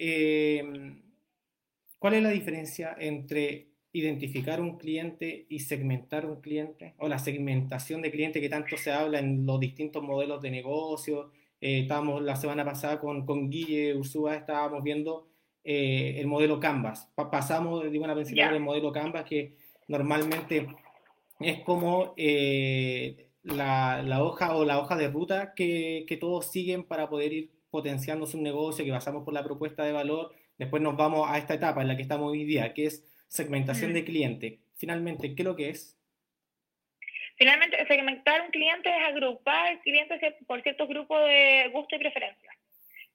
¿cuál 1.98 2.14
es 2.14 2.22
la 2.22 2.30
diferencia 2.30 2.96
entre 2.98 3.68
identificar 3.92 4.60
un 4.60 4.76
cliente 4.76 5.46
y 5.48 5.60
segmentar 5.60 6.26
un 6.26 6.40
cliente, 6.40 6.94
o 6.98 7.08
la 7.08 7.18
segmentación 7.18 8.02
de 8.02 8.10
cliente 8.10 8.40
que 8.40 8.48
tanto 8.48 8.76
se 8.76 8.92
habla 8.92 9.18
en 9.18 9.46
los 9.46 9.58
distintos 9.60 10.02
modelos 10.02 10.42
de 10.42 10.50
negocio. 10.50 11.30
Eh, 11.60 11.80
estábamos 11.80 12.22
la 12.22 12.36
semana 12.36 12.64
pasada 12.64 13.00
con, 13.00 13.24
con 13.24 13.50
Guille 13.50 13.94
Ursúa, 13.96 14.36
estábamos 14.36 14.82
viendo 14.82 15.26
eh, 15.64 16.16
el 16.18 16.26
modelo 16.26 16.60
Canvas. 16.60 17.10
pasamos 17.14 17.90
de 17.90 17.98
una 17.98 18.14
principal 18.14 18.54
el 18.54 18.60
modelo 18.60 18.92
Canvas, 18.92 19.24
que 19.24 19.56
normalmente 19.88 20.68
es 21.40 21.60
como 21.60 22.14
eh, 22.16 23.30
la, 23.42 24.02
la, 24.02 24.22
hoja 24.22 24.54
o 24.54 24.64
la 24.64 24.78
hoja 24.78 24.96
de 24.96 25.08
ruta 25.08 25.54
que, 25.54 26.04
que 26.06 26.16
todos 26.16 26.50
siguen 26.50 26.84
para 26.84 27.08
poder 27.08 27.32
ir 27.32 27.50
potenciando 27.70 28.26
su 28.26 28.40
negocio, 28.40 28.84
que 28.84 28.90
pasamos 28.90 29.24
por 29.24 29.34
la 29.34 29.44
propuesta 29.44 29.84
de 29.84 29.92
valor, 29.92 30.32
después 30.58 30.82
nos 30.82 30.96
vamos 30.96 31.28
a 31.30 31.38
esta 31.38 31.54
etapa 31.54 31.80
en 31.80 31.88
la 31.88 31.96
que 31.96 32.02
estamos 32.02 32.30
hoy 32.30 32.44
día, 32.44 32.74
que 32.74 32.86
es 32.86 33.04
segmentación 33.28 33.94
de 33.94 34.04
cliente. 34.04 34.58
Finalmente, 34.76 35.34
¿qué 35.34 35.42
es 35.42 35.46
lo 35.46 35.56
que 35.56 35.70
es? 35.70 35.98
Finalmente, 37.36 37.86
segmentar 37.86 38.42
un 38.42 38.50
cliente 38.50 38.88
es 38.88 39.08
agrupar 39.08 39.80
clientes 39.82 40.20
por 40.46 40.60
ciertos 40.62 40.88
grupos 40.88 41.24
de 41.24 41.70
gusto 41.72 41.94
y 41.94 42.00
preferencia. 42.00 42.50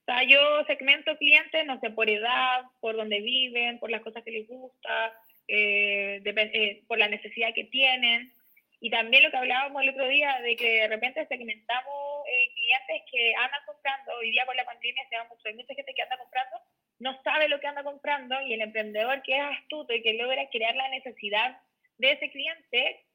O 0.01 0.05
sea, 0.05 0.23
yo 0.23 0.63
segmento 0.65 1.17
clientes, 1.17 1.65
no 1.65 1.79
sé, 1.79 1.89
por 1.89 2.09
edad, 2.09 2.63
por 2.79 2.95
dónde 2.95 3.21
viven, 3.21 3.79
por 3.79 3.89
las 3.89 4.01
cosas 4.01 4.23
que 4.23 4.31
les 4.31 4.47
gusta, 4.47 5.13
eh, 5.47 6.21
eh, 6.25 6.83
por 6.87 6.97
la 6.97 7.07
necesidad 7.07 7.53
que 7.53 7.65
tienen. 7.65 8.33
Y 8.79 8.89
también 8.89 9.23
lo 9.23 9.31
que 9.31 9.37
hablábamos 9.37 9.81
el 9.81 9.89
otro 9.89 10.07
día, 10.07 10.39
de 10.41 10.57
que 10.57 10.81
de 10.81 10.87
repente 10.89 11.25
segmentamos 11.27 12.27
eh, 12.27 12.51
clientes 12.53 13.01
que 13.09 13.33
andan 13.35 13.61
comprando, 13.65 14.11
hoy 14.19 14.31
día 14.31 14.45
con 14.45 14.57
la 14.57 14.65
pandemia 14.65 15.07
se 15.09 15.15
da 15.15 15.23
mucho, 15.23 15.47
hay 15.47 15.53
mucha 15.53 15.73
gente 15.73 15.93
que 15.95 16.01
anda 16.01 16.17
comprando, 16.17 16.57
no 17.03 17.21
sabe 17.21 17.49
lo 17.49 17.59
que 17.59 17.67
anda 17.67 17.83
comprando, 17.83 18.39
y 18.41 18.53
el 18.53 18.61
emprendedor 18.61 19.21
que 19.23 19.35
es 19.35 19.43
astuto 19.43 19.93
y 19.93 20.01
que 20.01 20.13
logra 20.13 20.49
crear 20.49 20.73
la 20.73 20.87
necesidad 20.89 21.57
de 21.97 22.11
ese 22.13 22.31
cliente, 22.31 23.05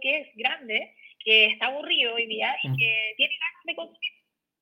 que 0.00 0.18
es 0.18 0.28
grande, 0.36 0.94
que 1.24 1.46
está 1.46 1.66
aburrido 1.66 2.14
hoy 2.14 2.26
día 2.26 2.54
y 2.62 2.76
que 2.76 3.14
tiene 3.16 3.34
ganas 3.40 3.64
de 3.64 3.74
consumir. 3.74 4.12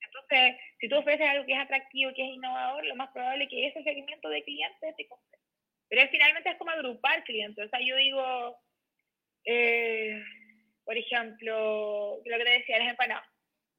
Entonces, 0.00 0.60
si 0.78 0.88
tú 0.88 0.96
ofreces 0.96 1.28
algo 1.28 1.44
que 1.46 1.52
es 1.52 1.58
atractivo, 1.58 2.12
que 2.14 2.22
es 2.22 2.34
innovador, 2.34 2.84
lo 2.84 2.96
más 2.96 3.10
probable 3.10 3.44
es 3.44 3.50
que 3.50 3.66
ese 3.66 3.82
segmento 3.82 4.28
de 4.28 4.42
clientes 4.44 4.96
te 4.96 5.08
compre. 5.08 5.38
Pero 5.88 6.08
finalmente 6.10 6.50
es 6.50 6.56
como 6.56 6.70
agrupar 6.70 7.24
clientes. 7.24 7.66
O 7.66 7.68
sea, 7.68 7.80
yo 7.80 7.96
digo, 7.96 8.56
eh, 9.44 10.22
por 10.84 10.96
ejemplo, 10.96 12.20
lo 12.24 12.38
que 12.38 12.44
te 12.44 12.50
decía, 12.50 12.78
las 12.78 12.90
empanadas. 12.90 13.28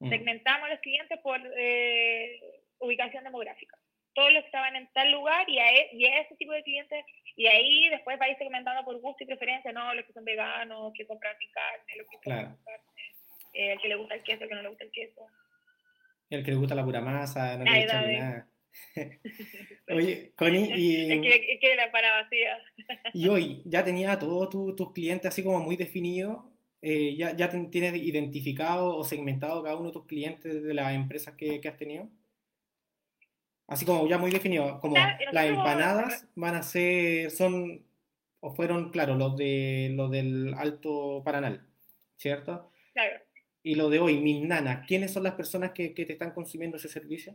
Mm. 0.00 0.10
Segmentamos 0.10 0.66
a 0.66 0.72
los 0.72 0.80
clientes 0.80 1.18
por 1.20 1.40
eh, 1.56 2.40
ubicación 2.78 3.24
demográfica. 3.24 3.78
Todos 4.14 4.32
los 4.32 4.42
que 4.42 4.46
estaban 4.46 4.76
en 4.76 4.88
tal 4.92 5.10
lugar 5.10 5.48
y 5.48 5.58
a, 5.58 5.72
e, 5.72 5.90
y 5.92 6.04
a 6.06 6.20
ese 6.20 6.36
tipo 6.36 6.52
de 6.52 6.62
clientes 6.62 7.04
y 7.36 7.46
ahí 7.46 7.88
después 7.88 8.18
va 8.20 8.26
a 8.26 8.30
ir 8.30 8.36
segmentando 8.36 8.84
por 8.84 9.00
gusto 9.00 9.24
y 9.24 9.26
preferencia, 9.26 9.72
¿no? 9.72 9.94
Los 9.94 10.04
que 10.04 10.12
son 10.12 10.24
veganos, 10.24 10.92
que 10.94 11.06
compran 11.06 11.34
sin 11.38 11.50
carne, 11.50 11.96
los 11.96 12.06
que 12.06 12.16
compran 12.16 12.58
carne, 12.64 12.92
eh, 13.54 13.72
el 13.72 13.80
que 13.80 13.88
le 13.88 13.96
gusta 13.96 14.14
el 14.14 14.22
queso, 14.22 14.42
el 14.42 14.48
que 14.48 14.54
no 14.54 14.62
le 14.62 14.68
gusta 14.68 14.84
el 14.84 14.90
queso. 14.90 15.26
El 16.30 16.44
que 16.44 16.50
le 16.50 16.56
gusta 16.56 16.74
la 16.74 16.84
pura 16.84 17.00
masa, 17.00 17.56
no 17.56 17.64
le 17.64 17.84
echa 17.84 18.02
nada. 18.02 18.48
Oye, 19.88 20.32
Connie, 20.34 20.72
y... 20.74 21.12
Es 21.12 21.20
que, 21.20 21.52
es 21.54 21.60
que 21.60 21.76
la 21.76 21.92
para 21.92 22.22
vacía. 22.22 22.58
y 23.14 23.28
hoy, 23.28 23.62
¿ya 23.66 23.84
tenía 23.84 24.18
todos 24.18 24.50
tus 24.50 24.92
clientes 24.92 25.26
así 25.26 25.42
como 25.42 25.60
muy 25.60 25.76
definidos? 25.76 26.44
Eh, 26.80 27.14
¿Ya, 27.16 27.36
ya 27.36 27.48
tienes 27.48 27.94
identificado 27.94 28.96
o 28.96 29.04
segmentado 29.04 29.62
cada 29.62 29.76
uno 29.76 29.88
de 29.88 29.92
tus 29.92 30.06
clientes 30.06 30.62
de 30.62 30.74
las 30.74 30.94
empresas 30.94 31.34
que, 31.36 31.60
que 31.60 31.68
has 31.68 31.76
tenido? 31.76 32.08
Así 33.72 33.86
como 33.86 34.06
ya 34.06 34.18
muy 34.18 34.30
definido, 34.30 34.78
como 34.80 34.96
las 34.96 35.46
empanadas 35.46 36.28
van 36.34 36.54
a 36.54 36.62
ser, 36.62 37.30
son, 37.30 37.86
o 38.40 38.54
fueron, 38.54 38.90
claro, 38.90 39.14
los, 39.14 39.36
de, 39.36 39.90
los 39.94 40.10
del 40.10 40.54
Alto 40.54 41.22
Paranal, 41.24 41.66
¿cierto? 42.16 42.70
Claro. 42.92 43.18
Y 43.62 43.76
lo 43.76 43.88
de 43.88 43.98
hoy, 43.98 44.18
mis 44.18 44.42
nanas, 44.42 44.86
¿quiénes 44.86 45.12
son 45.12 45.22
las 45.22 45.34
personas 45.34 45.72
que, 45.72 45.94
que 45.94 46.04
te 46.04 46.12
están 46.12 46.32
consumiendo 46.32 46.76
ese 46.76 46.88
servicio? 46.88 47.34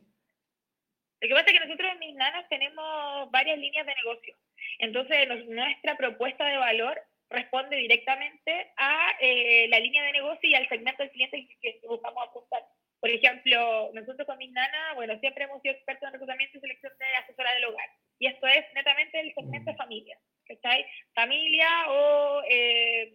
Lo 1.21 1.27
que 1.27 1.33
pasa 1.33 1.47
es 1.47 1.53
que 1.53 1.65
nosotros 1.65 1.91
en 1.93 1.99
Mis 1.99 2.15
Nanas 2.15 2.47
tenemos 2.47 3.31
varias 3.31 3.57
líneas 3.57 3.87
de 3.87 3.95
negocio. 3.95 4.35
Entonces, 4.77 5.47
nuestra 5.47 5.97
propuesta 5.97 6.45
de 6.45 6.57
valor 6.57 7.01
responde 7.29 7.75
directamente 7.77 8.71
a 8.77 9.11
eh, 9.19 9.67
la 9.69 9.79
línea 9.79 10.03
de 10.03 10.11
negocio 10.11 10.47
y 10.47 10.53
al 10.53 10.69
segmento 10.69 11.01
del 11.01 11.11
cliente 11.11 11.47
que 11.59 11.79
buscamos 11.87 12.27
apuntar. 12.27 12.63
Por 12.99 13.09
ejemplo, 13.09 13.91
nosotros 13.93 14.25
con 14.25 14.37
mis 14.37 14.51
nanas, 14.51 14.95
bueno, 14.95 15.17
siempre 15.19 15.43
hemos 15.43 15.61
sido 15.61 15.75
expertos 15.75 16.07
en 16.07 16.13
reclutamiento 16.13 16.57
y 16.57 16.61
selección 16.61 16.93
de 16.97 17.05
asesora 17.15 17.53
del 17.53 17.65
hogar. 17.65 17.89
Y 18.19 18.27
esto 18.27 18.47
es 18.47 18.65
netamente 18.73 19.19
el 19.19 19.33
segmento 19.35 19.71
de 19.71 19.77
familia, 19.77 20.17
¿cachai? 20.45 20.85
Familia 21.13 21.69
o, 21.89 22.41
eh, 22.49 23.13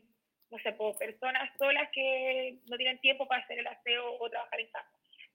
no 0.51 0.59
sé, 0.59 0.73
por 0.73 0.97
personas 0.97 1.51
solas 1.59 1.88
que 1.92 2.59
no 2.71 2.77
tienen 2.77 3.01
tiempo 3.01 3.27
para 3.27 3.42
hacer 3.42 3.59
el 3.59 3.66
aseo 3.66 4.18
o 4.21 4.31
trabajar 4.31 4.61
en 4.61 4.71
casa, 4.71 4.90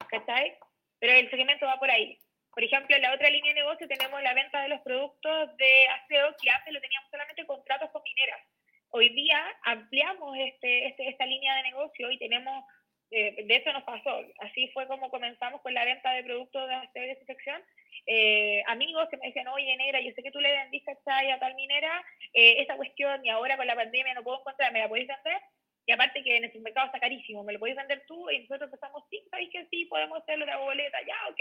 ¿cachai? 0.10 0.58
Pero 1.00 1.14
el 1.14 1.30
segmento 1.30 1.66
va 1.66 1.80
por 1.80 1.92
ahí. 1.92 2.18
Por 2.54 2.64
ejemplo, 2.64 2.96
en 2.96 3.02
la 3.02 3.14
otra 3.14 3.30
línea 3.30 3.54
de 3.54 3.60
negocio 3.60 3.88
tenemos 3.88 4.22
la 4.24 4.34
venta 4.34 4.64
de 4.64 4.70
los 4.70 4.82
productos 4.82 5.56
de 5.58 5.88
aseo 5.90 6.36
que 6.42 6.50
antes 6.50 6.74
lo 6.74 6.82
teníamos 6.82 7.12
solamente 7.12 7.46
contratos 7.46 7.92
con 7.92 8.02
mineras. 8.02 8.42
Hoy 8.90 9.10
día 9.10 9.44
ampliamos 9.64 10.36
este, 10.40 10.88
este, 10.88 11.10
esta 11.10 11.26
línea 11.26 11.56
de 11.56 11.64
negocio 11.64 12.10
y 12.10 12.18
tenemos 12.18 12.64
eh, 13.12 13.44
de 13.46 13.56
hecho 13.56 13.72
nos 13.72 13.84
pasó, 13.84 14.20
así 14.40 14.70
fue 14.74 14.86
como 14.88 15.10
comenzamos 15.10 15.62
con 15.62 15.74
la 15.74 15.86
venta 15.86 16.12
de 16.12 16.24
productos 16.24 16.68
de 16.68 16.76
aseo 16.76 17.04
y 17.04 17.08
desinfección. 17.08 17.64
Eh, 18.06 18.64
amigos 18.68 19.08
que 19.10 19.18
me 19.18 19.28
decían, 19.28 19.48
oye, 19.48 19.76
negra, 19.78 20.00
yo 20.02 20.12
sé 20.14 20.24
que 20.24 20.32
tú 20.32 20.40
le 20.40 20.52
vendiste 20.52 20.92
a 20.92 21.40
tal 21.40 21.56
minera 21.56 22.04
eh, 22.34 22.62
esta 22.62 22.76
cuestión 22.76 23.26
y 23.26 23.30
ahora 23.30 23.58
con 23.58 23.68
la 23.68 23.76
pandemia 23.76 24.14
no 24.14 24.24
puedo 24.24 24.40
encontrar, 24.40 24.72
¿me 24.72 24.80
la 24.80 24.90
podéis 24.90 25.08
vender? 25.08 25.42
Y 25.88 25.94
aparte 25.94 26.22
que 26.22 26.36
en 26.36 26.44
el 26.44 26.62
mercado 26.62 26.88
está 26.88 27.00
carísimo, 27.00 27.46
¿me 27.46 27.54
lo 27.54 27.60
podéis 27.60 27.78
vender 27.78 28.04
tú? 28.08 28.30
Y 28.30 28.40
nosotros 28.40 28.68
empezamos, 28.68 29.04
sí, 29.10 29.24
¿sabéis 29.32 29.50
que 29.54 29.66
sí? 29.68 29.86
Podemos 29.86 30.22
hacerlo 30.22 30.46
de 30.46 30.56
boleta, 30.58 30.98
ya, 31.08 31.16
ok. 31.30 31.40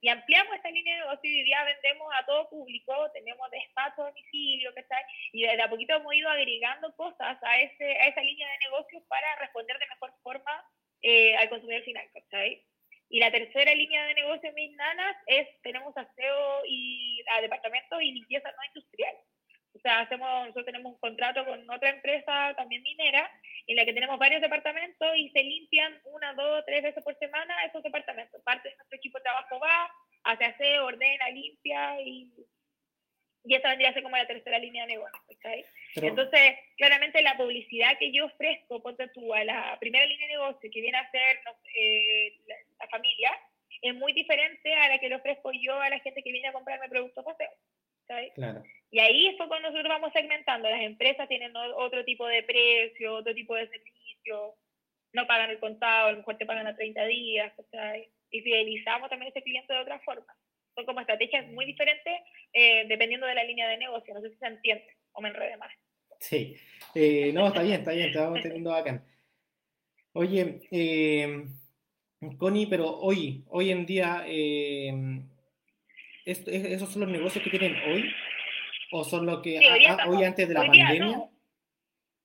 Y 0.00 0.08
ampliamos 0.08 0.52
esta 0.56 0.70
línea 0.70 0.96
de 0.96 1.00
negocio 1.02 1.30
y 1.30 1.44
día 1.44 1.62
vendemos 1.62 2.12
a 2.12 2.26
todo 2.26 2.50
público, 2.50 2.92
tenemos 3.12 3.48
despacho 3.52 4.02
a 4.02 4.06
domicilio, 4.06 4.72
está 4.74 4.96
Y 5.32 5.42
de 5.42 5.62
a 5.62 5.70
poquito 5.70 5.94
hemos 5.94 6.12
ido 6.12 6.28
agregando 6.28 6.92
cosas 6.96 7.38
a, 7.40 7.60
ese, 7.60 7.84
a 7.84 8.08
esa 8.08 8.20
línea 8.20 8.48
de 8.50 8.58
negocios 8.66 9.00
para 9.08 9.36
responder 9.36 9.78
de 9.78 9.86
mejor 9.86 10.12
forma 10.24 10.64
eh, 11.04 11.36
al 11.36 11.50
consumidor 11.50 11.82
final, 11.82 12.08
¿cachai? 12.14 12.64
Y 13.10 13.20
la 13.20 13.30
tercera 13.30 13.74
línea 13.74 14.06
de 14.06 14.14
negocio 14.14 14.50
mis 14.54 14.74
nanas 14.74 15.16
es, 15.26 15.46
tenemos 15.62 15.94
aseo 15.94 16.62
y 16.66 17.22
a 17.30 17.42
departamentos 17.42 18.00
y 18.00 18.12
limpieza 18.12 18.50
no 18.50 18.64
industrial. 18.68 19.14
O 19.74 19.78
sea, 19.80 20.00
hacemos, 20.00 20.28
nosotros 20.40 20.64
tenemos 20.64 20.92
un 20.94 20.98
contrato 20.98 21.44
con 21.44 21.68
otra 21.68 21.90
empresa 21.90 22.54
también 22.56 22.82
minera, 22.82 23.30
en 23.66 23.76
la 23.76 23.84
que 23.84 23.92
tenemos 23.92 24.18
varios 24.18 24.40
departamentos 24.40 25.08
y 25.16 25.28
se 25.28 25.42
limpian 25.42 26.00
una, 26.04 26.32
dos, 26.32 26.64
tres 26.64 26.82
veces 26.82 27.04
por 27.04 27.18
semana 27.18 27.64
esos 27.66 27.82
departamentos. 27.82 28.40
Parte 28.42 28.70
de 28.70 28.76
nuestro 28.76 28.96
equipo 28.96 29.18
de 29.18 29.24
trabajo 29.24 29.60
va, 29.60 29.90
hace 30.22 30.44
aseo, 30.46 30.86
ordena, 30.86 31.28
limpia 31.28 32.00
y 32.00 32.32
y 33.44 33.54
esa 33.54 33.68
vendría 33.68 33.90
a 33.90 33.92
ser 33.92 34.02
como 34.02 34.16
la 34.16 34.26
tercera 34.26 34.58
línea 34.58 34.86
de 34.86 34.94
negocio. 34.94 35.20
Entonces, 35.96 36.56
claramente 36.76 37.22
la 37.22 37.36
publicidad 37.36 37.98
que 37.98 38.10
yo 38.10 38.26
ofrezco, 38.26 38.82
ponte 38.82 39.08
tú, 39.08 39.34
a 39.34 39.44
la 39.44 39.76
primera 39.78 40.06
línea 40.06 40.26
de 40.26 40.34
negocio 40.34 40.70
que 40.72 40.80
viene 40.80 40.96
a 40.96 41.10
ser 41.10 41.40
eh, 41.76 42.32
la, 42.46 42.88
familia, 42.88 43.30
es 43.82 43.94
muy 43.94 44.12
diferente 44.12 44.72
a 44.74 44.88
la 44.88 44.98
que 44.98 45.08
le 45.08 45.16
ofrezco 45.16 45.52
yo 45.52 45.78
a 45.78 45.90
la 45.90 45.98
gente 46.00 46.22
que 46.22 46.32
viene 46.32 46.48
a 46.48 46.52
comprarme 46.52 46.88
productos 46.88 47.26
aseo. 47.26 48.32
Claro. 48.34 48.62
Y 48.90 48.98
ahí 48.98 49.34
fue 49.36 49.48
cuando 49.48 49.70
nosotros 49.70 49.88
vamos 49.88 50.12
segmentando. 50.12 50.68
Las 50.68 50.82
empresas 50.82 51.28
tienen 51.28 51.52
otro 51.56 52.04
tipo 52.04 52.26
de 52.26 52.42
precio, 52.42 53.14
otro 53.14 53.34
tipo 53.34 53.54
de 53.56 53.68
servicio, 53.68 54.54
no 55.12 55.26
pagan 55.26 55.50
el 55.50 55.58
contado, 55.58 56.08
a 56.08 56.12
lo 56.12 56.18
mejor 56.18 56.38
te 56.38 56.46
pagan 56.46 56.66
a 56.66 56.76
30 56.76 57.04
días, 57.06 57.52
y 58.30 58.40
fidelizamos 58.40 59.10
también 59.10 59.28
a 59.28 59.30
ese 59.30 59.42
cliente 59.42 59.72
de 59.72 59.80
otra 59.80 59.98
forma 60.00 60.34
son 60.74 60.84
como 60.84 61.00
estrategias 61.00 61.46
muy 61.52 61.64
diferentes 61.64 62.14
eh, 62.52 62.86
dependiendo 62.88 63.26
de 63.26 63.34
la 63.34 63.44
línea 63.44 63.68
de 63.68 63.78
negocio. 63.78 64.14
No 64.14 64.20
sé 64.20 64.30
si 64.30 64.36
se 64.36 64.46
entiende 64.46 64.86
o 65.12 65.20
me 65.20 65.28
enrede 65.28 65.56
más. 65.56 65.72
Sí, 66.20 66.56
eh, 66.94 67.32
no, 67.32 67.48
está 67.48 67.62
bien, 67.62 67.80
está 67.80 67.92
bien, 67.92 68.12
te 68.12 68.18
vamos 68.18 68.40
teniendo 68.40 68.70
bacán. 68.70 69.04
Oye, 70.12 70.60
eh, 70.70 71.44
Connie, 72.38 72.66
pero 72.66 72.98
hoy, 72.98 73.44
hoy 73.48 73.70
en 73.70 73.84
día, 73.84 74.24
eh, 74.26 74.92
¿esos 76.24 76.90
son 76.90 77.02
los 77.02 77.10
negocios 77.10 77.42
que 77.44 77.50
tienen 77.50 77.76
hoy? 77.90 78.10
¿O 78.92 79.04
son 79.04 79.26
los 79.26 79.42
que 79.42 79.58
hoy, 80.06 80.24
antes 80.24 80.48
de 80.48 80.54
la 80.54 80.60
pandemia? 80.60 81.28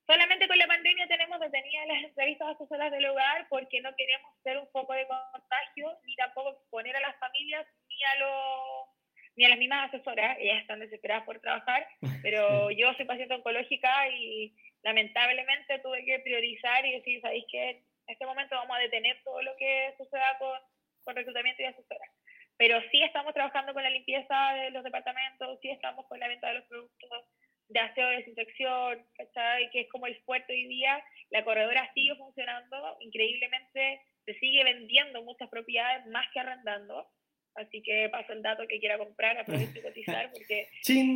Solamente 0.09 0.47
con 0.47 0.57
la 0.57 0.65
pandemia 0.65 1.05
tenemos 1.07 1.39
detenidas 1.39 1.85
las 1.85 2.03
entrevistas 2.03 2.55
asesoras 2.55 2.91
del 2.91 3.05
hogar 3.05 3.45
porque 3.47 3.79
no 3.79 3.95
queremos 3.95 4.33
ser 4.41 4.57
un 4.57 4.67
foco 4.71 4.93
de 4.93 5.05
contagio 5.05 5.99
ni 6.03 6.15
tampoco 6.15 6.49
exponer 6.49 6.95
a 6.95 6.99
las 6.99 7.15
familias 7.19 7.67
ni 7.87 8.03
a 8.03 8.15
los 8.15 8.89
ni 9.35 9.45
a 9.45 9.49
las 9.49 9.59
mismas 9.59 9.93
asesoras, 9.93 10.35
ellas 10.39 10.61
están 10.61 10.79
desesperadas 10.79 11.25
por 11.25 11.39
trabajar, 11.39 11.87
pero 12.23 12.71
yo 12.71 12.91
soy 12.95 13.05
paciente 13.05 13.35
oncológica 13.35 14.09
y 14.09 14.51
lamentablemente 14.81 15.77
tuve 15.77 16.03
que 16.03 16.19
priorizar 16.21 16.83
y 16.87 16.93
decir, 16.93 17.21
¿sabéis 17.21 17.45
que 17.51 17.69
en 17.69 17.83
este 18.07 18.25
momento 18.25 18.55
vamos 18.55 18.75
a 18.75 18.81
detener 18.81 19.21
todo 19.23 19.43
lo 19.43 19.55
que 19.57 19.93
suceda 19.95 20.39
con, 20.39 20.59
con 21.03 21.15
reclutamiento 21.17 21.61
y 21.61 21.65
asesoras? 21.65 22.09
Pero 22.57 22.81
sí 22.89 23.03
estamos 23.03 23.35
trabajando 23.35 23.75
con 23.75 23.83
la 23.83 23.91
limpieza 23.91 24.53
de 24.55 24.71
los 24.71 24.83
departamentos, 24.83 25.59
sí 25.61 25.69
estamos 25.69 26.07
con 26.07 26.19
la 26.19 26.27
venta 26.27 26.47
de 26.47 26.55
los 26.55 26.65
productos 26.65 27.25
de 27.69 27.79
aseo 27.79 28.07
de 28.07 28.17
desinfección, 28.17 29.05
¿cachai? 29.15 29.69
Que 29.71 29.81
es 29.81 29.89
como 29.89 30.07
el 30.07 30.15
fuerte 30.23 30.53
hoy 30.53 30.67
día. 30.67 31.01
La 31.29 31.43
corredora 31.43 31.89
sigue 31.93 32.15
funcionando, 32.15 32.97
increíblemente 32.99 34.01
se 34.25 34.33
sigue 34.39 34.63
vendiendo 34.63 35.23
muchas 35.23 35.49
propiedades 35.49 36.05
más 36.07 36.25
que 36.33 36.39
arrendando. 36.39 37.07
Así 37.55 37.81
que 37.81 38.07
paso 38.09 38.31
el 38.33 38.41
dato 38.41 38.67
que 38.67 38.79
quiera 38.79 38.97
comprar, 38.97 39.37
aprovecho 39.37 39.79
y 39.79 39.81
cotizar, 39.81 40.31
porque 40.33 40.67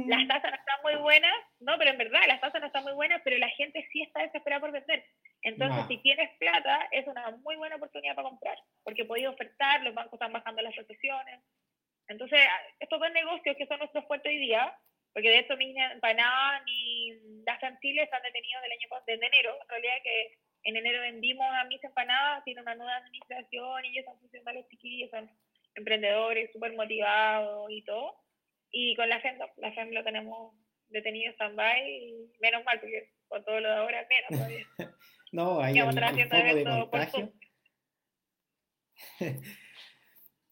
las 0.07 0.27
tasas 0.27 0.51
no 0.51 0.57
están 0.57 0.81
muy 0.83 0.95
buenas, 0.95 1.33
no, 1.59 1.77
pero 1.77 1.91
en 1.91 1.97
verdad 1.97 2.21
las 2.27 2.41
tasas 2.41 2.59
no 2.59 2.67
están 2.67 2.83
muy 2.83 2.93
buenas, 2.93 3.21
pero 3.23 3.37
la 3.37 3.49
gente 3.49 3.87
sí 3.91 4.01
está 4.01 4.21
desesperada 4.21 4.59
por 4.59 4.71
vender. 4.71 5.05
Entonces, 5.43 5.85
si 5.87 5.97
tienes 5.97 6.29
plata, 6.37 6.87
es 6.91 7.05
una 7.07 7.31
muy 7.43 7.55
buena 7.55 7.75
oportunidad 7.75 8.15
para 8.15 8.29
comprar, 8.29 8.57
porque 8.83 9.05
podéis 9.05 9.27
ofertar, 9.27 9.83
los 9.83 9.93
bancos 9.93 10.13
están 10.13 10.33
bajando 10.33 10.61
las 10.61 10.75
recesiones. 10.75 11.39
Entonces, 12.07 12.39
estos 12.79 12.99
dos 12.99 13.11
negocios 13.11 13.55
que 13.57 13.67
son 13.67 13.79
nuestros 13.79 14.05
fuertes 14.05 14.29
hoy 14.29 14.39
día, 14.39 14.73
porque 15.13 15.29
de 15.29 15.39
hecho 15.39 15.55
mis 15.57 15.75
empanadas 15.77 16.63
ni 16.65 17.13
las 17.45 17.59
Chile 17.81 18.03
están 18.03 18.21
detenidos 18.23 18.61
del 18.63 18.71
año 18.71 18.87
de 19.05 19.13
enero, 19.13 19.57
en 19.61 19.69
realidad 19.69 19.95
que 20.03 20.37
en 20.63 20.77
enero 20.77 21.01
vendimos 21.01 21.45
a 21.53 21.65
mis 21.65 21.83
empanadas, 21.83 22.43
tiene 22.43 22.61
una 22.61 22.75
nueva 22.75 22.95
administración 22.97 23.85
y 23.85 23.89
ellos 23.89 24.05
son 24.05 24.19
funcionarios 24.19 24.67
chiquillos, 24.69 25.11
son 25.11 25.29
emprendedores, 25.75 26.51
súper 26.51 26.73
motivados 26.73 27.69
y 27.69 27.83
todo. 27.83 28.15
Y 28.71 28.95
con 28.95 29.09
la 29.09 29.19
FEM, 29.19 29.37
la 29.57 29.71
FEM 29.73 29.91
lo 29.91 30.03
tenemos 30.03 30.55
detenido 30.89 31.27
en 31.27 31.33
stand-by 31.33 31.89
y 31.89 32.31
menos 32.39 32.63
mal, 32.63 32.79
porque 32.79 33.11
con 33.27 33.43
todo 33.43 33.59
lo 33.59 33.69
de 33.69 33.75
ahora 33.75 34.07
menos 34.09 34.29
todavía. 34.29 34.67
no, 35.31 35.61
hay 35.61 35.81
un 35.81 35.89
poco 35.89 36.55
de 36.55 36.63
contagio. 36.63 37.33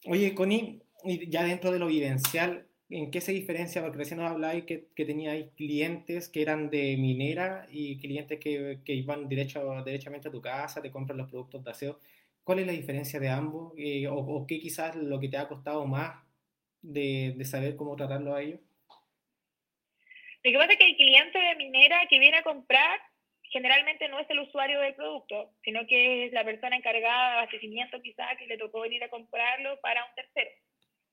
Oye, 0.07 0.35
Connie, 0.35 0.81
ya 1.27 1.43
dentro 1.43 1.71
de 1.71 1.79
lo 1.79 1.87
vivencial, 1.87 2.67
¿en 2.91 3.11
qué 3.11 3.21
se 3.21 3.31
diferencia? 3.31 3.81
Porque 3.81 3.97
recién 3.99 4.19
nos 4.19 4.29
habláis 4.31 4.65
que, 4.65 4.87
que 4.95 5.05
teníais 5.05 5.51
clientes 5.55 6.29
que 6.29 6.41
eran 6.41 6.69
de 6.69 6.97
minera 6.97 7.65
y 7.71 7.97
clientes 7.99 8.39
que, 8.39 8.79
iban 8.85 9.29
derecho, 9.29 9.61
derechamente 9.83 10.27
a 10.27 10.31
tu 10.31 10.41
casa, 10.41 10.81
te 10.81 10.91
compran 10.91 11.17
los 11.17 11.29
productos 11.29 11.63
de 11.63 11.71
aseo. 11.71 11.99
¿Cuál 12.43 12.59
es 12.59 12.67
la 12.67 12.73
diferencia 12.73 13.19
de 13.19 13.29
ambos? 13.29 13.73
Eh, 13.77 14.07
o, 14.07 14.15
o, 14.15 14.47
qué 14.47 14.59
quizás 14.59 14.95
lo 14.95 15.19
que 15.19 15.29
te 15.29 15.37
ha 15.37 15.47
costado 15.47 15.85
más 15.85 16.23
de, 16.81 17.33
de 17.37 17.45
saber 17.45 17.75
cómo 17.75 17.95
tratarlo 17.95 18.35
a 18.35 18.41
ellos? 18.41 18.59
Lo 20.43 20.51
que 20.51 20.57
pasa 20.57 20.73
es 20.73 20.79
que 20.79 20.89
el 20.89 20.95
cliente 20.97 21.37
de 21.37 21.55
minera 21.55 22.01
que 22.09 22.19
viene 22.19 22.37
a 22.37 22.43
comprar 22.43 22.99
generalmente 23.43 24.07
no 24.07 24.19
es 24.19 24.29
el 24.29 24.39
usuario 24.39 24.79
del 24.79 24.95
producto, 24.95 25.51
sino 25.63 25.85
que 25.85 26.25
es 26.25 26.33
la 26.33 26.43
persona 26.43 26.75
encargada 26.75 27.31
de 27.31 27.37
abastecimiento 27.37 28.01
quizás 28.01 28.37
que 28.37 28.47
le 28.47 28.57
tocó 28.57 28.81
venir 28.81 29.03
a 29.03 29.09
comprarlo 29.09 29.79
para 29.81 30.03
un 30.05 30.15
tercero. 30.15 30.51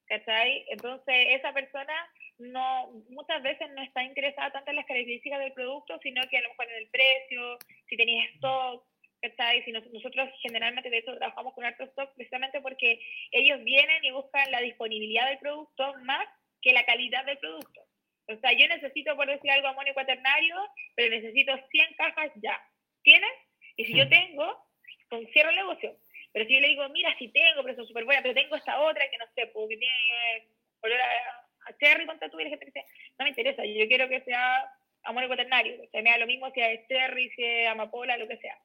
¿Cachai? 0.08 0.64
Entonces 0.68 1.14
esa 1.30 1.52
persona 1.52 1.94
no 2.38 2.90
muchas 3.10 3.42
veces 3.42 3.68
no 3.74 3.82
está 3.82 4.02
interesada 4.02 4.52
tanto 4.52 4.70
en 4.70 4.76
las 4.76 4.86
características 4.86 5.40
del 5.40 5.52
producto, 5.52 5.98
sino 6.02 6.22
que 6.28 6.38
a 6.38 6.42
lo 6.42 6.48
mejor 6.50 6.66
en 6.70 6.78
el 6.78 6.88
precio, 6.88 7.58
si 7.88 7.96
tenía 7.96 8.24
stock, 8.34 8.84
¿cachai? 9.20 9.62
Si 9.64 9.72
nosotros 9.72 10.30
generalmente 10.40 10.90
de 10.90 10.98
hecho 10.98 11.16
trabajamos 11.16 11.54
con 11.54 11.64
alto 11.64 11.84
stock 11.84 12.14
precisamente 12.14 12.60
porque 12.60 13.00
ellos 13.32 13.62
vienen 13.64 14.04
y 14.04 14.12
buscan 14.12 14.50
la 14.50 14.60
disponibilidad 14.60 15.28
del 15.28 15.38
producto 15.38 15.94
más 16.04 16.26
que 16.62 16.72
la 16.72 16.84
calidad 16.84 17.24
del 17.24 17.38
producto. 17.38 17.82
O 18.28 18.36
sea, 18.36 18.52
yo 18.52 18.68
necesito, 18.68 19.16
por 19.16 19.26
decir 19.26 19.50
algo, 19.50 19.68
amonio 19.68 19.94
cuaternario, 19.94 20.56
pero 20.94 21.14
necesito 21.14 21.52
100 21.70 21.94
cajas 21.96 22.30
ya. 22.36 22.60
¿Tienes? 23.02 23.30
Y 23.76 23.86
si 23.86 23.96
yo 23.96 24.08
tengo, 24.08 24.66
con 25.08 25.26
cierro 25.28 25.50
el 25.50 25.56
negocio. 25.56 25.96
Pero 26.38 26.46
si 26.46 26.54
yo 26.54 26.60
le 26.60 26.68
digo, 26.68 26.88
mira, 26.90 27.12
si 27.18 27.26
tengo, 27.32 27.64
pero 27.64 27.82
es 27.82 27.88
súper 27.88 28.04
buena, 28.04 28.22
pero 28.22 28.32
tengo 28.32 28.54
esta 28.54 28.80
otra 28.80 29.10
que 29.10 29.18
no 29.18 29.24
sé, 29.34 29.48
porque 29.48 29.76
tiene 29.76 30.46
olor 30.82 31.00
a, 31.00 31.68
a 31.68 31.76
cherry 31.78 32.06
contra 32.06 32.28
tú, 32.28 32.38
y 32.38 32.44
la 32.44 32.50
gente 32.50 32.66
dice, 32.66 32.84
no 33.18 33.24
me 33.24 33.30
interesa, 33.30 33.64
yo 33.64 33.88
quiero 33.88 34.08
que 34.08 34.20
sea 34.20 34.72
amonio 35.02 35.28
cuaternario. 35.28 35.82
O 35.82 35.88
sea, 35.90 36.00
me 36.00 36.10
da 36.10 36.18
lo 36.18 36.28
mismo 36.28 36.48
si 36.52 36.60
es 36.60 36.86
cherry, 36.86 37.28
si 37.30 37.42
es 37.42 37.66
amapola, 37.66 38.16
lo 38.18 38.28
que 38.28 38.36
sea. 38.36 38.56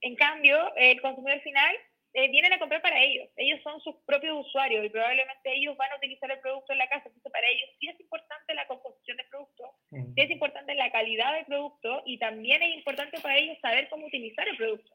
En 0.00 0.16
cambio, 0.16 0.74
el 0.74 1.00
consumidor 1.00 1.40
final 1.42 1.76
eh, 2.14 2.28
vienen 2.32 2.54
a 2.54 2.58
comprar 2.58 2.82
para 2.82 3.00
ellos. 3.00 3.28
Ellos 3.36 3.60
son 3.62 3.80
sus 3.82 3.94
propios 4.04 4.44
usuarios 4.44 4.84
y 4.84 4.88
probablemente 4.88 5.54
ellos 5.54 5.76
van 5.76 5.92
a 5.92 5.96
utilizar 5.98 6.28
el 6.28 6.40
producto 6.40 6.72
en 6.72 6.78
la 6.78 6.88
casa. 6.88 7.04
Entonces, 7.06 7.30
para 7.30 7.46
ellos 7.46 7.70
sí 7.78 7.88
es 7.88 8.00
importante 8.00 8.52
la 8.54 8.66
composición 8.66 9.16
del 9.16 9.28
producto, 9.28 9.74
mm. 9.90 10.14
sí 10.14 10.20
es 10.22 10.30
importante 10.30 10.74
la 10.74 10.90
calidad 10.90 11.34
del 11.34 11.44
producto 11.44 12.02
y 12.04 12.18
también 12.18 12.64
es 12.64 12.74
importante 12.74 13.20
para 13.20 13.38
ellos 13.38 13.56
saber 13.62 13.88
cómo 13.90 14.06
utilizar 14.06 14.48
el 14.48 14.56
producto. 14.56 14.90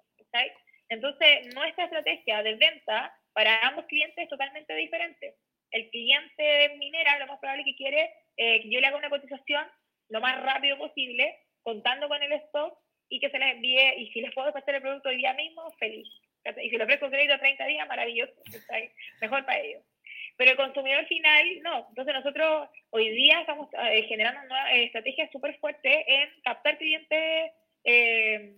Entonces, 0.89 1.53
nuestra 1.53 1.85
estrategia 1.85 2.43
de 2.43 2.55
venta 2.55 3.13
para 3.33 3.59
ambos 3.67 3.85
clientes 3.85 4.23
es 4.23 4.29
totalmente 4.29 4.73
diferente. 4.75 5.35
El 5.71 5.89
cliente 5.89 6.41
de 6.41 6.77
minera 6.77 7.19
lo 7.19 7.27
más 7.27 7.39
probable 7.39 7.65
que 7.65 7.75
quiere 7.75 8.09
eh, 8.37 8.61
que 8.61 8.69
yo 8.69 8.79
le 8.79 8.87
haga 8.87 8.97
una 8.97 9.09
cotización 9.09 9.65
lo 10.09 10.21
más 10.21 10.41
rápido 10.41 10.77
posible, 10.77 11.37
contando 11.63 12.07
con 12.07 12.21
el 12.23 12.31
stock 12.33 12.77
y 13.09 13.19
que 13.19 13.29
se 13.29 13.39
les 13.39 13.55
envíe, 13.55 13.95
y 13.97 14.11
si 14.11 14.21
les 14.21 14.33
puedo 14.33 14.51
pasar 14.53 14.75
el 14.75 14.81
producto 14.81 15.09
el 15.09 15.17
día 15.17 15.33
mismo, 15.33 15.69
feliz. 15.79 16.07
Y 16.63 16.69
si 16.69 16.77
lo 16.77 16.85
ofrezco 16.85 17.09
crédito 17.09 17.33
a 17.33 17.39
30 17.39 17.65
días, 17.65 17.87
maravilloso, 17.87 18.33
mejor 19.21 19.45
para 19.45 19.59
ellos. 19.59 19.83
Pero 20.37 20.51
el 20.51 20.57
consumidor 20.57 21.05
final, 21.07 21.61
no. 21.61 21.87
Entonces 21.89 22.13
nosotros 22.13 22.69
hoy 22.91 23.09
día 23.09 23.41
estamos 23.41 23.69
eh, 23.73 24.03
generando 24.03 24.41
una 24.45 24.73
estrategia 24.73 25.29
súper 25.31 25.57
fuerte 25.59 26.05
en 26.07 26.29
captar 26.43 26.77
clientes, 26.77 27.51
eh, 27.83 28.55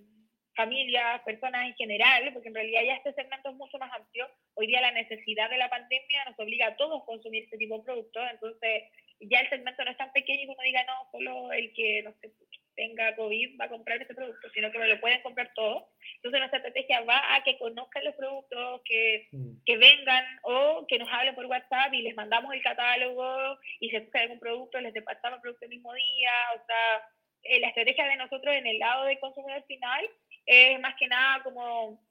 familias, 0.59 1.21
personas 1.21 1.67
en 1.67 1.73
general, 1.75 2.33
porque 2.33 2.49
en 2.49 2.55
realidad 2.55 2.81
ya 2.85 2.95
este 2.95 3.13
segmento 3.13 3.49
es 3.49 3.55
mucho 3.55 3.77
más 3.77 3.89
amplio. 3.93 4.27
Hoy 4.55 4.67
día 4.67 4.81
la 4.81 4.91
necesidad 4.91 5.49
de 5.49 5.57
la 5.57 5.69
pandemia 5.69 6.25
nos 6.25 6.37
obliga 6.37 6.67
a 6.67 6.75
todos 6.75 7.01
a 7.01 7.05
consumir 7.05 7.43
este 7.45 7.57
tipo 7.57 7.77
de 7.77 7.83
productos, 7.85 8.23
entonces 8.29 8.83
ya 9.21 9.39
el 9.39 9.49
segmento 9.49 9.85
no 9.85 9.91
es 9.91 9.97
tan 9.97 10.11
pequeño 10.11 10.41
que 10.41 10.51
uno 10.51 10.63
diga, 10.63 10.83
no, 10.83 11.07
solo 11.13 11.53
el 11.53 11.71
que, 11.73 12.03
no 12.03 12.11
sé, 12.19 12.33
tenga 12.75 13.15
COVID 13.15 13.57
va 13.59 13.65
a 13.65 13.69
comprar 13.69 14.01
este 14.01 14.13
producto, 14.13 14.49
sino 14.49 14.69
que 14.69 14.79
me 14.79 14.87
lo 14.87 14.99
pueden 14.99 15.21
comprar 15.21 15.49
todo. 15.55 15.87
Entonces 16.15 16.39
nuestra 16.39 16.59
estrategia 16.59 17.01
va 17.01 17.35
a 17.35 17.43
que 17.43 17.57
conozcan 17.57 18.03
los 18.03 18.15
productos, 18.15 18.81
que, 18.83 19.27
mm. 19.31 19.63
que 19.65 19.77
vengan 19.77 20.25
o 20.43 20.85
que 20.89 20.99
nos 20.99 21.09
hablen 21.09 21.35
por 21.35 21.45
WhatsApp 21.45 21.93
y 21.93 22.01
les 22.01 22.15
mandamos 22.15 22.53
el 22.53 22.61
catálogo 22.61 23.57
y 23.79 23.89
si 23.89 23.97
busca 23.99 24.19
algún 24.19 24.39
producto, 24.39 24.79
les 24.81 24.93
despachamos 24.93 25.37
el 25.37 25.41
producto 25.41 25.65
el 25.65 25.71
mismo 25.71 25.93
día. 25.93 26.31
O 26.55 26.65
sea, 26.65 27.03
eh, 27.43 27.59
la 27.59 27.69
estrategia 27.69 28.05
de 28.05 28.17
nosotros 28.17 28.53
en 28.53 28.67
el 28.67 28.79
lado 28.79 29.05
de 29.05 29.19
consumidor 29.19 29.63
final 29.63 30.09
es 30.49 30.79
más 30.79 30.95
que 30.97 31.07
nada 31.07 31.43
como 31.43 32.01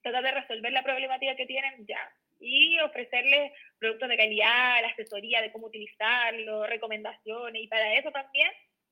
tratar 0.00 0.22
de 0.22 0.30
resolver 0.30 0.72
la 0.72 0.84
problemática 0.84 1.34
que 1.34 1.46
tienen 1.46 1.84
ya 1.86 1.98
y 2.38 2.78
ofrecerles 2.80 3.52
productos 3.78 4.08
de 4.08 4.16
calidad, 4.16 4.80
la 4.80 4.88
asesoría 4.88 5.42
de 5.42 5.50
cómo 5.50 5.66
utilizarlo, 5.66 6.66
recomendaciones 6.66 7.62
y 7.62 7.66
para 7.66 7.94
eso 7.94 8.12
también 8.12 8.48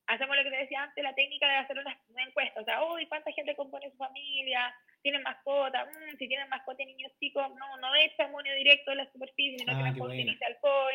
hacemos 0.06 0.36
lo 0.36 0.42
que 0.42 0.50
te 0.50 0.56
decía 0.56 0.82
antes, 0.82 1.04
la 1.04 1.14
técnica 1.14 1.48
de 1.48 1.56
hacer 1.56 1.78
una, 1.78 1.96
encuesta, 2.26 2.60
o 2.60 2.64
sea, 2.64 2.84
uy, 2.84 3.06
¿cuánta 3.06 3.30
gente 3.32 3.54
compone 3.54 3.88
su 3.90 3.96
familia? 3.96 4.74
¿Tienen 5.02 5.22
mascota? 5.22 5.84
Mm, 5.84 6.16
si 6.18 6.26
tienen 6.26 6.48
mascota 6.48 6.82
y 6.82 6.86
niños 6.86 7.12
chicos, 7.20 7.48
no, 7.54 7.76
no 7.76 7.94
echa 7.94 8.24
amonio 8.24 8.52
directo 8.56 8.90
en 8.90 8.98
la 8.98 9.12
superficie, 9.12 9.58
sino 9.60 9.74
que 9.74 9.80
ah, 9.80 9.92
mejor 9.92 10.10
utiliza 10.10 10.46
alcohol, 10.46 10.92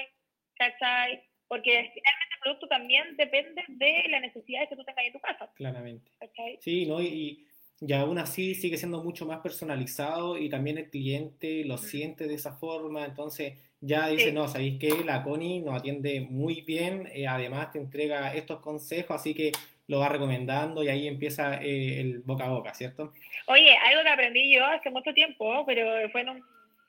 ¿cachai? 0.56 1.24
Porque 1.48 1.92
finalmente 1.94 2.34
el 2.34 2.40
producto 2.42 2.68
también 2.68 3.16
depende 3.16 3.64
de 3.70 4.06
las 4.10 4.22
necesidades 4.22 4.68
que 4.68 4.76
tú 4.76 4.84
tengas 4.84 5.06
en 5.06 5.14
tu 5.14 5.20
casa. 5.22 5.50
Claramente. 5.56 6.12
¿cachai? 6.20 6.58
Sí, 6.60 6.86
¿no? 6.86 7.02
Y, 7.02 7.08
y 7.08 7.47
aún 7.96 8.18
así 8.18 8.56
sigue 8.56 8.78
siendo 8.78 9.04
mucho 9.04 9.26
más 9.26 9.40
personalizado 9.40 10.38
y 10.38 10.50
también 10.50 10.78
el 10.78 10.90
cliente 10.90 11.64
lo 11.66 11.78
siente 11.78 12.28
de 12.28 12.36
esa 12.36 12.54
forma, 12.54 13.06
entonces 13.06 13.54
ya 13.80 14.08
dice, 14.08 14.32
no, 14.32 14.48
sabéis 14.48 14.80
que 14.80 15.04
la 15.06 15.24
Connie 15.24 15.62
nos 15.62 15.80
atiende 15.80 16.22
muy 16.22 16.62
bien, 16.62 17.08
eh, 17.14 17.28
además 17.28 17.72
te 17.72 17.78
entrega 17.78 18.34
estos 18.34 18.60
consejos, 18.60 19.16
así 19.16 19.36
que 19.36 19.52
lo 19.88 20.00
va 20.00 20.10
recomendando 20.10 20.84
y 20.84 20.90
ahí 20.90 21.08
empieza 21.08 21.62
eh, 21.62 22.02
el 22.02 22.20
boca 22.20 22.46
a 22.46 22.50
boca, 22.50 22.74
¿cierto? 22.74 23.14
Oye, 23.46 23.78
algo 23.78 24.02
que 24.02 24.10
aprendí 24.10 24.56
yo 24.56 24.66
hace 24.66 24.90
mucho 24.90 25.14
tiempo, 25.14 25.64
pero 25.66 26.10
fue 26.12 26.22
en 26.22 26.30
un, 26.30 26.44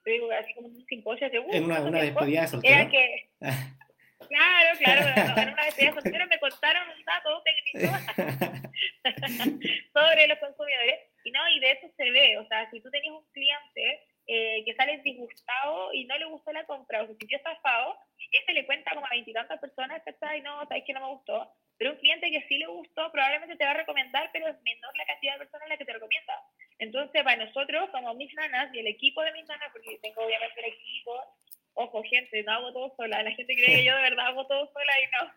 digo, 0.04 0.30
así 0.32 0.54
como 0.54 0.68
un 0.68 0.86
simposio 0.86 1.28
de 1.30 1.42
En 1.52 1.64
una, 1.64 1.82
una 1.82 2.00
despedida 2.00 2.42
de 2.42 2.48
soltero. 2.48 2.74
Era 2.74 2.90
que, 2.90 3.28
claro, 4.26 4.78
claro, 4.78 5.02
una 5.52 5.64
de 5.64 5.92
soltero 5.92 6.26
me 6.26 6.38
contaron 6.38 6.88
un 6.90 7.04
dato 7.04 7.42
técnico 7.42 7.94
sobre 9.94 10.26
los 10.26 10.38
consumidores 10.38 11.00
y 11.24 11.30
no, 11.30 11.48
y 11.50 11.60
de 11.60 11.72
eso 11.72 11.88
se 11.96 12.10
ve, 12.10 12.38
o 12.38 12.46
sea, 12.48 12.70
si 12.70 12.80
tú 12.80 12.90
tenías 12.90 13.14
un 13.14 13.24
cliente 13.32 14.06
eh, 14.26 14.62
que 14.64 14.74
sale 14.74 14.98
disgustado 14.98 15.92
y 15.94 16.04
no 16.04 16.16
le 16.18 16.26
gustó 16.26 16.52
la 16.52 16.64
compra 16.64 17.02
o 17.02 17.06
se 17.06 17.16
sintió 17.16 17.38
estafado, 17.38 17.96
este 18.32 18.52
le 18.52 18.66
cuenta 18.66 18.92
como 18.94 19.06
a 19.06 19.10
veintitantas 19.10 19.58
personas, 19.58 20.02
y 20.06 20.40
No, 20.42 20.66
sabes 20.66 20.84
que 20.86 20.92
no 20.92 21.00
me 21.00 21.14
gustó. 21.14 21.50
Pero 21.78 21.92
un 21.92 21.98
cliente 21.98 22.30
que 22.30 22.44
sí 22.48 22.58
le 22.58 22.66
gustó 22.66 23.10
probablemente 23.12 23.56
te 23.56 23.64
va 23.64 23.70
a 23.70 23.74
recomendar, 23.74 24.28
pero 24.32 24.48
es 24.48 24.60
menor 24.62 24.96
la 24.96 25.06
cantidad 25.06 25.32
de 25.34 25.38
personas 25.38 25.68
la 25.68 25.76
que 25.78 25.84
te 25.84 25.92
recomienda. 25.92 26.34
Entonces, 26.78 27.22
para 27.22 27.44
nosotros, 27.44 27.88
como 27.90 28.14
mis 28.14 28.32
nanas 28.34 28.68
y 28.74 28.80
el 28.80 28.88
equipo 28.88 29.22
de 29.22 29.32
mis 29.32 29.46
nanas, 29.46 29.70
porque 29.72 29.98
tengo 30.02 30.24
obviamente 30.24 30.60
el 30.60 30.72
equipo, 30.72 31.22
ojo, 31.78 32.02
gente, 32.04 32.42
no 32.42 32.52
hago 32.52 32.72
todo 32.72 32.94
sola. 32.96 33.22
La 33.22 33.32
gente 33.32 33.54
cree 33.54 33.76
que 33.76 33.84
yo 33.84 33.96
de 33.96 34.02
verdad 34.02 34.26
hago 34.26 34.46
todo 34.46 34.70
sola 34.72 34.92
y 35.00 35.06
no. 35.06 35.32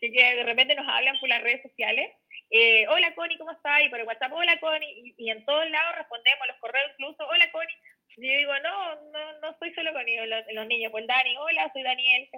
que 0.00 0.34
de 0.36 0.42
repente 0.42 0.74
nos 0.74 0.86
hablan 0.86 1.18
por 1.18 1.28
las 1.28 1.42
redes 1.42 1.62
sociales 1.62 2.10
eh, 2.56 2.86
hola 2.88 3.12
Connie, 3.16 3.36
¿cómo 3.38 3.50
estás? 3.50 3.82
Y 3.82 3.88
por 3.88 3.98
el 3.98 4.06
WhatsApp, 4.06 4.32
hola 4.32 4.58
Connie, 4.60 5.14
y, 5.16 5.30
en 5.30 5.44
todos 5.44 5.68
lados 5.70 5.96
respondemos, 5.96 6.46
los 6.46 6.56
correos 6.58 6.90
incluso, 6.92 7.26
hola 7.26 7.50
Connie. 7.50 7.76
Y 8.16 8.30
yo 8.30 8.38
digo, 8.38 8.52
no, 8.60 8.94
no, 9.10 9.40
no 9.40 9.58
soy 9.58 9.74
solo 9.74 9.92
Connie, 9.92 10.24
los, 10.26 10.44
los 10.52 10.66
niños, 10.68 10.92
pues 10.92 11.04
Dani, 11.06 11.36
hola, 11.36 11.70
soy 11.72 11.82
Daniel, 11.82 12.28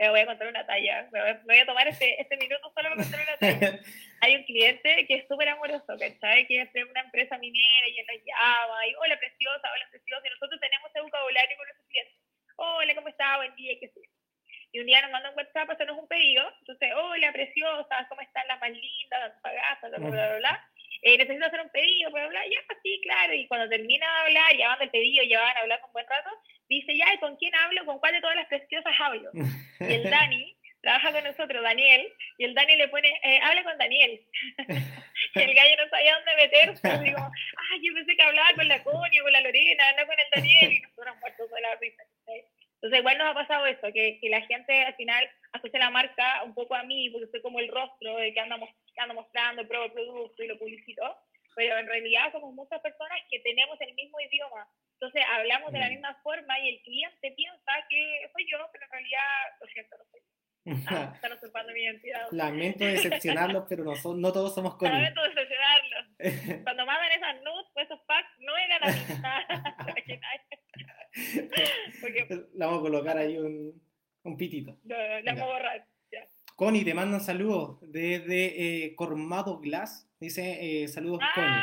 Me 0.00 0.08
voy 0.08 0.20
a 0.20 0.24
contar 0.24 0.48
una 0.48 0.64
talla, 0.64 1.06
me 1.12 1.20
voy, 1.44 1.58
a 1.58 1.66
tomar 1.66 1.86
este, 1.86 2.18
este 2.22 2.38
minuto 2.38 2.72
solo 2.72 2.88
para 2.88 2.96
contar 2.96 3.20
una 3.20 3.36
talla. 3.36 3.80
Hay 4.22 4.34
un 4.34 4.44
cliente 4.44 5.06
que 5.06 5.14
es 5.16 5.28
súper 5.28 5.50
amoroso, 5.50 5.92
¿cachai? 5.98 6.46
Que 6.46 6.62
es 6.62 6.72
de 6.72 6.84
una 6.84 7.02
empresa 7.02 7.36
minera 7.36 7.86
y 7.86 8.00
él 8.00 8.06
nos 8.08 8.24
llama, 8.24 8.86
y 8.86 8.94
hola 8.94 9.18
preciosa, 9.18 9.68
hola 9.70 9.86
preciosa, 9.90 10.26
y 10.26 10.30
nosotros 10.30 10.58
tenemos 10.58 10.88
ese 10.88 11.02
vocabulario 11.02 11.54
con 11.54 11.68
esos 11.68 11.86
clientes. 11.86 12.16
Hola, 12.56 12.94
¿cómo 12.94 13.08
estás? 13.08 13.36
Buen 13.36 13.54
día, 13.56 13.76
¿qué 13.78 13.88
sé 13.88 14.00
y 14.72 14.78
un 14.78 14.86
día 14.86 15.02
nos 15.02 15.10
mandan 15.10 15.32
un 15.32 15.38
WhatsApp 15.38 15.68
a 15.68 15.72
hacernos 15.72 15.98
un 15.98 16.06
pedido. 16.06 16.44
Entonces, 16.60 16.92
hola, 16.94 17.32
preciosa, 17.32 18.06
¿cómo 18.08 18.20
están 18.20 18.46
las 18.46 18.60
más 18.60 18.70
lindas, 18.70 19.20
las 19.20 19.40
pagadas, 19.42 19.80
bla, 19.80 19.98
bla, 19.98 20.08
bla, 20.08 20.38
bla? 20.38 20.70
Eh, 21.02 21.16
necesito 21.16 21.46
hacer 21.46 21.60
un 21.60 21.70
pedido, 21.70 22.10
bla, 22.10 22.26
bla, 22.28 22.44
ya, 22.44 22.60
sí, 22.82 23.00
claro. 23.02 23.32
Y 23.34 23.46
cuando 23.48 23.68
termina 23.68 24.06
de 24.06 24.20
hablar, 24.20 24.56
ya 24.56 24.68
van 24.68 24.82
el 24.82 24.90
pedido, 24.90 25.24
ya 25.24 25.40
van 25.40 25.56
a 25.56 25.60
hablar 25.60 25.80
un 25.86 25.92
buen 25.92 26.06
rato, 26.06 26.30
dice, 26.68 26.96
ya, 26.96 27.12
¿y 27.14 27.18
con 27.18 27.36
quién 27.36 27.54
hablo? 27.54 27.84
¿Con 27.86 27.98
cuál 27.98 28.12
de 28.12 28.20
todas 28.20 28.36
las 28.36 28.46
preciosas 28.48 28.92
hablo? 28.98 29.30
Y 29.80 29.94
el 29.94 30.10
Dani 30.10 30.56
trabaja 30.82 31.12
con 31.12 31.24
nosotros, 31.24 31.62
Daniel, 31.62 32.06
y 32.38 32.44
el 32.44 32.54
Daniel 32.54 32.78
le 32.78 32.88
pone, 32.88 33.08
eh, 33.22 33.40
hable 33.42 33.64
con 33.64 33.78
Daniel. 33.78 34.20
el 35.34 35.54
gallo 35.54 35.76
no 35.78 35.88
sabía 35.88 36.14
dónde 36.14 36.36
meterse, 36.36 37.12
como, 37.12 37.26
ah, 37.26 37.76
yo 37.82 37.94
pensé 37.94 38.16
que 38.16 38.22
hablaba 38.22 38.54
con 38.54 38.68
la 38.68 38.82
Connie, 38.82 39.20
con 39.20 39.32
la 39.32 39.40
Lorena, 39.40 39.92
no 39.98 40.06
con 40.06 40.16
el 40.18 40.26
Daniel, 40.34 40.72
y 40.72 40.80
nosotros 40.80 41.16
muertos 41.20 41.50
de 41.50 41.60
la 41.60 41.74
risa. 41.76 42.02
Entonces, 42.82 43.00
igual 43.00 43.18
nos 43.18 43.28
ha 43.28 43.34
pasado 43.34 43.66
eso, 43.66 43.92
que, 43.92 44.18
que, 44.20 44.30
la 44.30 44.40
gente 44.42 44.72
al 44.84 44.94
final 44.96 45.30
asocia 45.52 45.78
la 45.78 45.90
marca 45.90 46.42
un 46.44 46.54
poco 46.54 46.74
a 46.74 46.82
mí, 46.82 47.10
porque 47.10 47.30
soy 47.30 47.42
como 47.42 47.60
el 47.60 47.68
rostro 47.68 48.16
de 48.16 48.32
que 48.32 48.40
anda, 48.40 48.56
que 48.58 48.64
ando 49.00 49.14
mostrando, 49.14 49.66
pruebo 49.66 49.86
el 49.86 49.92
producto 49.92 50.42
y 50.42 50.48
lo 50.48 50.58
publicito, 50.58 51.02
pero 51.54 51.78
en 51.78 51.86
realidad 51.86 52.32
somos 52.32 52.54
muchas 52.54 52.80
personas 52.80 53.18
que 53.30 53.40
tenemos 53.40 53.80
el 53.80 53.94
mismo 53.94 54.20
idioma. 54.20 54.68
Entonces, 54.94 55.22
hablamos 55.28 55.72
de 55.72 55.78
la 55.78 55.86
mm. 55.86 55.90
misma 55.90 56.14
forma 56.22 56.58
y 56.60 56.68
el 56.68 56.82
cliente 56.82 57.32
piensa 57.32 57.72
que 57.88 58.30
soy 58.32 58.46
yo, 58.50 58.58
pero 58.72 58.84
en 58.84 58.90
realidad, 58.90 59.20
lo 59.60 59.66
siento, 59.66 59.96
no 59.98 60.04
soy. 60.10 60.20
Ah, 60.88 61.12
están 61.14 61.32
usurpando 61.32 61.72
mi 61.72 61.80
identidad. 61.80 62.28
Lamento 62.32 62.84
decepcionarlos, 62.84 63.64
pero 63.68 63.82
no, 63.82 63.96
son, 63.96 64.20
no 64.20 64.30
todos 64.30 64.54
somos 64.54 64.76
con 64.76 64.92
Lamento 64.92 65.22
decepcionarlos. 65.22 66.06
Cuando 66.64 66.86
mandan 66.86 67.12
esas 67.12 67.42
nudes, 67.42 67.66
pues 67.72 67.86
esos 67.86 68.00
packs 68.06 68.28
no 68.40 68.56
eran 68.58 68.84
a 68.84 68.86
mí. 68.86 69.00
Porque... 72.00 72.26
Le 72.54 72.66
vamos 72.66 72.78
a 72.78 72.82
colocar 72.82 73.16
ahí 73.16 73.38
un, 73.38 73.82
un 74.22 74.36
pitito. 74.36 74.76
Le 74.84 75.22
vamos 75.22 75.42
a 75.42 75.46
borrar. 75.46 75.86
Connie, 76.60 76.84
te 76.84 76.92
mandan 76.92 77.22
saludos 77.22 77.78
desde 77.80 78.84
eh, 78.84 78.94
Cormado 78.94 79.60
Glass. 79.60 80.06
Dice 80.20 80.58
eh, 80.60 80.88
saludos, 80.88 81.20
Connie. 81.34 81.62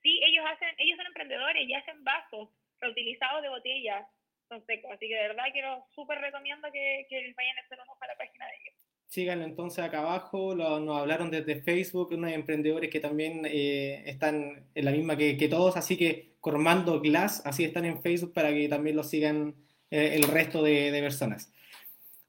Sí, 0.00 0.20
ellos, 0.22 0.44
hacen, 0.48 0.68
ellos 0.78 0.96
son 0.96 1.06
emprendedores 1.06 1.68
y 1.68 1.74
hacen 1.74 2.04
vasos 2.04 2.50
reutilizados 2.80 3.42
de 3.42 3.48
botellas 3.48 4.06
son 4.48 4.64
secos. 4.64 4.92
Así 4.92 5.08
que 5.08 5.16
de 5.16 5.26
verdad 5.26 5.42
quiero 5.52 5.84
súper 5.92 6.20
recomiendo 6.20 6.68
que, 6.72 7.04
que 7.10 7.34
vayan 7.36 7.58
a 7.58 7.62
hacer 7.62 7.80
un 7.82 7.88
ojo 7.88 7.98
a 8.00 8.06
la 8.06 8.16
página 8.16 8.46
de 8.46 8.52
ellos. 8.62 8.74
Síganlo 9.08 9.44
entonces 9.44 9.84
acá 9.84 10.02
abajo, 10.02 10.54
nos 10.54 10.96
hablaron 10.96 11.28
desde 11.32 11.60
Facebook, 11.60 12.12
unos 12.12 12.30
emprendedores 12.30 12.88
que 12.90 13.00
también 13.00 13.42
eh, 13.44 14.04
están 14.06 14.68
en 14.72 14.84
la 14.84 14.92
misma 14.92 15.16
que, 15.16 15.36
que, 15.36 15.48
todos, 15.48 15.76
así 15.76 15.96
que 15.96 16.36
Cormando 16.38 17.00
Glass, 17.00 17.44
así 17.44 17.64
están 17.64 17.86
en 17.86 18.00
Facebook 18.02 18.32
para 18.32 18.50
que 18.50 18.68
también 18.68 18.94
lo 18.94 19.02
sigan 19.02 19.56
eh, 19.90 20.12
el 20.14 20.22
resto 20.28 20.62
de, 20.62 20.92
de, 20.92 21.00
personas. 21.00 21.52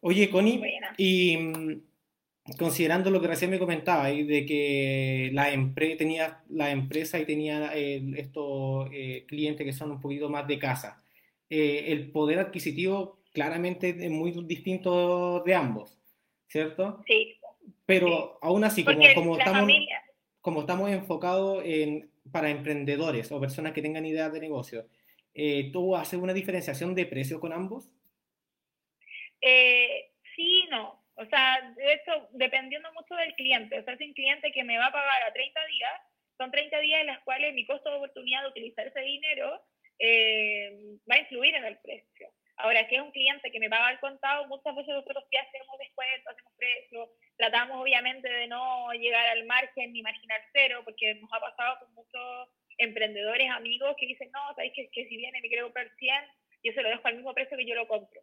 Oye, 0.01 0.29
Connie, 0.29 0.61
y 0.97 1.37
mm, 1.37 1.81
considerando 2.57 3.11
lo 3.11 3.21
que 3.21 3.27
recién 3.27 3.51
me 3.51 3.59
comentaba, 3.59 4.07
de 4.07 4.45
que 4.45 5.29
la, 5.33 5.49
tenía, 5.97 6.41
la 6.49 6.71
empresa 6.71 7.19
y 7.19 7.25
tenía 7.25 7.71
eh, 7.75 8.01
estos 8.17 8.89
clientes 9.27 9.65
que 9.65 9.73
son 9.73 9.91
un 9.91 10.01
poquito 10.01 10.29
más 10.29 10.47
de 10.47 10.59
casa, 10.59 11.03
el 11.49 12.11
poder 12.11 12.39
adquisitivo 12.39 13.19
claramente 13.33 13.89
es 13.89 14.11
muy 14.11 14.31
distinto 14.45 15.43
de 15.45 15.55
ambos. 15.55 15.99
¿cierto? 16.49 17.01
Sí. 17.07 17.37
Pero 17.85 18.37
aún 18.41 18.63
así, 18.63 18.83
como, 18.83 19.01
como 19.15 19.37
estamos, 19.37 19.71
como 20.41 20.61
estamos 20.61 20.89
enfocados 20.91 21.63
en, 21.65 22.09
para 22.31 22.49
emprendedores 22.49 23.31
o 23.31 23.39
personas 23.39 23.73
que 23.73 23.81
tengan 23.81 24.05
ideas 24.05 24.31
de 24.33 24.39
negocio, 24.39 24.85
eh, 25.33 25.69
¿tú 25.71 25.95
haces 25.95 26.19
una 26.19 26.33
diferenciación 26.33 26.93
de 26.93 27.05
precio 27.05 27.39
con 27.39 27.53
ambos? 27.53 27.91
Eh, 29.41 30.11
sí, 30.35 30.67
no. 30.69 31.03
O 31.15 31.25
sea, 31.25 31.73
de 31.75 31.93
hecho, 31.93 32.27
dependiendo 32.31 32.91
mucho 32.93 33.13
del 33.15 33.33
cliente. 33.35 33.79
O 33.79 33.83
sea, 33.83 33.97
si 33.97 34.05
un 34.05 34.13
cliente 34.13 34.51
que 34.51 34.63
me 34.63 34.77
va 34.77 34.87
a 34.87 34.91
pagar 34.91 35.23
a 35.23 35.33
30 35.33 35.65
días, 35.65 36.01
son 36.37 36.51
30 36.51 36.79
días 36.79 37.01
en 37.01 37.07
los 37.07 37.19
cuales 37.19 37.53
mi 37.53 37.65
costo 37.65 37.89
de 37.89 37.97
oportunidad 37.97 38.43
de 38.43 38.49
utilizar 38.49 38.87
ese 38.87 39.01
dinero 39.01 39.61
eh, 39.99 40.71
va 41.09 41.15
a 41.15 41.19
influir 41.19 41.55
en 41.55 41.65
el 41.65 41.77
precio. 41.79 42.31
Ahora, 42.55 42.87
si 42.87 42.95
es 42.95 43.01
un 43.01 43.11
cliente 43.11 43.51
que 43.51 43.59
me 43.59 43.69
paga 43.69 43.91
el 43.91 43.99
contado, 43.99 44.47
muchas 44.47 44.75
veces 44.75 44.93
nosotros 44.93 45.23
ya 45.31 45.41
hacemos 45.41 45.77
descuentos, 45.79 46.33
hacemos 46.33 46.53
precios, 46.57 47.09
tratamos 47.37 47.81
obviamente 47.81 48.29
de 48.29 48.47
no 48.47 48.91
llegar 48.93 49.27
al 49.27 49.45
margen 49.45 49.93
ni 49.93 50.01
marginal 50.01 50.41
cero, 50.51 50.81
porque 50.83 51.15
nos 51.15 51.31
ha 51.31 51.39
pasado 51.39 51.79
con 51.79 51.93
muchos 51.93 52.49
emprendedores, 52.77 53.49
amigos 53.51 53.95
que 53.97 54.07
dicen, 54.07 54.29
no, 54.31 54.53
sabéis 54.55 54.73
que, 54.73 54.89
si 55.05 55.17
viene 55.17 55.39
me 55.41 55.47
quiere 55.47 55.63
comprar 55.63 55.89
100, 55.97 56.15
yo 56.63 56.73
se 56.73 56.81
lo 56.81 56.89
dejo 56.89 57.07
al 57.07 57.15
mismo 57.15 57.33
precio 57.33 57.57
que 57.57 57.65
yo 57.65 57.75
lo 57.75 57.87
compro. 57.87 58.21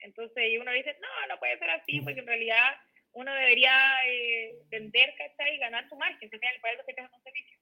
Entonces 0.00 0.58
uno 0.60 0.72
dice, 0.72 0.96
no, 1.00 1.08
no 1.28 1.38
puede 1.38 1.58
ser 1.58 1.70
así, 1.70 2.00
porque 2.00 2.20
en 2.20 2.26
realidad 2.26 2.74
uno 3.12 3.32
debería 3.32 3.72
eh, 4.06 4.58
vender, 4.68 5.14
¿cachai? 5.16 5.56
Y 5.56 5.58
ganar 5.58 5.88
su 5.88 5.96
margen, 5.96 6.30
final, 6.30 6.54
para 6.60 6.74
eso 6.74 6.84
que 6.86 6.94
te 6.94 7.02
un 7.02 7.22
servicio. 7.22 7.58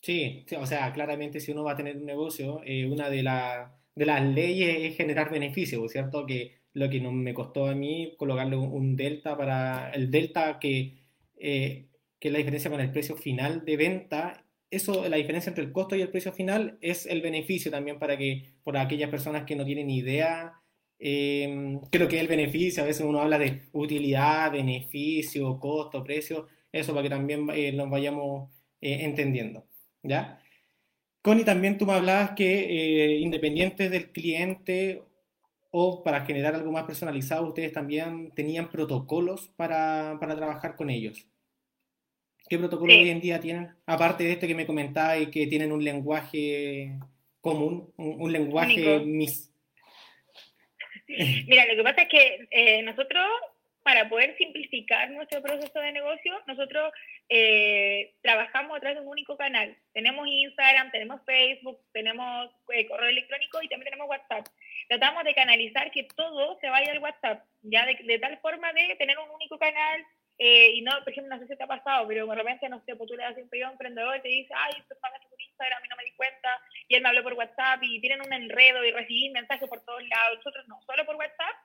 Sí, 0.00 0.46
o 0.56 0.66
sea, 0.66 0.92
claramente 0.92 1.40
si 1.40 1.52
uno 1.52 1.64
va 1.64 1.72
a 1.72 1.76
tener 1.76 1.96
un 1.96 2.06
negocio, 2.06 2.62
eh, 2.64 2.86
una 2.86 3.10
de 3.10 3.22
las 3.22 3.70
de 3.94 4.06
las 4.06 4.22
leyes 4.22 4.92
es 4.92 4.96
generar 4.96 5.30
beneficios, 5.30 5.90
¿cierto? 5.92 6.24
Que 6.26 6.60
lo 6.72 6.88
que 6.88 7.00
no 7.00 7.12
me 7.12 7.34
costó 7.34 7.66
a 7.66 7.74
mí 7.74 8.14
colocarle 8.16 8.56
un, 8.56 8.96
delta 8.96 9.36
para 9.36 9.90
el 9.90 10.10
delta 10.10 10.58
que, 10.58 10.98
eh, 11.38 11.86
que 12.18 12.28
es 12.28 12.32
la 12.32 12.38
diferencia 12.38 12.70
con 12.70 12.80
el 12.80 12.92
precio 12.92 13.16
final 13.16 13.64
de 13.64 13.76
venta, 13.76 14.44
eso, 14.70 15.08
la 15.08 15.16
diferencia 15.16 15.50
entre 15.50 15.64
el 15.64 15.72
costo 15.72 15.96
y 15.96 16.00
el 16.00 16.10
precio 16.10 16.32
final 16.32 16.78
es 16.80 17.06
el 17.06 17.20
beneficio 17.22 17.70
también 17.70 17.98
para 17.98 18.16
que, 18.16 18.54
por 18.62 18.76
aquellas 18.76 19.10
personas 19.10 19.44
que 19.44 19.56
no 19.56 19.64
tienen 19.64 19.90
idea, 19.90 20.59
eh, 21.00 21.80
creo 21.90 22.08
que 22.08 22.20
el 22.20 22.28
beneficio, 22.28 22.82
a 22.82 22.86
veces 22.86 23.04
uno 23.04 23.20
habla 23.20 23.38
de 23.38 23.62
utilidad, 23.72 24.52
beneficio, 24.52 25.58
costo, 25.58 26.04
precio, 26.04 26.46
eso 26.72 26.92
para 26.92 27.02
que 27.02 27.10
también 27.10 27.48
eh, 27.52 27.72
nos 27.72 27.90
vayamos 27.90 28.50
eh, 28.80 28.98
entendiendo, 29.02 29.66
¿ya? 30.02 30.40
Connie, 31.22 31.44
también 31.44 31.76
tú 31.76 31.86
me 31.86 31.94
hablabas 31.94 32.32
que 32.32 33.14
eh, 33.14 33.18
independientes 33.18 33.90
del 33.90 34.10
cliente 34.10 35.02
o 35.70 36.02
para 36.02 36.24
generar 36.24 36.54
algo 36.54 36.72
más 36.72 36.84
personalizado, 36.84 37.46
ustedes 37.46 37.72
también 37.72 38.32
tenían 38.34 38.70
protocolos 38.70 39.48
para, 39.56 40.16
para 40.18 40.36
trabajar 40.36 40.76
con 40.76 40.90
ellos. 40.90 41.26
¿Qué 42.48 42.58
protocolos 42.58 42.96
hoy 42.96 43.10
en 43.10 43.20
día 43.20 43.38
tienen? 43.38 43.70
Aparte 43.86 44.24
de 44.24 44.32
este 44.32 44.48
que 44.48 44.54
me 44.54 44.66
comentaba 44.66 45.18
y 45.18 45.30
que 45.30 45.46
tienen 45.46 45.70
un 45.70 45.84
lenguaje 45.84 46.98
común, 47.40 47.92
un, 47.96 48.32
lenguaje 48.32 49.00
mis... 49.00 49.49
Mira, 51.48 51.66
lo 51.66 51.76
que 51.76 51.82
pasa 51.82 52.02
es 52.02 52.08
que 52.08 52.48
eh, 52.50 52.82
nosotros 52.82 53.26
para 53.82 54.08
poder 54.08 54.36
simplificar 54.36 55.10
nuestro 55.10 55.42
proceso 55.42 55.80
de 55.80 55.92
negocio, 55.92 56.34
nosotros 56.46 56.92
eh, 57.28 58.14
trabajamos 58.22 58.76
a 58.76 58.80
través 58.80 58.98
de 58.98 59.02
un 59.02 59.10
único 59.10 59.36
canal. 59.36 59.76
Tenemos 59.92 60.26
Instagram, 60.28 60.90
tenemos 60.90 61.20
Facebook, 61.24 61.78
tenemos 61.92 62.50
eh, 62.72 62.86
correo 62.86 63.08
electrónico 63.08 63.62
y 63.62 63.68
también 63.68 63.90
tenemos 63.90 64.08
WhatsApp. 64.08 64.46
Tratamos 64.88 65.24
de 65.24 65.34
canalizar 65.34 65.90
que 65.90 66.04
todo 66.14 66.58
se 66.60 66.68
vaya 66.68 66.92
al 66.92 66.98
WhatsApp, 66.98 67.44
ya 67.62 67.86
de, 67.86 68.18
tal 68.18 68.38
forma 68.38 68.72
de 68.72 68.96
tener 68.96 69.18
un 69.18 69.30
único 69.30 69.58
canal 69.58 70.04
eh, 70.42 70.72
y 70.72 70.80
no, 70.80 70.92
por 71.04 71.12
ejemplo, 71.12 71.36
no 71.36 71.42
sé 71.42 71.46
si 71.46 71.54
te 71.54 71.64
ha 71.64 71.66
pasado, 71.66 72.08
pero 72.08 72.26
de 72.26 72.34
repente, 72.34 72.66
no 72.70 72.82
sé, 72.86 72.96
pues 72.96 73.10
tú 73.10 73.14
le 73.14 73.24
das 73.24 73.36
un 73.36 73.50
pedido 73.50 73.66
a 73.66 73.68
un 73.68 73.74
emprendedor 73.74 74.16
y 74.16 74.22
te 74.22 74.28
dice, 74.28 74.54
ay, 74.56 74.72
esto 74.78 74.94
es 74.94 75.00
por 75.28 75.38
Instagram 75.38 75.84
y 75.84 75.88
no 75.88 75.96
me 75.96 76.04
di 76.04 76.12
cuenta, 76.12 76.58
y 76.88 76.94
él 76.94 77.02
me 77.02 77.10
habló 77.10 77.22
por 77.22 77.34
WhatsApp 77.34 77.82
y 77.82 78.00
tienen 78.00 78.22
un 78.22 78.32
enredo 78.32 78.82
y 78.82 78.90
recibí 78.90 79.28
mensajes 79.28 79.68
por 79.68 79.84
todos 79.84 80.02
lados. 80.08 80.38
Nosotros 80.38 80.66
no, 80.66 80.80
solo 80.86 81.04
por 81.04 81.16
WhatsApp 81.16 81.56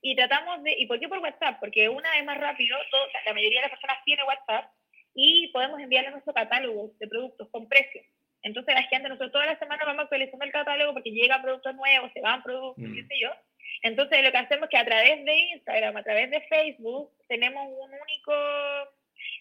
y 0.00 0.16
tratamos 0.16 0.62
de, 0.62 0.72
¿y 0.78 0.86
por 0.86 0.98
qué 0.98 1.10
por 1.10 1.18
WhatsApp? 1.18 1.60
Porque 1.60 1.90
una 1.90 2.18
es 2.18 2.24
más 2.24 2.38
rápido, 2.38 2.78
la 3.26 3.34
mayoría 3.34 3.60
de 3.60 3.68
las 3.68 3.78
personas 3.78 4.02
tiene 4.06 4.24
WhatsApp 4.24 4.72
y 5.14 5.48
podemos 5.52 5.78
enviarle 5.78 6.12
nuestro 6.12 6.32
catálogo 6.32 6.90
de 6.98 7.08
productos 7.08 7.50
con 7.50 7.68
precios. 7.68 8.06
Entonces 8.40 8.74
la 8.74 8.82
gente, 8.84 9.10
nosotros 9.10 9.32
todas 9.32 9.46
las 9.46 9.58
semanas 9.58 9.84
vamos 9.86 10.04
actualizando 10.04 10.46
el 10.46 10.52
catálogo 10.52 10.94
porque 10.94 11.10
llegan 11.10 11.42
productos 11.42 11.74
nuevos, 11.74 12.10
se 12.14 12.22
van 12.22 12.42
productos, 12.42 12.82
mm. 12.82 12.94
qué 12.94 13.04
sé 13.04 13.20
yo. 13.20 13.30
Entonces 13.82 14.22
lo 14.22 14.30
que 14.30 14.38
hacemos 14.38 14.64
es 14.64 14.70
que 14.70 14.78
a 14.78 14.84
través 14.84 15.24
de 15.24 15.34
Instagram, 15.54 15.96
a 15.96 16.02
través 16.02 16.30
de 16.30 16.40
Facebook, 16.42 17.10
tenemos 17.28 17.66
un 17.66 17.90
único... 17.90 18.32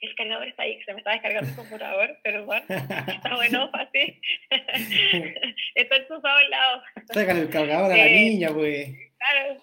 El 0.02 0.16
cargador 0.16 0.48
está 0.48 0.64
ahí, 0.64 0.82
se 0.84 0.94
me 0.94 1.00
está 1.00 1.12
descargando 1.12 1.50
el 1.50 1.56
computador, 1.56 2.18
pero 2.24 2.46
bueno, 2.46 2.66
está 2.68 3.36
bueno, 3.36 3.70
fácil. 3.72 4.20
está 5.76 5.96
enchufado 5.96 6.38
al 6.38 6.50
lado. 6.50 6.84
Sacan 7.14 7.38
el 7.38 7.50
cargador 7.50 7.92
a 7.92 7.98
la 7.98 8.08
eh, 8.08 8.12
niña, 8.12 8.50
pues. 8.52 8.90
Claro, 9.18 9.62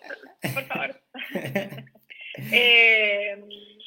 por 0.54 0.64
favor. 0.66 1.00
eh, 2.52 3.36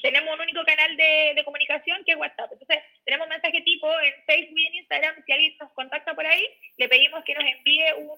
tenemos 0.02 0.34
un 0.34 0.42
único 0.42 0.64
canal 0.66 0.98
de, 0.98 1.34
de, 1.36 1.44
comunicación 1.44 2.04
que 2.06 2.14
es 2.14 2.18
WhatsApp. 2.18 2.52
Entonces, 2.52 2.80
tenemos 3.06 3.28
mensaje 3.30 3.62
tipo 3.62 3.88
en 4.02 4.14
Facebook 4.26 4.60
y 4.60 4.68
en 4.68 4.76
Instagram. 4.76 5.16
Si 5.26 5.32
alguien 5.32 5.56
nos 5.60 5.72
contacta 5.72 6.14
por 6.14 6.26
ahí, 6.26 6.44
le 6.78 6.90
pedimos 6.90 7.24
que 7.24 7.34
nos 7.34 7.44
envíe 7.44 7.94
un. 8.00 8.18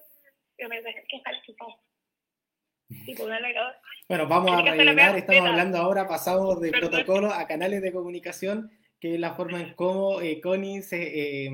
¿Qué 0.56 1.16
está 1.16 1.30
bueno, 4.08 4.28
vamos 4.28 4.52
a 4.52 4.62
rellenar, 4.62 5.16
estamos 5.16 5.48
hablando 5.48 5.78
ahora, 5.78 6.06
pasamos 6.06 6.60
de 6.60 6.70
protocolo 6.70 7.32
a 7.32 7.46
canales 7.46 7.82
de 7.82 7.92
comunicación, 7.92 8.70
que 9.00 9.14
es 9.14 9.20
la 9.20 9.34
forma 9.34 9.60
en 9.60 9.74
cómo 9.74 10.20
eh, 10.20 10.40
Connie 10.40 10.82
se, 10.82 11.46
eh, 11.46 11.50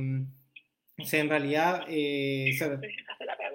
se, 1.05 1.19
en 1.19 1.29
realidad 1.29 1.85
eh, 1.89 2.53
se, 2.59 2.79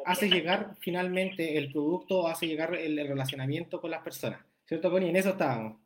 hace 0.05 0.29
llegar 0.29 0.75
finalmente 0.79 1.57
el 1.57 1.71
producto, 1.71 2.27
hace 2.27 2.47
llegar 2.47 2.73
el, 2.75 2.95
relacionamiento 3.07 3.81
con 3.81 3.91
las 3.91 4.01
personas. 4.01 4.39
¿Cierto, 4.65 4.89
Connie? 4.89 5.09
En 5.09 5.15
eso 5.15 5.29
estábamos. 5.29 5.77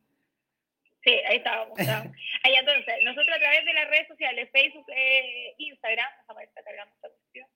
Sí, 1.04 1.12
ahí 1.30 1.38
estábamos. 1.38 1.78
ahí 2.44 2.56
entonces, 2.60 2.96
nosotros 3.04 3.36
a 3.36 3.40
través 3.40 3.66
de 3.66 3.74
las 3.74 3.90
redes 3.90 4.08
sociales, 4.08 4.50
Facebook, 4.52 4.86
eh, 4.96 5.56
Instagram, 5.58 6.08
vamos 6.28 6.30
a 6.30 6.40
ver, 6.40 6.50
está 6.50 6.64
cargando 6.64 6.94
esta 6.96 7.10
cuestión, 7.10 7.48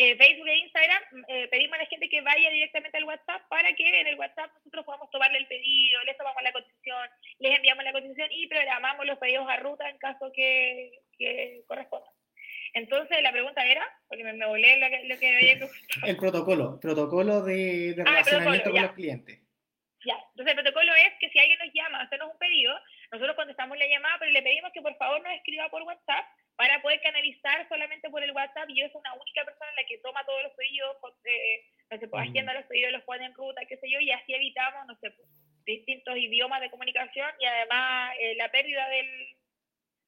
eh, 0.00 0.16
Facebook 0.16 0.46
e 0.46 0.58
Instagram, 0.58 1.02
eh, 1.26 1.48
pedimos 1.50 1.74
a 1.74 1.82
la 1.82 1.86
gente 1.86 2.08
que 2.08 2.20
vaya 2.20 2.50
directamente 2.50 2.98
al 2.98 3.02
WhatsApp 3.02 3.42
para 3.48 3.72
que 3.74 4.00
en 4.00 4.06
el 4.06 4.16
WhatsApp 4.16 4.48
nosotros 4.54 4.84
podamos 4.84 5.10
tomarle 5.10 5.38
el 5.38 5.48
pedido, 5.48 6.04
les 6.04 6.16
tomamos 6.16 6.40
la 6.40 6.52
cotización, 6.52 7.10
les 7.40 7.56
enviamos 7.56 7.82
la 7.82 7.92
cotización 7.92 8.28
y 8.30 8.46
programamos 8.46 9.06
los 9.06 9.18
pedidos 9.18 9.48
a 9.48 9.56
ruta 9.56 9.90
en 9.90 9.98
caso 9.98 10.30
que, 10.32 11.00
que 11.18 11.64
corresponda. 11.66 12.06
Entonces, 12.74 13.20
la 13.22 13.32
pregunta 13.32 13.66
era, 13.66 13.84
porque 14.06 14.22
me, 14.22 14.34
me 14.34 14.46
volé 14.46 14.78
lo 14.78 14.88
que, 14.88 15.02
lo 15.08 15.18
que 15.18 15.36
había 15.36 15.68
El 16.04 16.16
protocolo, 16.16 16.78
protocolo 16.78 17.42
de, 17.42 17.94
de 17.94 18.02
ah, 18.02 18.04
relacionamiento 18.04 18.70
con 18.70 18.82
los 18.82 18.92
clientes. 18.92 19.40
Ya, 20.04 20.14
entonces 20.30 20.54
el 20.56 20.62
protocolo 20.62 20.94
es 20.94 21.12
que 21.18 21.28
si 21.30 21.40
alguien 21.40 21.58
nos 21.58 21.74
llama 21.74 21.98
a 21.98 22.02
hacernos 22.04 22.30
un 22.30 22.38
pedido, 22.38 22.72
nosotros 23.10 23.34
contestamos 23.34 23.76
la 23.76 23.88
llamada, 23.88 24.14
pero 24.20 24.30
le 24.30 24.42
pedimos 24.42 24.70
que 24.72 24.80
por 24.80 24.96
favor 24.96 25.20
nos 25.22 25.32
escriba 25.32 25.68
por 25.70 25.82
WhatsApp 25.82 26.24
para 26.58 26.82
poder 26.82 27.00
canalizar 27.00 27.68
solamente 27.68 28.10
por 28.10 28.20
el 28.20 28.32
WhatsApp 28.32 28.68
y 28.68 28.80
yo 28.80 28.88
soy 28.88 28.98
una 28.98 29.14
única 29.14 29.44
persona 29.44 29.70
la 29.76 29.86
que 29.86 29.98
toma 29.98 30.24
todos 30.26 30.42
los 30.42 30.52
pedidos, 30.54 30.96
eh, 31.24 31.64
no 31.88 31.98
sé, 31.98 32.08
pues 32.08 32.28
agenda 32.28 32.52
los 32.52 32.66
pedidos, 32.66 32.90
los 32.90 33.04
pone 33.04 33.26
en 33.26 33.34
ruta, 33.34 33.64
qué 33.68 33.76
sé 33.76 33.88
yo, 33.88 34.00
y 34.00 34.10
así 34.10 34.34
evitamos, 34.34 34.84
no 34.88 34.96
sé, 34.96 35.12
pues, 35.12 35.28
distintos 35.64 36.16
idiomas 36.16 36.60
de 36.60 36.70
comunicación 36.70 37.30
y 37.38 37.44
además 37.44 38.12
eh, 38.18 38.34
la 38.34 38.50
pérdida 38.50 38.88
del, 38.88 39.36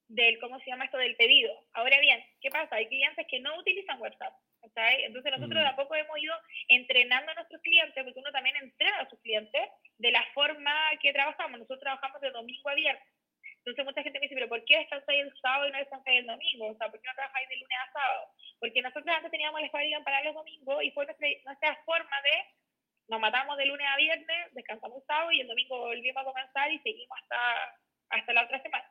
del, 0.08 0.40
¿cómo 0.40 0.58
se 0.58 0.66
llama 0.66 0.86
esto?, 0.86 0.98
del 0.98 1.14
pedido. 1.14 1.54
Ahora 1.72 2.00
bien, 2.00 2.20
¿qué 2.40 2.50
pasa? 2.50 2.74
Hay 2.74 2.88
clientes 2.88 3.24
que 3.30 3.38
no 3.38 3.56
utilizan 3.56 4.00
WhatsApp. 4.00 4.34
Entonces 4.62 5.32
nosotros 5.32 5.62
de 5.62 5.68
a 5.68 5.76
poco 5.76 5.94
hemos 5.94 6.18
ido 6.18 6.34
entrenando 6.66 7.30
a 7.30 7.34
nuestros 7.34 7.62
clientes, 7.62 8.02
porque 8.02 8.18
uno 8.18 8.32
también 8.32 8.56
entrena 8.56 8.98
a 8.98 9.08
sus 9.08 9.20
clientes 9.20 9.62
de 9.98 10.10
la 10.10 10.24
forma 10.34 10.74
que 11.00 11.12
trabajamos. 11.12 11.60
Nosotros 11.60 11.80
trabajamos 11.80 12.20
de 12.20 12.30
domingo 12.30 12.68
a 12.68 12.74
viernes. 12.74 13.19
Entonces 13.60 13.84
mucha 13.84 14.02
gente 14.02 14.18
me 14.18 14.24
dice, 14.24 14.34
pero 14.34 14.48
¿por 14.48 14.64
qué 14.64 14.78
descansáis 14.78 15.20
el 15.20 15.32
sábado 15.40 15.68
y 15.68 15.72
no 15.72 15.78
descansáis 15.78 16.20
el 16.20 16.26
domingo? 16.26 16.66
O 16.68 16.76
sea, 16.76 16.88
¿por 16.88 17.00
qué 17.00 17.08
no 17.08 17.14
trabajáis 17.14 17.48
de 17.48 17.56
lunes 17.56 17.78
a 17.78 17.92
sábado? 17.92 18.26
Porque 18.58 18.82
nosotros 18.82 19.14
antes 19.14 19.30
teníamos 19.30 19.60
la 19.60 19.70
fábrica 19.70 20.00
para 20.02 20.24
los 20.24 20.34
domingos 20.34 20.82
y 20.82 20.90
fue 20.92 21.04
nuestra, 21.04 21.28
nuestra 21.44 21.76
forma 21.84 22.16
de, 22.22 22.44
nos 23.08 23.20
matamos 23.20 23.58
de 23.58 23.66
lunes 23.66 23.86
a 23.86 23.96
viernes, 23.96 24.54
descansamos 24.54 24.98
el 24.98 25.06
sábado 25.06 25.32
y 25.32 25.40
el 25.40 25.48
domingo 25.48 25.78
volvimos 25.78 26.22
a 26.22 26.24
comenzar 26.24 26.72
y 26.72 26.78
seguimos 26.78 27.18
hasta, 27.20 27.38
hasta 28.10 28.32
la 28.32 28.44
otra 28.44 28.62
semana. 28.62 28.90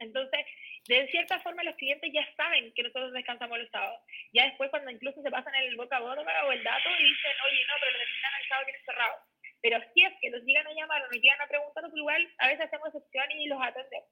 Entonces, 0.00 0.44
de 0.88 1.08
cierta 1.08 1.38
forma 1.40 1.62
los 1.62 1.76
clientes 1.76 2.10
ya 2.12 2.26
saben 2.36 2.72
que 2.74 2.82
nosotros 2.82 3.12
descansamos 3.12 3.58
los 3.58 3.70
sábados. 3.70 4.00
Ya 4.32 4.44
después 4.46 4.70
cuando 4.70 4.90
incluso 4.90 5.22
se 5.22 5.30
pasan 5.30 5.54
el 5.54 5.76
boca 5.76 5.96
a 5.96 6.00
boca 6.00 6.44
o 6.46 6.52
el 6.52 6.64
dato 6.64 6.90
y 6.98 7.04
dicen, 7.04 7.32
oye, 7.46 7.64
no, 7.68 7.74
pero 7.80 7.98
terminan 7.98 8.40
el 8.40 8.48
sábado 8.48 8.66
tiene 8.66 8.84
cerrado. 8.84 9.33
Pero 9.64 9.80
si 9.94 10.04
es 10.04 10.12
que 10.20 10.28
nos 10.28 10.44
llegan 10.44 10.66
a 10.66 10.74
llamar 10.74 11.00
o 11.00 11.06
nos 11.06 11.16
llegan 11.16 11.40
a 11.40 11.48
preguntar, 11.48 11.86
otro 11.86 11.96
lugar, 11.96 12.20
a 12.36 12.48
veces 12.48 12.66
hacemos 12.66 12.86
excepción 12.88 13.24
y 13.30 13.46
los 13.46 13.56
atendemos. 13.62 14.10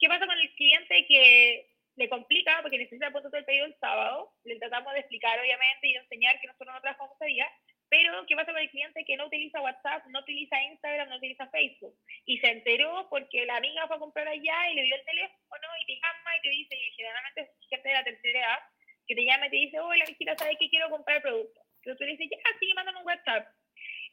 ¿Qué 0.00 0.08
pasa 0.08 0.26
con 0.26 0.36
el 0.36 0.52
cliente 0.56 1.06
que 1.06 1.70
le 1.94 2.08
complica 2.08 2.58
porque 2.60 2.78
necesita 2.78 3.12
todo 3.12 3.30
el 3.30 3.44
pedido 3.44 3.66
el 3.66 3.78
sábado? 3.78 4.34
Le 4.42 4.58
tratamos 4.58 4.92
de 4.92 4.98
explicar, 4.98 5.38
obviamente, 5.38 5.86
y 5.86 5.94
enseñar 5.94 6.40
que 6.40 6.48
nosotros 6.48 6.74
no 6.74 6.80
trabajamos 6.80 7.14
ese 7.20 7.30
día. 7.30 7.46
Pero, 7.88 8.26
¿qué 8.26 8.34
pasa 8.34 8.50
con 8.50 8.60
el 8.60 8.70
cliente 8.70 9.04
que 9.04 9.16
no 9.16 9.26
utiliza 9.26 9.60
WhatsApp, 9.60 10.06
no 10.06 10.18
utiliza 10.18 10.60
Instagram, 10.60 11.08
no 11.08 11.18
utiliza 11.18 11.46
Facebook? 11.50 11.94
Y 12.26 12.38
se 12.40 12.50
enteró 12.50 13.06
porque 13.10 13.46
la 13.46 13.58
amiga 13.58 13.86
fue 13.86 13.94
a 13.94 14.00
comprar 14.00 14.26
allá 14.26 14.70
y 14.72 14.74
le 14.74 14.82
dio 14.82 14.96
el 14.96 15.04
teléfono 15.04 15.68
y 15.82 15.86
te 15.86 16.00
llama 16.02 16.36
y 16.36 16.42
te 16.42 16.48
dice, 16.48 16.74
y 16.74 16.90
generalmente 16.96 17.42
es 17.42 17.68
gente 17.68 17.88
de 17.88 17.94
la 17.94 18.02
tercera 18.02 18.40
edad, 18.40 18.58
que 19.06 19.14
te 19.14 19.24
llama 19.24 19.46
y 19.46 19.50
te 19.50 19.56
dice, 19.56 19.78
hola, 19.78 20.04
visita, 20.04 20.34
¿sabes 20.36 20.58
que 20.58 20.68
quiero 20.68 20.90
comprar 20.90 21.18
el 21.18 21.22
producto? 21.22 21.60
Entonces 21.76 21.96
tú 21.96 22.04
le 22.04 22.16
dices, 22.16 22.26
ya, 22.28 22.58
sí, 22.58 22.74
mándame 22.74 22.98
un 22.98 23.06
WhatsApp 23.06 23.46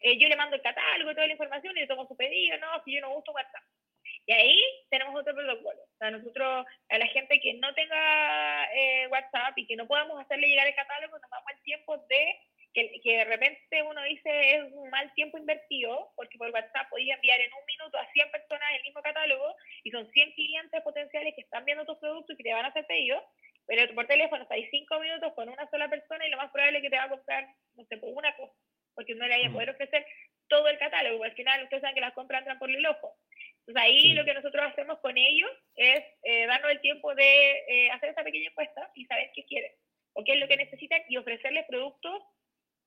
eh, 0.02 0.18
yo 0.18 0.28
le 0.28 0.36
mando 0.36 0.56
el 0.56 0.62
catálogo, 0.62 1.14
toda 1.14 1.28
la 1.28 1.34
información 1.34 1.76
y 1.78 1.82
le 1.82 1.88
tomo 1.88 2.08
su 2.08 2.16
pedido, 2.16 2.58
no, 2.60 2.84
si 2.84 2.94
yo 2.94 3.02
no 3.02 3.16
uso 3.16 3.32
WhatsApp. 3.32 3.64
Y 4.28 4.34
ahí 4.34 4.62
tenemos 4.90 5.16
otro 5.16 5.34
protocolo. 5.34 5.80
O 5.80 5.98
sea, 5.98 6.12
nosotros, 6.12 6.66
a 6.90 6.98
la 6.98 7.08
gente 7.08 7.40
que 7.40 7.54
no 7.56 7.74
tenga 7.74 8.66
eh, 8.74 9.08
WhatsApp 9.08 9.58
y 9.58 9.66
que 9.66 9.78
no 9.78 9.88
podamos 9.88 10.20
hacerle 10.20 10.50
llegar 10.50 10.68
el 10.68 10.76
catálogo, 10.76 11.18
nos 11.18 11.32
damos 11.32 11.50
el 11.54 11.64
tiempo 11.64 11.98
de 12.10 12.40
que, 12.74 13.00
que, 13.02 13.18
de 13.18 13.24
repente 13.24 13.82
uno 13.84 14.04
dice 14.04 14.58
es 14.58 14.64
un 14.74 14.90
mal 14.90 15.12
tiempo 15.14 15.38
invertido, 15.38 16.12
porque 16.16 16.38
por 16.38 16.52
WhatsApp 16.52 16.90
podía 16.90 17.16
enviar 17.16 17.40
en 17.40 17.54
un 17.54 17.66
minuto 17.66 17.98
a 17.98 18.12
100 18.12 18.30
personas 18.30 18.70
el 18.76 18.84
mismo 18.84 19.02
catálogo 19.02 19.56
y 19.84 19.92
son 19.92 20.12
100 20.12 20.34
clientes 20.34 20.84
potenciales 20.84 21.34
que 21.34 21.42
están 21.42 21.64
viendo 21.64 21.86
tus 21.86 21.98
productos 21.98 22.34
y 22.34 22.38
que 22.38 22.50
te 22.50 22.54
van 22.54 22.66
a 22.66 22.68
hacer 22.68 22.86
pedidos, 22.86 23.24
pero 23.66 23.96
por 23.96 24.06
teléfono 24.08 24.44
estás 24.44 24.60
5 24.70 25.00
minutos 25.00 25.34
con 25.34 25.50
una 25.50 25.68
sola 25.70 25.90
persona 25.90 26.28
y 26.28 26.30
lo 26.30 26.38
más 26.38 26.52
probable 26.52 26.80
es 26.80 26.84
que 26.84 26.90
te 26.90 26.98
va 26.98 27.06
a 27.06 27.10
comprar, 27.10 27.48
no 27.76 27.86
sé, 27.86 27.98
por 27.98 28.10
una 28.10 28.36
cosa 28.36 28.54
porque 28.98 29.14
no 29.14 29.28
le 29.28 29.36
vaya 29.36 29.48
a 29.48 29.52
poder 29.52 29.70
ofrecer 29.70 30.06
todo 30.48 30.68
el 30.68 30.80
catálogo, 30.80 31.24
al 31.24 31.34
final 31.34 31.64
ustedes 31.64 31.82
saben 31.82 31.94
que 31.94 32.02
las 32.02 32.14
compras 32.14 32.40
entran 32.40 32.58
por 32.58 32.70
el 32.70 32.86
ojo. 32.86 33.16
Entonces 33.60 33.84
ahí 33.84 34.14
lo 34.14 34.26
que 34.26 34.34
nosotros 34.34 34.66
hacemos 34.66 34.98
con 35.00 35.16
ellos 35.18 35.52
es 35.76 36.04
eh, 36.24 36.48
darnos 36.48 36.72
el 36.72 36.82
tiempo 36.82 37.14
de 37.14 37.64
eh, 37.68 37.92
hacer 37.92 38.10
esa 38.10 38.24
pequeña 38.24 38.50
encuesta 38.50 38.90
y 38.96 39.06
saber 39.06 39.30
qué 39.36 39.46
quieren 39.46 39.72
o 40.14 40.24
qué 40.24 40.34
es 40.34 40.40
lo 40.40 40.48
que 40.48 40.58
necesitan 40.58 41.02
y 41.10 41.18
ofrecerles 41.18 41.66
productos, 41.68 42.24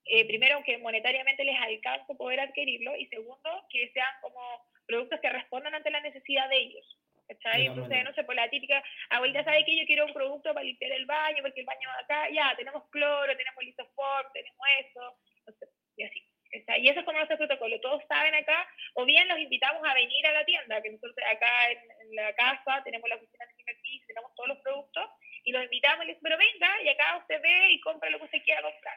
eh, 0.07 0.27
primero 0.27 0.65
que 0.65 0.79
monetariamente 0.79 1.45
les 1.45 1.57
alcance 1.61 2.15
poder 2.17 2.41
adquirirlo 2.41 2.97
y 2.97 3.07
segundo 3.07 3.67
que 3.71 3.89
sean 3.93 4.11
como 4.21 4.41
productos 4.87 5.21
que 5.21 5.31
respondan 5.31 5.75
ante 5.75 5.91
la 5.91 6.01
necesidad 6.01 6.49
de 6.49 6.57
ellos. 6.57 6.99
Entonces, 7.29 8.03
no 8.03 8.13
sé, 8.15 8.25
por 8.25 8.35
la 8.35 8.51
típica, 8.51 8.83
abuelita 9.11 9.45
sabe 9.45 9.65
que 9.65 9.77
yo 9.79 9.87
quiero 9.87 10.07
un 10.07 10.13
producto 10.13 10.53
para 10.53 10.65
limpiar 10.65 10.91
el 10.91 11.07
baño, 11.07 11.43
porque 11.43 11.61
el 11.61 11.67
baño 11.67 11.89
acá, 12.03 12.29
ya, 12.31 12.53
tenemos 12.57 12.89
cloro, 12.91 13.37
tenemos 13.37 13.63
lisoform, 13.63 14.33
tenemos 14.33 14.67
eso, 14.81 15.15
no 15.47 15.53
sé, 15.53 15.67
y 15.97 16.05
así. 16.05 16.27
Y 16.53 16.89
eso 16.89 17.01
es 17.01 17.07
como 17.07 17.19
nuestro 17.19 17.39
protocolo. 17.39 17.81
Todos 17.81 18.03
saben 18.09 18.35
acá, 18.35 18.67
o 18.95 19.05
bien 19.05 19.29
los 19.29 19.39
invitamos 19.39 19.87
a 19.87 19.95
venir 19.95 20.27
a 20.27 20.33
la 20.33 20.45
tienda, 20.45 20.83
que 20.83 20.91
nosotros 20.91 21.15
acá 21.27 21.71
en, 21.71 22.15
la 22.17 22.35
casa 22.35 22.83
tenemos 22.83 23.09
la 23.09 23.17
oficina 23.17 23.47
de 23.47 23.55
Cimertis, 23.55 24.07
tenemos 24.07 24.35
todos 24.35 24.49
los 24.49 24.59
productos, 24.59 25.11
y 25.45 25.53
los 25.53 25.63
invitamos 25.63 26.05
y 26.05 26.09
les 26.09 26.19
pero 26.21 26.37
venga, 26.37 26.83
y 26.83 26.89
acá 26.89 27.19
usted 27.19 27.41
ve 27.41 27.71
y 27.71 27.81
compra 27.81 28.11
lo 28.11 28.19
que 28.19 28.25
usted 28.25 28.43
quiera 28.43 28.63
comprar. 28.63 28.97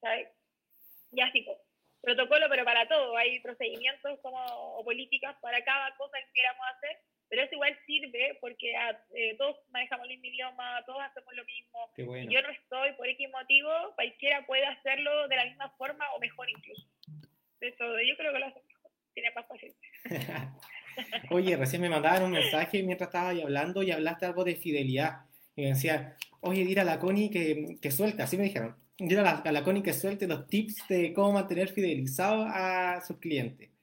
¿sabes? 0.00 0.28
Y 1.12 1.20
así, 1.20 1.42
pues. 1.42 1.58
Protocolo, 2.02 2.46
pero 2.50 2.64
para 2.66 2.86
todo. 2.86 3.16
Hay 3.16 3.40
procedimientos 3.40 4.20
como, 4.20 4.44
o 4.44 4.84
políticas 4.84 5.36
para 5.40 5.64
cada 5.64 5.96
cosa 5.96 6.18
que 6.18 6.32
queramos 6.34 6.66
hacer 6.76 6.98
pero 7.28 7.42
eso 7.42 7.54
igual 7.54 7.76
sirve 7.86 8.38
porque 8.40 8.76
ah, 8.76 8.98
eh, 9.14 9.36
todos 9.36 9.56
manejamos 9.70 10.04
el 10.04 10.18
mismo 10.18 10.26
idioma, 10.26 10.82
todos 10.86 11.02
hacemos 11.02 11.34
lo 11.34 11.44
mismo. 11.44 12.30
Yo 12.30 12.42
no 12.42 12.48
estoy 12.50 12.92
por 12.96 13.08
X 13.08 13.28
motivo, 13.30 13.70
cualquiera 13.94 14.46
puede 14.46 14.66
hacerlo 14.66 15.28
de 15.28 15.36
la 15.36 15.44
misma 15.44 15.70
forma 15.76 16.04
o 16.14 16.20
mejor 16.20 16.48
incluso. 16.50 16.86
Eso, 17.60 17.84
yo 18.00 18.16
creo 18.16 18.32
que 18.32 18.38
lo 18.38 18.46
hace 18.46 18.60
mejor, 18.66 18.90
tiene 19.14 19.30
más 19.34 19.46
fácil. 19.46 19.74
oye, 21.30 21.56
recién 21.56 21.82
me 21.82 21.88
mandaron 21.88 22.26
un 22.26 22.32
mensaje 22.32 22.82
mientras 22.82 23.08
estaba 23.08 23.30
ahí 23.30 23.40
hablando 23.40 23.82
y 23.82 23.90
hablaste 23.90 24.26
algo 24.26 24.44
de 24.44 24.56
fidelidad. 24.56 25.22
Y 25.56 25.62
me 25.62 25.68
decía, 25.68 26.16
oye, 26.40 26.64
dile 26.64 26.82
a 26.82 26.84
la 26.84 26.98
Connie 26.98 27.30
que, 27.30 27.76
que 27.80 27.90
suelte, 27.90 28.22
así 28.22 28.36
me 28.36 28.44
dijeron. 28.44 28.76
Dile 28.98 29.20
a 29.20 29.22
la, 29.22 29.30
a 29.38 29.52
la 29.52 29.64
Connie 29.64 29.82
que 29.82 29.92
suelte 29.92 30.26
los 30.26 30.46
tips 30.46 30.86
de 30.88 31.12
cómo 31.12 31.32
mantener 31.32 31.68
fidelizado 31.68 32.44
a 32.46 33.00
sus 33.00 33.18
clientes. 33.18 33.73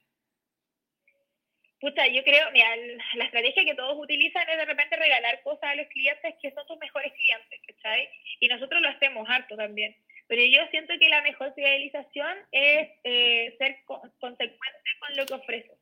Pucha, 1.82 2.06
yo 2.06 2.22
creo, 2.22 2.48
mira, 2.52 2.76
la 3.14 3.24
estrategia 3.24 3.64
que 3.64 3.74
todos 3.74 3.98
utilizan 3.98 4.48
es 4.48 4.56
de 4.56 4.66
repente 4.66 4.94
regalar 4.94 5.42
cosas 5.42 5.64
a 5.64 5.74
los 5.74 5.88
clientes 5.88 6.32
que 6.40 6.52
son 6.52 6.64
tus 6.64 6.78
mejores 6.78 7.12
clientes, 7.12 7.60
¿cachai? 7.66 8.08
Y 8.38 8.46
nosotros 8.46 8.80
lo 8.80 8.88
hacemos 8.88 9.28
harto 9.28 9.56
también. 9.56 9.96
Pero 10.28 10.44
yo 10.44 10.60
siento 10.70 10.94
que 11.00 11.08
la 11.08 11.22
mejor 11.22 11.52
fidelización 11.54 12.38
es 12.52 12.88
eh, 13.02 13.56
ser 13.58 13.78
consecuente 13.84 14.54
con 15.00 15.16
lo 15.16 15.26
que 15.26 15.34
ofreces. 15.34 15.76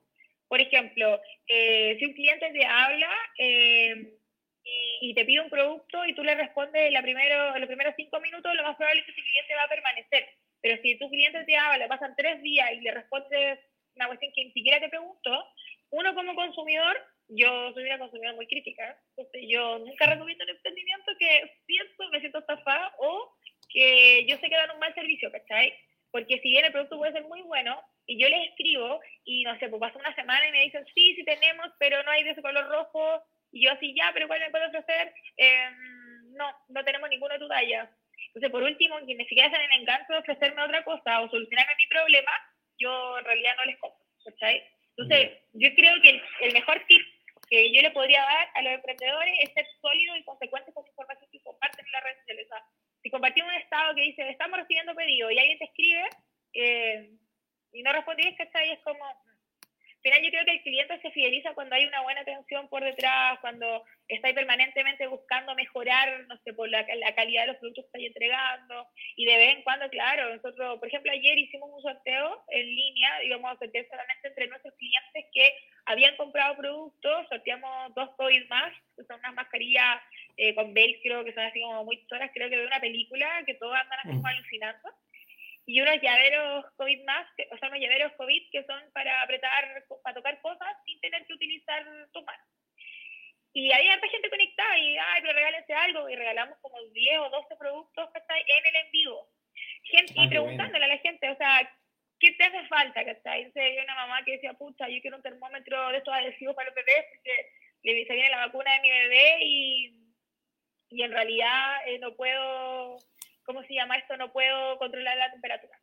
Por 0.48 0.62
ejemplo, 0.62 1.20
eh, 1.46 1.96
si 1.98 2.06
un 2.06 2.14
cliente 2.14 2.50
te 2.50 2.64
habla 2.64 3.14
eh, 3.36 4.14
y, 5.02 5.12
te 5.12 5.26
pide 5.26 5.42
un 5.42 5.50
producto 5.50 6.06
y 6.06 6.14
tú 6.14 6.24
le 6.24 6.34
respondes 6.34 6.90
la 6.92 7.02
los 7.02 7.66
primeros 7.68 7.94
cinco 7.98 8.20
minutos, 8.20 8.54
lo 8.54 8.62
más 8.62 8.76
probable 8.76 9.00
es 9.00 9.04
que 9.04 9.12
ese 9.12 9.20
cliente 9.20 9.54
va 9.54 9.64
a 9.64 9.68
permanecer. 9.68 10.26
Pero 10.62 10.80
si 10.80 10.98
tu 10.98 11.10
cliente 11.10 11.44
te 11.44 11.56
habla, 11.58 11.88
pasan 11.88 12.14
tres 12.16 12.40
días 12.40 12.72
y 12.72 12.80
le 12.80 12.90
respondes 12.90 13.58
una 13.96 14.06
cuestión 14.06 14.32
que 14.34 14.44
ni 14.44 14.52
siquiera 14.52 14.80
te 14.80 14.88
pregunto, 14.88 15.46
uno 15.90 16.14
como 16.14 16.34
consumidor, 16.34 16.96
yo 17.28 17.72
soy 17.72 17.84
una 17.84 17.98
consumidora 17.98 18.34
muy 18.34 18.46
crítica, 18.46 18.96
entonces 19.16 19.42
yo 19.48 19.78
nunca 19.78 20.06
recomiendo 20.06 20.44
un 20.44 20.50
emprendimiento 20.50 21.12
que 21.18 21.52
siento, 21.66 22.08
me 22.10 22.20
siento 22.20 22.38
estafada 22.38 22.92
o 22.98 23.32
que 23.68 24.26
yo 24.26 24.36
sé 24.38 24.48
que 24.48 24.56
dan 24.56 24.70
un 24.72 24.80
mal 24.80 24.94
servicio, 24.94 25.30
¿cachai? 25.30 25.72
Porque 26.10 26.40
si 26.40 26.50
bien 26.50 26.64
el 26.64 26.72
producto 26.72 26.98
puede 26.98 27.12
ser 27.12 27.24
muy 27.24 27.42
bueno 27.42 27.80
y 28.06 28.20
yo 28.20 28.28
les 28.28 28.48
escribo 28.50 29.00
y 29.24 29.44
no 29.44 29.56
sé, 29.58 29.68
pues 29.68 29.80
pasa 29.80 29.98
una 29.98 30.14
semana 30.14 30.48
y 30.48 30.52
me 30.52 30.62
dicen, 30.62 30.84
sí, 30.94 31.14
sí 31.14 31.24
tenemos, 31.24 31.70
pero 31.78 32.02
no 32.02 32.10
hay 32.10 32.24
de 32.24 32.30
ese 32.30 32.42
color 32.42 32.68
rojo, 32.68 33.22
y 33.52 33.64
yo 33.64 33.72
así, 33.72 33.94
ya, 33.94 34.10
pero 34.12 34.28
¿cuál 34.28 34.40
me 34.40 34.50
puede 34.50 34.66
ofrecer? 34.66 35.12
Em, 35.36 36.34
no, 36.34 36.46
no 36.68 36.84
tenemos 36.84 37.08
ninguna 37.10 37.34
de 37.34 37.40
tu 37.40 37.48
talla. 37.48 37.90
Entonces, 38.28 38.50
por 38.50 38.62
último, 38.62 38.96
quienes 39.04 39.26
siquiera 39.28 39.48
hacen 39.48 39.60
el 39.60 39.80
encanto 39.80 40.12
de 40.12 40.18
ofrecerme 40.20 40.62
otra 40.62 40.84
cosa 40.84 41.20
o 41.20 41.30
solucionarme 41.30 41.72
mi 41.76 41.86
problema, 41.88 42.30
yo 42.78 43.18
en 43.18 43.24
realidad 43.24 43.56
no 43.56 43.64
les 43.64 43.78
compro, 43.78 44.04
¿cachai? 44.24 44.62
Entonces, 45.00 45.38
yo 45.54 45.68
creo 45.74 45.94
que 46.02 46.20
el, 46.42 46.52
mejor 46.52 46.82
tip 46.86 47.00
que 47.48 47.72
yo 47.72 47.80
le 47.80 47.90
podría 47.90 48.20
dar 48.20 48.48
a 48.54 48.62
los 48.62 48.72
emprendedores 48.74 49.32
es 49.40 49.52
ser 49.54 49.66
sólido 49.80 50.14
y 50.16 50.24
consecuente 50.24 50.72
con 50.72 50.84
la 50.84 50.90
información 50.90 51.30
que 51.32 51.40
comparten 51.40 51.86
en 51.86 51.92
las 51.92 52.02
redes 52.04 52.18
sociales. 52.18 52.48
si 53.02 53.10
compartimos 53.10 53.50
un 53.50 53.60
estado 53.60 53.94
que 53.94 54.02
dice, 54.02 54.28
estamos 54.28 54.58
recibiendo 54.58 54.94
pedidos 54.94 55.32
y 55.32 55.38
alguien 55.38 55.58
te 55.58 55.64
escribe 55.64 56.04
eh, 56.52 57.10
y 57.72 57.82
no 57.82 57.92
respondís, 57.92 58.36
¿cachai? 58.36 58.72
Es 58.72 58.80
como, 58.80 59.04
final 60.02 60.22
yo 60.22 60.30
creo 60.30 60.44
que 60.44 60.52
el 60.52 60.62
cliente 60.62 61.00
se 61.00 61.10
fideliza 61.10 61.54
cuando 61.54 61.74
hay 61.74 61.84
una 61.86 62.02
buena 62.02 62.20
atención 62.22 62.68
por 62.68 62.82
detrás, 62.82 63.38
cuando 63.40 63.84
está 64.08 64.32
permanentemente 64.32 65.06
buscando 65.06 65.54
mejorar, 65.54 66.26
no 66.26 66.36
sé, 66.44 66.52
por 66.52 66.68
la, 66.68 66.86
la, 66.96 67.14
calidad 67.14 67.42
de 67.42 67.48
los 67.48 67.56
productos 67.56 67.84
que 67.84 67.98
está 67.98 68.06
entregando. 68.06 68.88
Y 69.16 69.24
de 69.26 69.36
vez 69.36 69.56
en 69.56 69.62
cuando, 69.62 69.88
claro, 69.88 70.34
nosotros, 70.34 70.78
por 70.78 70.88
ejemplo, 70.88 71.12
ayer 71.12 71.38
hicimos 71.38 71.70
un 71.72 71.82
sorteo 71.82 72.44
en 72.48 72.66
línea, 72.66 73.24
íbamos 73.24 73.52
a 73.52 73.58
sortear 73.58 73.86
solamente 73.88 74.28
entre 74.28 74.48
nuestros 74.48 74.74
clientes 74.74 75.26
que 75.32 75.54
habían 75.86 76.16
comprado 76.16 76.56
productos, 76.56 77.28
sorteamos 77.28 77.94
dos 77.94 78.10
COVID 78.16 78.48
más, 78.48 78.72
que 78.96 79.04
son 79.04 79.18
unas 79.18 79.34
mascarillas 79.34 80.00
eh, 80.36 80.54
con 80.54 80.72
velcro, 80.72 81.24
que 81.24 81.34
son 81.34 81.44
así 81.44 81.60
como 81.60 81.84
muy 81.84 82.06
choras, 82.06 82.30
creo 82.34 82.48
que 82.48 82.56
de 82.56 82.66
una 82.66 82.80
película, 82.80 83.42
que 83.46 83.54
todos 83.54 83.74
andan 83.74 83.98
así 84.00 84.08
como 84.08 84.22
mm. 84.22 84.26
alucinando 84.26 84.88
y 85.70 85.80
unos 85.80 86.02
llaveros 86.02 86.64
COVID 86.74 87.04
más, 87.04 87.28
o 87.52 87.56
sea, 87.56 87.68
unos 87.68 87.80
llaveros 87.80 88.12
COVID 88.14 88.50
que 88.50 88.64
son 88.64 88.82
para 88.92 89.22
apretar, 89.22 89.84
para 90.02 90.16
tocar 90.16 90.40
cosas 90.40 90.76
sin 90.84 90.98
tener 90.98 91.24
que 91.26 91.34
utilizar 91.34 91.86
tu 92.12 92.22
mano. 92.22 92.42
Y 93.52 93.70
hay 93.70 93.86
harta 93.88 94.08
gente 94.08 94.30
conectada 94.30 94.78
y, 94.78 94.98
ay, 94.98 95.22
pero 95.22 95.32
regálense 95.32 95.72
algo, 95.72 96.10
y 96.10 96.16
regalamos 96.16 96.58
como 96.60 96.76
10 96.82 97.18
o 97.20 97.30
12 97.30 97.56
productos 97.56 98.08
en 98.16 98.66
el 98.66 98.76
en 98.76 98.90
vivo. 98.90 99.28
Gente, 99.84 100.12
y 100.16 100.26
ah, 100.26 100.28
preguntándole 100.28 100.84
a 100.86 100.88
la 100.88 100.98
gente, 100.98 101.30
o 101.30 101.36
sea, 101.36 101.72
¿qué 102.18 102.32
te 102.32 102.44
hace 102.44 102.66
falta? 102.66 103.04
¿cachai? 103.04 103.42
Entonces, 103.42 103.84
una 103.84 103.94
mamá 103.94 104.24
que 104.24 104.32
decía, 104.32 104.54
pucha, 104.54 104.88
yo 104.88 105.00
quiero 105.00 105.18
un 105.18 105.22
termómetro 105.22 105.90
de 105.90 105.98
estos 105.98 106.12
adhesivos 106.12 106.56
para 106.56 106.66
los 106.66 106.74
bebés 106.74 107.04
porque 107.14 107.52
le 107.84 108.06
se 108.06 108.12
viene 108.12 108.30
la 108.30 108.46
vacuna 108.46 108.72
de 108.74 108.80
mi 108.80 108.90
bebé 108.90 109.38
y, 109.42 109.94
y 110.88 111.02
en 111.04 111.12
realidad 111.12 111.86
eh, 111.86 112.00
no 112.00 112.16
puedo 112.16 112.98
¿cómo 113.44 113.62
se 113.64 113.74
llama 113.74 113.96
esto? 113.96 114.16
No 114.16 114.32
puedo 114.32 114.78
controlar 114.78 115.16
la 115.16 115.30
temperatura. 115.32 115.78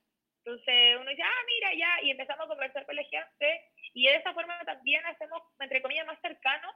Entonces 0.45 0.97
uno 0.99 1.09
dice, 1.09 1.23
ah, 1.23 1.43
mira, 1.45 1.73
ya, 1.73 2.03
y 2.03 2.11
empezamos 2.11 2.45
a 2.45 2.47
conversar 2.49 2.85
con 2.85 2.95
la 2.95 3.03
gente 3.03 3.61
y 3.93 4.07
de 4.07 4.15
esa 4.15 4.33
forma 4.33 4.57
también 4.65 5.05
hacemos, 5.05 5.41
entre 5.59 5.81
comillas, 5.81 6.05
más 6.07 6.19
cercano 6.21 6.71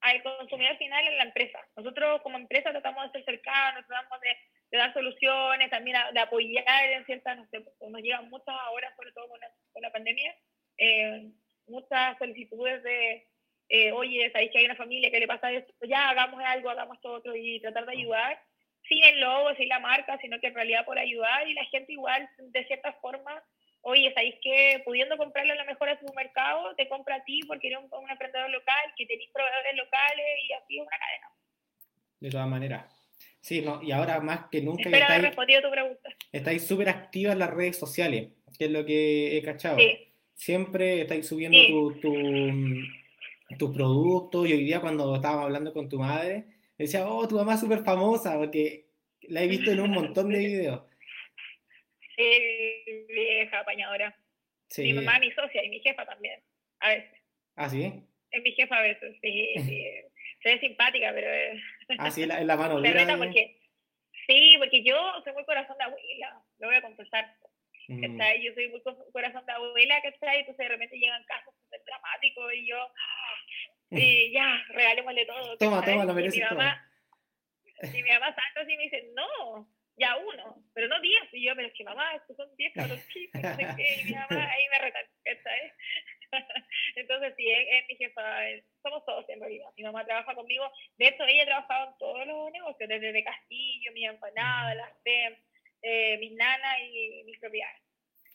al 0.00 0.22
consumidor 0.22 0.76
final 0.76 1.06
en 1.06 1.16
la 1.16 1.24
empresa. 1.24 1.58
Nosotros 1.76 2.20
como 2.22 2.36
empresa 2.36 2.70
tratamos 2.70 3.04
de 3.04 3.12
ser 3.12 3.24
cercanos, 3.24 3.86
tratamos 3.86 4.20
de, 4.20 4.76
dar 4.76 4.92
soluciones, 4.92 5.70
también 5.70 5.96
de 6.12 6.20
apoyar 6.20 6.90
en 6.90 7.06
ciertas, 7.06 7.38
no 7.38 7.46
sé, 7.46 7.60
pues, 7.60 7.90
nos 7.90 8.02
llegan 8.02 8.28
muchas 8.28 8.54
ahora, 8.66 8.94
sobre 8.96 9.12
todo 9.12 9.28
con 9.28 9.40
la, 9.82 9.92
pandemia, 9.92 10.34
eh, 10.76 11.30
muchas 11.66 12.18
solicitudes 12.18 12.82
de, 12.82 13.26
eh, 13.68 13.92
oye, 13.92 14.30
sabéis 14.30 14.50
que 14.50 14.58
hay 14.58 14.66
una 14.66 14.76
familia 14.76 15.10
que 15.10 15.20
le 15.20 15.26
pasa 15.26 15.50
esto, 15.50 15.72
ya 15.86 16.10
hagamos 16.10 16.42
algo, 16.44 16.68
hagamos 16.68 17.00
todo 17.00 17.14
otro 17.14 17.34
y 17.34 17.60
tratar 17.60 17.86
de 17.86 17.92
ayudar 17.92 18.38
sin 18.88 19.02
el 19.04 19.20
logo, 19.20 19.54
sin 19.56 19.68
la 19.68 19.80
marca, 19.80 20.18
sino 20.20 20.38
que 20.40 20.48
en 20.48 20.54
realidad 20.54 20.84
por 20.84 20.98
ayudar 20.98 21.48
y 21.48 21.54
la 21.54 21.64
gente 21.66 21.92
igual, 21.92 22.28
de 22.38 22.64
cierta 22.66 22.92
forma, 22.94 23.42
oye, 23.82 24.12
¿sabéis 24.14 24.36
que 24.42 24.82
pudiendo 24.84 25.16
comprarle 25.16 25.52
a 25.52 25.56
la 25.56 25.64
mejor 25.64 25.88
a 25.88 25.98
su 25.98 26.12
mercado, 26.14 26.74
te 26.76 26.88
compra 26.88 27.16
a 27.16 27.24
ti 27.24 27.40
porque 27.46 27.68
eres 27.68 27.80
un, 27.90 28.10
emprendedor 28.10 28.50
local, 28.50 28.92
que 28.96 29.06
tenéis 29.06 29.30
proveedores 29.32 29.76
locales 29.76 30.26
y 30.48 30.52
así 30.52 30.78
es 30.78 30.82
una 30.82 30.98
cadena? 30.98 31.30
De 32.20 32.30
todas 32.30 32.48
maneras. 32.48 32.96
Sí, 33.40 33.62
no, 33.62 33.80
y 33.82 33.92
ahora 33.92 34.20
más 34.20 34.48
que 34.50 34.60
nunca 34.60 34.82
Espero 34.82 35.04
estáis, 35.04 35.22
respondido 35.22 35.62
tu 35.62 35.70
pregunta. 35.70 36.10
Estáis 36.32 36.66
súper 36.66 36.88
activas 36.88 37.34
en 37.34 37.38
las 37.38 37.50
redes 37.50 37.78
sociales, 37.78 38.30
que 38.58 38.64
es 38.64 38.70
lo 38.70 38.84
que 38.84 39.36
he 39.36 39.42
cachado. 39.42 39.78
Siempre 40.34 41.02
estáis 41.02 41.28
subiendo 41.28 41.56
tus 41.68 42.00
tu, 42.00 42.10
tu 43.56 43.72
productos 43.72 44.48
y 44.48 44.52
hoy 44.52 44.64
día 44.64 44.80
cuando 44.80 45.14
estábamos 45.14 45.44
hablando 45.44 45.72
con 45.72 45.88
tu 45.88 45.98
madre, 45.98 46.55
decía, 46.84 47.06
oh, 47.06 47.26
tu 47.26 47.36
mamá 47.36 47.54
es 47.54 47.60
súper 47.60 47.84
famosa, 47.84 48.36
porque 48.36 48.86
la 49.22 49.42
he 49.42 49.48
visto 49.48 49.70
en 49.70 49.80
un 49.80 49.90
montón 49.90 50.30
de 50.30 50.38
videos. 50.38 50.82
Sí, 52.18 53.04
vieja 53.08 53.60
apañadora. 53.60 54.16
Sí. 54.70 54.84
Mi 54.84 54.94
mamá, 54.94 55.18
mi 55.18 55.30
socia 55.32 55.62
y 55.62 55.68
mi 55.68 55.80
jefa 55.80 56.06
también, 56.06 56.42
a 56.80 56.88
veces. 56.88 57.20
¿Ah, 57.56 57.68
sí? 57.68 57.92
Es 58.30 58.42
mi 58.42 58.52
jefa 58.52 58.78
a 58.78 58.80
veces, 58.80 59.16
sí, 59.20 59.52
sí. 59.58 59.84
Se 60.42 60.54
ve 60.54 60.60
simpática, 60.60 61.12
pero... 61.12 61.60
Ah, 61.98 62.10
sí, 62.10 62.22
en 62.22 62.46
la, 62.46 62.56
mano 62.56 62.76
dura. 62.80 63.16
porque, 63.18 63.60
sí, 64.26 64.54
porque 64.58 64.82
yo 64.82 64.96
soy 65.24 65.34
muy 65.34 65.44
corazón 65.44 65.76
de 65.76 65.84
abuela, 65.84 66.42
lo 66.58 66.68
voy 66.68 66.76
a 66.76 66.82
confesar. 66.82 67.36
Mm. 67.88 68.18
Yo 68.42 68.54
soy 68.54 68.68
muy 68.68 68.82
corazón 69.12 69.46
de 69.46 69.52
abuela, 69.52 70.00
¿cachai? 70.02 70.40
Entonces 70.40 70.58
de 70.58 70.68
repente 70.68 70.98
llegan 70.98 71.22
casos 71.24 71.54
súper 71.62 71.82
dramáticos 71.84 72.52
y 72.54 72.68
yo, 72.68 72.78
y 73.90 74.32
ya, 74.32 74.64
regalémosle 74.68 75.26
todo. 75.26 75.56
Toma, 75.58 75.84
toma, 75.84 76.04
lo 76.04 76.14
mereces 76.14 76.38
y 76.38 76.42
mi 76.42 76.48
mamá, 76.48 76.90
Y 77.82 78.02
mi 78.02 78.10
mamá 78.10 78.26
salta 78.34 78.60
así 78.60 78.72
y 78.72 78.76
me 78.76 78.82
dice, 78.84 79.10
no, 79.14 79.68
ya 79.96 80.16
uno, 80.16 80.62
pero 80.74 80.88
no 80.88 81.00
diez. 81.00 81.28
Y 81.32 81.46
yo, 81.46 81.54
pero 81.54 81.68
es 81.68 81.74
que 81.74 81.84
mamá, 81.84 82.14
estos 82.14 82.36
son 82.36 82.48
diez 82.56 82.74
los 82.76 83.08
chicos, 83.08 83.40
no 83.42 83.56
sé 83.56 83.66
qué. 83.76 84.00
Y 84.02 84.04
mi 84.04 84.12
mamá 84.12 84.50
ahí 84.50 84.64
me 84.70 84.78
retan, 84.78 85.04
¿sabes? 85.42 85.72
Entonces, 86.96 87.34
sí, 87.36 87.50
es, 87.50 87.84
mi 87.88 87.96
jefa, 87.96 88.22
somos 88.82 89.04
todos 89.04 89.28
en 89.28 89.40
realidad. 89.40 89.68
Mi 89.76 89.84
mamá 89.84 90.04
trabaja 90.04 90.34
conmigo. 90.34 90.70
De 90.96 91.08
hecho, 91.08 91.24
ella 91.24 91.42
ha 91.42 91.46
trabajado 91.46 91.90
en 91.90 91.98
todos 91.98 92.26
los 92.26 92.52
negocios, 92.52 92.88
desde 92.88 93.12
de 93.12 93.24
Castillo, 93.24 93.92
mi 93.92 94.04
empanada, 94.04 94.74
las 94.74 95.02
TEM, 95.02 95.36
eh, 95.82 96.18
mis 96.18 96.32
nanas 96.32 96.78
y 96.80 97.22
mis 97.24 97.38
propiedades. 97.38 97.82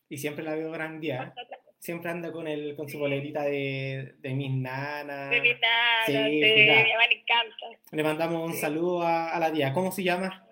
Y 0.08 0.18
siempre 0.18 0.44
la 0.44 0.56
veo 0.56 0.72
gran 0.72 1.00
día 1.00 1.34
siempre 1.82 2.12
anda 2.12 2.32
con 2.32 2.48
el 2.48 2.76
con 2.76 2.88
su 2.88 3.00
bolerita 3.00 3.44
de, 3.44 4.14
de 4.20 4.34
mis 4.34 4.52
nanas. 4.52 5.32
De 5.32 5.42
mis 5.42 5.60
nanas, 5.60 6.06
sí, 6.06 6.14
sí 6.14 6.20
me 6.20 7.06
encanta. 7.12 7.66
Le 7.92 8.04
mandamos 8.04 8.50
un 8.50 8.56
saludo 8.56 9.02
a, 9.02 9.30
a, 9.30 9.40
la 9.40 9.52
tía. 9.52 9.74
¿Cómo 9.74 9.92
se 9.92 10.04
llama? 10.04 10.48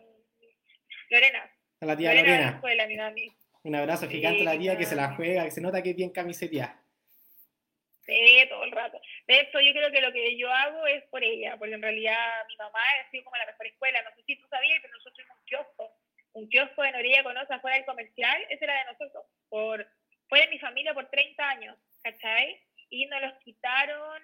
Lorena. 1.10 1.50
A 1.82 1.86
la 1.86 1.96
tía 1.96 2.14
Lorena. 2.16 2.60
Lorena. 2.62 3.14
Un 3.64 3.76
abrazo 3.76 4.10
gigante 4.10 4.42
a 4.42 4.46
la 4.46 4.58
tía 4.58 4.78
que 4.78 4.86
se 4.86 4.96
la 4.96 5.16
juega, 5.16 5.46
que 5.46 5.52
se 5.52 5.62
nota 5.62 5.84
que 5.84 5.92
es 5.92 5.96
bien 5.96 6.10
camisetía. 6.10 6.76
Sí, 8.06 8.44
todo 8.50 8.64
el 8.64 8.72
rato. 8.72 9.00
De 9.28 9.40
hecho, 9.40 9.60
yo 9.60 9.72
creo 9.72 9.92
que 9.92 10.02
lo 10.02 10.12
que 10.12 10.36
yo 10.36 10.52
hago 10.52 10.88
es 10.88 11.04
por 11.12 11.24
ella, 11.24 11.58
porque 11.58 11.76
en 11.76 11.82
realidad 11.82 12.18
mi 12.48 12.56
mamá 12.56 12.80
ha 12.80 13.12
sido 13.12 13.24
como 13.24 13.38
la 13.38 13.46
mejor 13.46 13.68
escuela. 13.68 14.02
No 14.02 14.10
sé 14.16 14.24
si 14.26 14.36
tú 14.38 14.48
sabías, 14.50 14.80
pero 14.82 14.94
nosotros 14.96 15.14
tuvimos 15.14 15.38
un 15.38 15.46
kiosco. 15.46 15.94
Un 16.34 16.50
kiosco 16.50 16.84
en 16.84 16.96
Orilla 16.96 17.24
Conoce, 17.24 17.54
afuera 17.54 17.78
del 17.78 17.86
comercial, 17.86 18.42
ese 18.50 18.66
era 18.66 18.80
de 18.80 18.92
nosotros. 18.92 19.26
Por 19.50 19.86
fue 20.40 20.46
de 20.46 20.52
mi 20.52 20.60
familia 20.60 20.94
por 20.94 21.10
30 21.10 21.50
años, 21.50 21.78
¿cachai? 22.02 22.62
Y 22.90 23.06
nos 23.08 23.22
los 23.22 23.34
quitaron, 23.40 24.22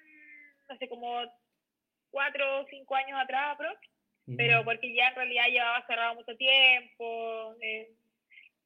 no 0.69 0.77
sé, 0.77 0.87
como 0.87 1.21
4 2.11 2.61
o 2.61 2.65
5 2.67 2.95
años 2.95 3.19
atrás, 3.19 3.57
pero 4.37 4.63
porque 4.63 4.93
ya 4.93 5.09
en 5.09 5.15
realidad 5.15 5.47
llevaba 5.47 5.85
cerrado 5.85 6.15
mucho 6.15 6.35
tiempo, 6.37 7.55
eh, 7.61 7.89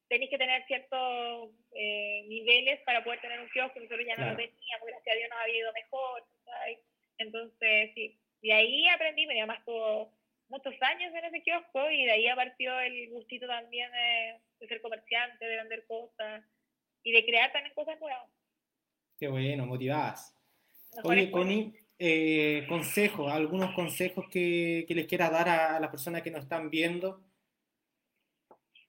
tenéis 0.08 0.30
que 0.30 0.38
tener 0.38 0.66
ciertos 0.68 1.50
eh, 1.74 2.24
niveles 2.28 2.80
para 2.86 3.04
poder 3.04 3.20
tener 3.20 3.40
un 3.40 3.50
kiosco, 3.50 3.80
nosotros 3.80 4.06
ya 4.08 4.16
no 4.16 4.32
lo 4.32 4.38
teníamos, 4.38 4.88
gracias 4.88 5.16
a 5.16 5.18
Dios 5.18 5.30
nos 5.30 5.40
había 5.40 5.58
ido 5.58 5.74
mejor, 5.74 6.24
¿cachai? 6.46 6.80
Entonces, 7.18 7.92
sí, 7.96 8.20
de 8.42 8.54
ahí 8.54 8.88
aprendí, 8.88 9.26
mi 9.28 9.40
mamá 9.40 9.56
estuvo 9.56 10.14
muchos 10.48 10.74
años 10.82 11.14
en 11.14 11.26
ese 11.26 11.42
kiosco 11.44 11.90
y 11.90 12.06
de 12.06 12.12
ahí 12.12 12.36
partió 12.36 12.80
el 12.80 13.10
gustito 13.10 13.48
también 13.48 13.92
de, 13.92 14.40
de 14.60 14.68
ser 14.68 14.82
comerciante, 14.82 15.46
de 15.46 15.58
vender 15.58 15.86
cosas 15.88 16.44
y 17.04 17.12
de 17.12 17.26
crear 17.26 17.52
también 17.52 17.74
cosas 17.74 18.00
nuevas. 18.00 18.30
Qué 19.20 19.28
bueno, 19.28 19.66
motivadas. 19.66 20.36
Oye, 21.04 21.30
Connie, 21.30 21.74
eh, 21.98 22.66
consejos, 22.68 23.32
algunos 23.32 23.74
consejos 23.74 24.26
que, 24.32 24.86
que 24.88 24.96
les 24.96 25.06
quiera 25.06 25.30
dar 25.30 25.50
a, 25.50 25.80
las 25.80 25.90
personas 25.90 26.22
que 26.22 26.32
nos 26.32 26.44
están 26.44 26.70
viendo. 26.70 27.22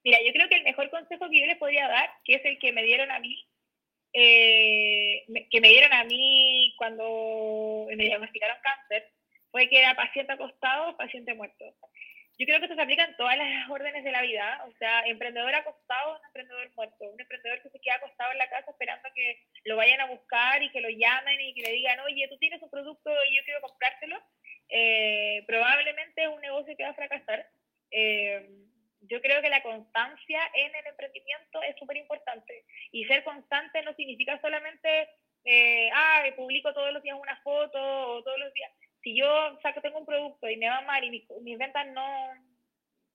Mira, 0.04 0.18
yo 0.24 0.32
creo 0.32 0.48
que 0.48 0.56
el 0.56 0.62
mejor 0.62 0.90
consejo 0.90 1.28
que 1.28 1.40
yo 1.40 1.46
les 1.46 1.58
podría 1.58 1.88
dar, 1.88 2.10
que 2.24 2.36
es 2.36 2.44
el 2.44 2.58
que 2.58 2.72
me 2.72 2.82
dieron 2.82 3.10
a 3.10 3.18
mí, 3.18 3.44
eh, 4.12 5.24
que 5.50 5.60
me 5.60 5.68
dieron 5.68 5.92
a 5.92 6.04
mí 6.04 6.74
cuando 6.78 7.86
me 7.88 8.04
diagnosticaron 8.04 8.56
cáncer, 8.62 9.12
fue 9.50 9.68
que 9.68 9.80
era 9.80 9.94
paciente 9.94 10.32
acostado, 10.32 10.96
paciente 10.96 11.34
muerto. 11.34 11.64
Yo 12.40 12.46
creo 12.46 12.58
que 12.58 12.64
esto 12.64 12.76
se 12.76 12.80
aplica 12.80 13.04
en 13.04 13.14
todas 13.18 13.36
las 13.36 13.68
órdenes 13.68 14.02
de 14.02 14.12
la 14.12 14.22
vida. 14.22 14.64
O 14.66 14.72
sea, 14.78 15.02
emprendedor 15.04 15.54
acostado 15.54 16.16
un 16.16 16.24
emprendedor 16.24 16.70
muerto. 16.74 17.04
Un 17.04 17.20
emprendedor 17.20 17.60
que 17.60 17.68
se 17.68 17.78
queda 17.80 17.96
acostado 17.96 18.32
en 18.32 18.38
la 18.38 18.48
casa 18.48 18.70
esperando 18.70 19.10
que 19.14 19.44
lo 19.64 19.76
vayan 19.76 20.00
a 20.00 20.06
buscar 20.06 20.62
y 20.62 20.70
que 20.70 20.80
lo 20.80 20.88
llamen 20.88 21.38
y 21.38 21.52
que 21.52 21.60
le 21.60 21.72
digan, 21.72 22.00
oye, 22.00 22.28
tú 22.28 22.38
tienes 22.38 22.62
un 22.62 22.70
producto 22.70 23.10
y 23.28 23.36
yo 23.36 23.44
quiero 23.44 23.60
comprártelo. 23.60 24.18
Eh, 24.70 25.44
probablemente 25.46 26.22
es 26.22 26.28
un 26.28 26.40
negocio 26.40 26.74
que 26.78 26.82
va 26.82 26.88
a 26.88 26.94
fracasar. 26.94 27.46
Eh, 27.90 28.48
yo 29.02 29.20
creo 29.20 29.42
que 29.42 29.50
la 29.50 29.62
constancia 29.62 30.40
en 30.54 30.74
el 30.74 30.86
emprendimiento 30.86 31.62
es 31.62 31.76
súper 31.76 31.98
importante. 31.98 32.64
Y 32.90 33.04
ser 33.04 33.22
constante 33.22 33.82
no 33.82 33.92
significa 33.96 34.40
solamente, 34.40 35.10
eh, 35.44 35.90
ah, 35.92 36.24
publico 36.36 36.72
todos 36.72 36.90
los 36.90 37.02
días 37.02 37.18
una 37.20 37.36
foto 37.42 37.78
o 37.78 38.22
todos 38.22 38.38
los 38.38 38.54
días 38.54 38.72
si 39.02 39.16
yo 39.16 39.58
saco, 39.62 39.80
tengo 39.80 39.98
un 39.98 40.06
producto 40.06 40.48
y 40.48 40.56
me 40.56 40.68
va 40.68 40.80
mal 40.82 41.02
y 41.04 41.10
mis, 41.10 41.58
ventas 41.58 41.86
no, 41.88 42.34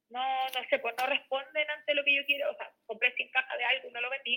no, 0.10 0.46
no 0.46 0.70
sé, 0.70 0.80
pues 0.80 0.96
no 0.98 1.08
responden 1.08 1.70
ante 1.70 1.94
lo 1.94 2.04
que 2.04 2.16
yo 2.16 2.26
quiero, 2.26 2.52
o 2.52 2.56
sea, 2.56 2.72
compré 2.86 3.12
100 3.16 3.30
cajas 3.32 3.58
de 3.58 3.66
algo 3.66 3.90
y 3.90 3.92
no 3.92 4.02
lo 4.02 4.10
vendí, 4.10 4.36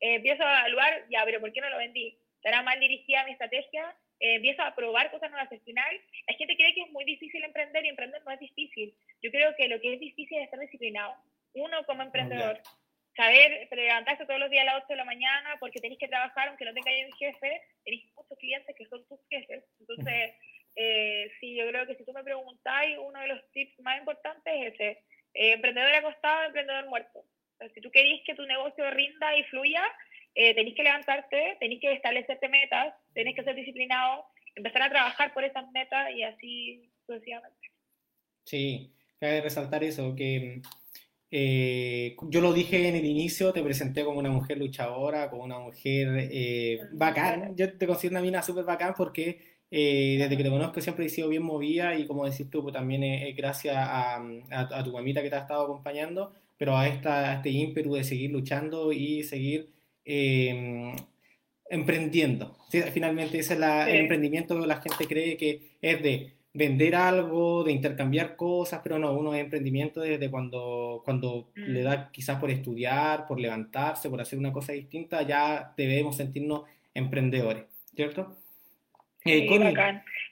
eh, 0.00 0.14
empiezo 0.16 0.44
a 0.44 0.60
evaluar, 0.60 1.04
ya, 1.10 1.24
pero 1.24 1.40
¿por 1.40 1.52
qué 1.52 1.60
no 1.60 1.70
lo 1.70 1.78
vendí? 1.78 2.18
¿Estará 2.36 2.62
mal 2.62 2.78
dirigida 2.80 3.24
mi 3.24 3.32
estrategia? 3.32 3.94
Eh, 4.20 4.36
empiezo 4.36 4.62
a 4.62 4.74
probar 4.74 5.10
cosas 5.10 5.30
nuevas. 5.30 5.50
Al 5.50 5.60
final, 5.60 6.00
la 6.28 6.34
gente 6.34 6.56
cree 6.56 6.74
que 6.74 6.82
es 6.82 6.90
muy 6.90 7.04
difícil 7.04 7.42
emprender 7.44 7.84
y 7.84 7.88
emprender 7.88 8.22
no 8.24 8.32
es 8.32 8.40
difícil. 8.40 8.94
Yo 9.22 9.30
creo 9.30 9.54
que 9.56 9.68
lo 9.68 9.80
que 9.80 9.94
es 9.94 10.00
difícil 10.00 10.38
es 10.38 10.44
estar 10.44 10.60
disciplinado. 10.60 11.14
Uno 11.54 11.84
como 11.84 12.02
emprendedor. 12.02 12.60
saber 13.16 13.66
levantarse 13.70 14.26
todos 14.26 14.38
los 14.38 14.50
días 14.50 14.62
a 14.62 14.74
las 14.74 14.84
8 14.84 14.88
de 14.90 14.96
la 14.96 15.04
mañana 15.04 15.56
porque 15.58 15.80
tenéis 15.80 15.98
que 15.98 16.08
trabajar, 16.08 16.48
aunque 16.48 16.66
no 16.66 16.74
tengáis 16.74 17.06
un 17.06 17.16
jefe, 17.16 17.62
tenéis 17.82 18.12
muchos 18.14 18.38
clientes 18.38 18.76
que 18.76 18.84
son 18.86 19.06
tus 19.08 19.18
jefes. 19.30 19.64
Entonces, 19.80 20.34
eh, 20.76 21.32
sí, 21.40 21.56
yo 21.56 21.66
creo 21.68 21.86
que 21.86 21.96
si 21.96 22.04
tú 22.04 22.12
me 22.12 22.22
preguntáis, 22.22 22.98
uno 22.98 23.18
de 23.20 23.28
los 23.28 23.50
tips 23.52 23.80
más 23.80 23.98
importantes 23.98 24.52
es 24.54 24.74
ese, 24.74 24.88
eh, 25.34 25.52
emprendedor 25.52 25.94
acostado, 25.94 26.44
emprendedor 26.44 26.88
muerto. 26.88 27.24
si 27.74 27.80
tú 27.80 27.90
querés 27.90 28.20
que 28.26 28.34
tu 28.34 28.44
negocio 28.44 28.90
rinda 28.90 29.36
y 29.36 29.42
fluya, 29.44 29.82
eh, 30.34 30.54
tenéis 30.54 30.76
que 30.76 30.82
levantarte, 30.82 31.56
tenéis 31.58 31.80
que 31.80 31.92
establecerte 31.94 32.48
metas, 32.48 32.94
tenéis 33.14 33.36
que 33.36 33.44
ser 33.44 33.54
disciplinado, 33.54 34.26
empezar 34.54 34.82
a 34.82 34.90
trabajar 34.90 35.32
por 35.32 35.44
esas 35.44 35.70
metas 35.72 36.10
y 36.14 36.22
así 36.22 36.92
sucesivamente. 37.06 37.70
Sí, 38.44 38.92
cabe 39.18 39.40
resaltar 39.40 39.82
eso, 39.82 40.14
que 40.14 40.60
eh, 41.30 42.16
yo 42.28 42.40
lo 42.40 42.52
dije 42.52 42.88
en 42.88 42.96
el 42.96 43.04
inicio, 43.04 43.52
te 43.52 43.62
presenté 43.62 44.04
como 44.04 44.18
una 44.18 44.30
mujer 44.30 44.58
luchadora, 44.58 45.30
como 45.30 45.44
una 45.44 45.58
mujer 45.58 46.28
eh, 46.30 46.80
bacán. 46.92 47.56
Yo 47.56 47.76
te 47.76 47.86
considero 47.86 48.14
una 48.14 48.22
mina 48.22 48.42
súper 48.42 48.64
bacán 48.64 48.94
porque 48.96 49.55
eh, 49.70 50.16
desde 50.18 50.36
que 50.36 50.44
te 50.44 50.50
conozco 50.50 50.80
siempre 50.80 51.06
he 51.06 51.08
sido 51.08 51.28
bien 51.28 51.42
movida 51.42 51.98
y 51.98 52.06
como 52.06 52.24
decís 52.24 52.48
tú, 52.50 52.62
pues 52.62 52.74
también 52.74 53.02
es, 53.02 53.36
gracias 53.36 53.76
a, 53.76 54.16
a, 54.50 54.84
tu 54.84 54.92
mamita 54.92 55.22
que 55.22 55.30
te 55.30 55.36
ha 55.36 55.40
estado 55.40 55.64
acompañando, 55.64 56.32
pero 56.56 56.76
a, 56.76 56.86
esta, 56.88 57.34
este 57.34 57.50
ímpetu 57.50 57.94
de 57.94 58.04
seguir 58.04 58.30
luchando 58.30 58.92
y 58.92 59.24
seguir 59.24 59.70
em, 60.04 60.94
emprendiendo. 61.68 62.56
Finalmente 62.92 63.38
ese 63.38 63.54
es 63.54 63.60
el 63.60 63.96
emprendimiento 63.96 64.60
que 64.60 64.66
la 64.66 64.80
gente 64.80 65.06
cree 65.06 65.36
que 65.36 65.76
es 65.80 66.02
de 66.02 66.36
vender 66.56 66.94
algo, 66.94 67.64
de 67.64 67.72
intercambiar 67.72 68.34
cosas, 68.36 68.80
pero 68.82 68.98
no, 68.98 69.12
uno 69.12 69.34
es 69.34 69.42
emprendimiento 69.42 70.00
desde 70.00 70.30
cuando, 70.30 71.02
cuando 71.04 71.50
le 71.54 71.82
da 71.82 71.96
mm. 71.96 72.12
quizás 72.12 72.40
por 72.40 72.50
estudiar, 72.50 73.26
por 73.26 73.38
levantarse, 73.38 74.08
por 74.08 74.20
hacer 74.20 74.38
una 74.38 74.52
cosa 74.52 74.72
distinta, 74.72 75.22
ya 75.22 75.74
debemos 75.76 76.16
sentirnos 76.16 76.62
emprendedores, 76.94 77.64
¿cierto? 77.94 78.36
Eh, 79.26 79.46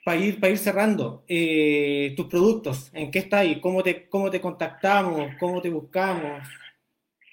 para 0.03 0.17
ir, 0.17 0.39
para 0.39 0.51
ir 0.51 0.57
cerrando, 0.57 1.23
eh, 1.27 2.13
tus 2.15 2.27
productos, 2.27 2.93
¿en 2.93 3.11
qué 3.11 3.19
está 3.19 3.39
ahí? 3.39 3.59
¿Cómo 3.59 3.81
te, 3.81 4.07
¿Cómo 4.07 4.29
te 4.29 4.39
contactamos? 4.39 5.35
¿Cómo 5.39 5.61
te 5.61 5.69
buscamos? 5.69 6.47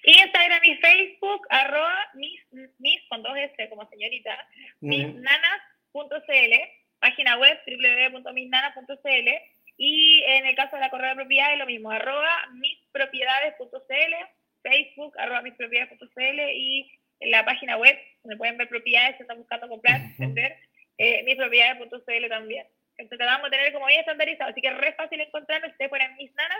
Instagram 0.04 0.60
y 0.64 0.74
Facebook, 0.76 1.46
arroba 1.50 1.94
mis, 2.14 2.40
mis 2.78 3.00
con 3.08 3.22
dos 3.22 3.36
S 3.36 3.68
como 3.68 3.88
señorita, 3.88 4.36
misnanas.cl 4.80 6.54
página 7.02 7.36
web 7.36 7.58
www.misnanas.cl 7.66 9.28
y 9.76 10.22
en 10.24 10.46
el 10.46 10.54
caso 10.54 10.76
de 10.76 10.82
la 10.82 10.90
correa 10.90 11.10
de 11.10 11.16
propiedades 11.16 11.58
lo 11.58 11.66
mismo, 11.66 11.90
arroba 11.90 12.30
mispropiedades.cl, 12.54 14.14
Facebook, 14.62 15.14
arroba 15.18 15.42
mispropiedades.cl 15.42 16.40
y 16.54 16.88
en 17.18 17.30
la 17.32 17.44
página 17.44 17.76
web 17.76 17.98
donde 18.22 18.36
pueden 18.36 18.56
ver 18.56 18.68
propiedades, 18.68 19.16
si 19.16 19.22
están 19.22 19.38
buscando 19.38 19.68
comprar, 19.68 20.00
vender, 20.18 20.56
eh, 20.98 21.22
mispropiedades.cl 21.24 22.28
también. 22.28 22.66
Entonces 22.96 23.18
tratamos 23.18 23.50
de 23.50 23.56
tener 23.56 23.72
como 23.72 23.86
bien 23.86 24.00
estandarizado, 24.00 24.50
así 24.50 24.60
que 24.60 24.68
es 24.68 24.76
re 24.76 24.94
fácil 24.94 25.20
encontrarnos, 25.20 25.70
ustedes 25.70 25.90
ponen 25.90 26.14
mis 26.16 26.32
nanas, 26.34 26.58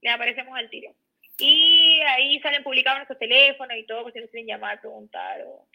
le 0.00 0.10
aparecemos 0.10 0.56
al 0.56 0.70
tiro. 0.70 0.94
Y 1.38 2.00
ahí 2.06 2.40
salen 2.40 2.62
publicados 2.62 2.98
nuestros 3.00 3.18
teléfonos 3.18 3.76
y 3.76 3.86
todo, 3.86 4.04
por 4.04 4.12
si 4.12 4.20
nos 4.20 4.30
quieren 4.30 4.46
llamar, 4.46 4.80
preguntar 4.80 5.42
o 5.46 5.66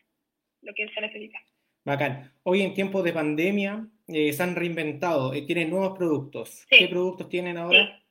lo 0.62 0.74
que 0.74 0.88
se 0.88 1.02
necesita. 1.02 1.40
Bacán. 1.84 2.34
Hoy 2.44 2.62
en 2.62 2.74
tiempos 2.74 3.04
de 3.04 3.14
pandemia 3.14 3.88
eh, 4.08 4.34
se 4.34 4.44
han 4.44 4.56
reinventado, 4.56 5.34
eh, 5.34 5.44
tienen 5.44 5.70
nuevos 5.70 5.98
productos. 5.98 6.66
¿Qué 6.70 6.88
productos 6.88 7.30
tienen 7.30 7.58
ahora? 7.58 8.02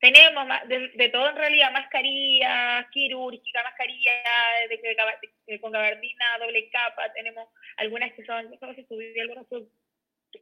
Tenemos 0.00 0.46
de, 0.68 1.08
todo 1.08 1.30
en 1.30 1.36
realidad, 1.36 1.72
mascarillas 1.72 2.86
quirúrgicas, 2.92 3.64
mascarillas 3.64 4.14
de, 4.68 5.60
con 5.60 5.72
gabardina, 5.72 6.38
doble 6.38 6.70
capa, 6.70 7.12
tenemos 7.14 7.48
algunas 7.76 8.12
que 8.12 8.24
son, 8.24 8.48
no 8.48 8.74
sé 8.74 8.86
si 8.88 9.20
algunos 9.20 9.46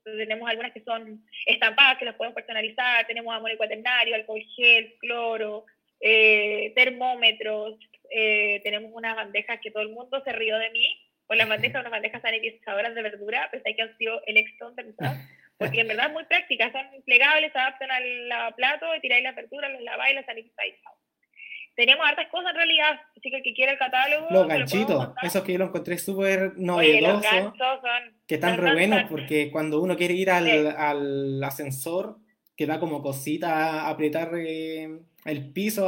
tenemos 0.05 0.49
algunas 0.49 0.73
que 0.73 0.83
son 0.83 1.25
estampadas, 1.47 1.97
que 1.97 2.05
las 2.05 2.17
podemos 2.17 2.35
personalizar, 2.35 3.07
tenemos 3.07 3.35
amor 3.35 3.57
cuaternario, 3.57 4.15
alcohol 4.15 4.43
gel, 4.57 4.95
cloro, 4.99 5.65
eh, 6.01 6.73
termómetros, 6.75 7.79
tenemos 8.11 8.91
unas 8.93 9.17
bandejas 9.17 9.59
que 9.61 9.71
todo 9.71 9.83
el 9.83 9.91
mundo 9.91 10.23
se 10.23 10.33
rió 10.33 10.59
de 10.59 10.71
mí, 10.71 11.01
o 11.29 11.35
las 11.35 11.49
bandejas, 11.49 11.81
unas 11.81 11.93
bandejas 11.93 12.23
sanitizadoras 12.23 12.95
de 12.95 13.03
verdura, 13.03 13.49
pues 13.51 13.63
hay 13.65 13.75
que 13.75 13.83
han 13.83 13.97
sido 13.97 14.21
el 14.27 14.37
exton 14.37 14.75
porque 15.59 15.81
en 15.81 15.89
verdad 15.89 16.07
es 16.07 16.13
muy 16.13 16.25
prácticas, 16.25 16.73
son 16.73 16.83
plegables, 17.05 17.53
se 17.53 17.59
adaptan 17.59 17.91
al 17.91 18.55
plato, 18.55 18.87
tiráis 19.01 19.25
la 19.25 19.33
verdura, 19.33 19.69
los 19.69 19.83
laváis 19.83 20.13
y 20.13 20.17
los 20.17 20.27
sanitizáis. 20.27 20.75
Tenemos 21.75 22.07
hartas 22.07 22.29
cosas 22.29 22.51
en 22.51 22.57
realidad, 22.57 23.01
así 23.17 23.31
que 23.31 23.37
el 23.37 23.43
que 23.43 23.53
quiera 23.53 23.73
el 23.73 23.79
catálogo. 23.79 24.29
Los 24.31 24.49
ganchitos, 24.49 25.11
esos 25.23 25.45
que 25.45 25.53
yo 25.53 25.59
lo 25.59 25.67
encontré 25.67 25.99
súper 25.99 26.53
novedosos. 26.57 27.53
Que 28.27 28.37
están 28.37 28.57
re 28.57 28.73
buenos 28.73 29.03
porque 29.11 29.51
cuando 29.51 29.81
uno 29.81 29.97
quiere 29.97 30.15
ir 30.15 30.31
al, 30.31 30.75
al 30.77 31.45
ascensor, 31.45 32.17
que 32.57 32.67
da 32.67 32.81
como 32.81 33.03
cosita 33.03 33.89
apretar 33.89 34.31
eh, 34.37 35.01
el 35.27 35.53
piso, 35.53 35.87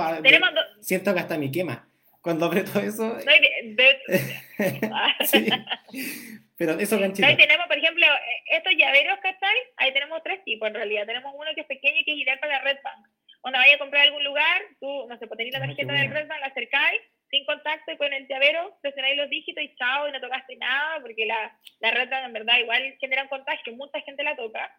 siento 0.81 1.15
que 1.15 1.21
hasta 1.21 1.39
mi 1.39 1.51
quema 1.51 1.89
cuando 2.21 2.47
aprieto 2.47 2.79
eso. 2.79 3.17
sí. 5.25 5.49
Pero 6.59 6.73
eso 6.73 6.99
ganchitos. 6.99 7.31
Ahí 7.31 7.37
tenemos, 7.37 7.67
por 7.69 7.79
ejemplo, 7.79 8.05
estos 8.51 8.73
llaveros, 8.77 9.19
¿cachai? 9.23 9.57
Ahí 9.77 9.93
tenemos 9.93 10.21
tres 10.25 10.43
tipos 10.43 10.67
en 10.67 10.75
realidad. 10.75 11.07
Tenemos 11.07 11.33
uno 11.35 11.55
que 11.55 11.61
es 11.61 11.67
pequeño 11.69 12.01
y 12.01 12.05
que 12.05 12.13
es 12.13 12.19
ideal 12.19 12.39
para 12.41 12.59
la 12.59 12.65
Red 12.65 12.79
Bank. 12.83 13.07
Cuando 13.41 13.61
vayas 13.61 13.77
a 13.77 13.79
comprar 13.79 14.03
algún 14.03 14.25
lugar, 14.25 14.63
tú, 14.81 15.07
no 15.09 15.17
sé, 15.19 15.29
pues 15.29 15.39
tenéis 15.39 15.55
la 15.55 15.65
ah, 15.65 15.67
tarjeta 15.69 15.93
del 15.93 16.11
Red 16.11 16.27
Bank, 16.27 16.41
la 16.41 16.47
acercáis 16.49 17.01
sin 17.31 17.45
contacto 17.45 17.93
y 17.93 17.97
con 17.97 18.13
el 18.13 18.27
llavero 18.27 18.77
presionáis 18.81 19.17
los 19.17 19.29
dígitos 19.29 19.63
y 19.63 19.75
chao, 19.77 20.09
y 20.09 20.13
no 20.13 20.21
tocaste 20.21 20.57
nada, 20.57 21.01
porque 21.01 21.27
la, 21.27 21.57
la 21.81 21.91
Red 21.93 22.09
Bank 22.11 22.25
en 22.25 22.33
verdad 22.33 22.59
igual 22.59 22.97
genera 22.99 23.23
un 23.23 23.29
contagio, 23.29 23.75
mucha 23.75 24.01
gente 24.01 24.25
la 24.25 24.35
toca. 24.35 24.75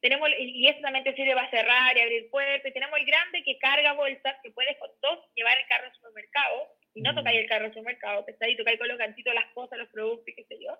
Tenemos, 0.00 0.28
y 0.38 0.68
eso 0.68 0.78
también 0.80 1.02
te 1.02 1.14
sirve 1.14 1.34
para 1.34 1.50
cerrar 1.50 1.96
y 1.96 2.00
abrir 2.00 2.30
puertas. 2.30 2.72
tenemos 2.72 2.96
el 3.00 3.06
grande 3.06 3.42
que 3.42 3.58
carga 3.58 3.94
bolsas, 3.94 4.36
que 4.44 4.52
puedes 4.52 4.78
con 4.78 4.90
dos 5.02 5.18
llevar 5.34 5.58
el 5.58 5.66
carro 5.66 5.86
al 5.86 5.94
supermercado 5.94 6.68
y 6.94 7.02
no 7.02 7.14
tocáis 7.14 7.40
el 7.40 7.48
carro 7.48 7.64
al 7.64 7.72
supermercado, 7.72 8.24
ahí 8.40 8.56
tocáis 8.56 8.78
con 8.78 8.88
los 8.88 8.98
ganchitos 8.98 9.34
las 9.34 9.52
cosas, 9.54 9.78
los 9.78 9.88
productos 9.88 10.28
y 10.28 10.34
qué 10.34 10.44
sé 10.44 10.56
yo. 10.60 10.78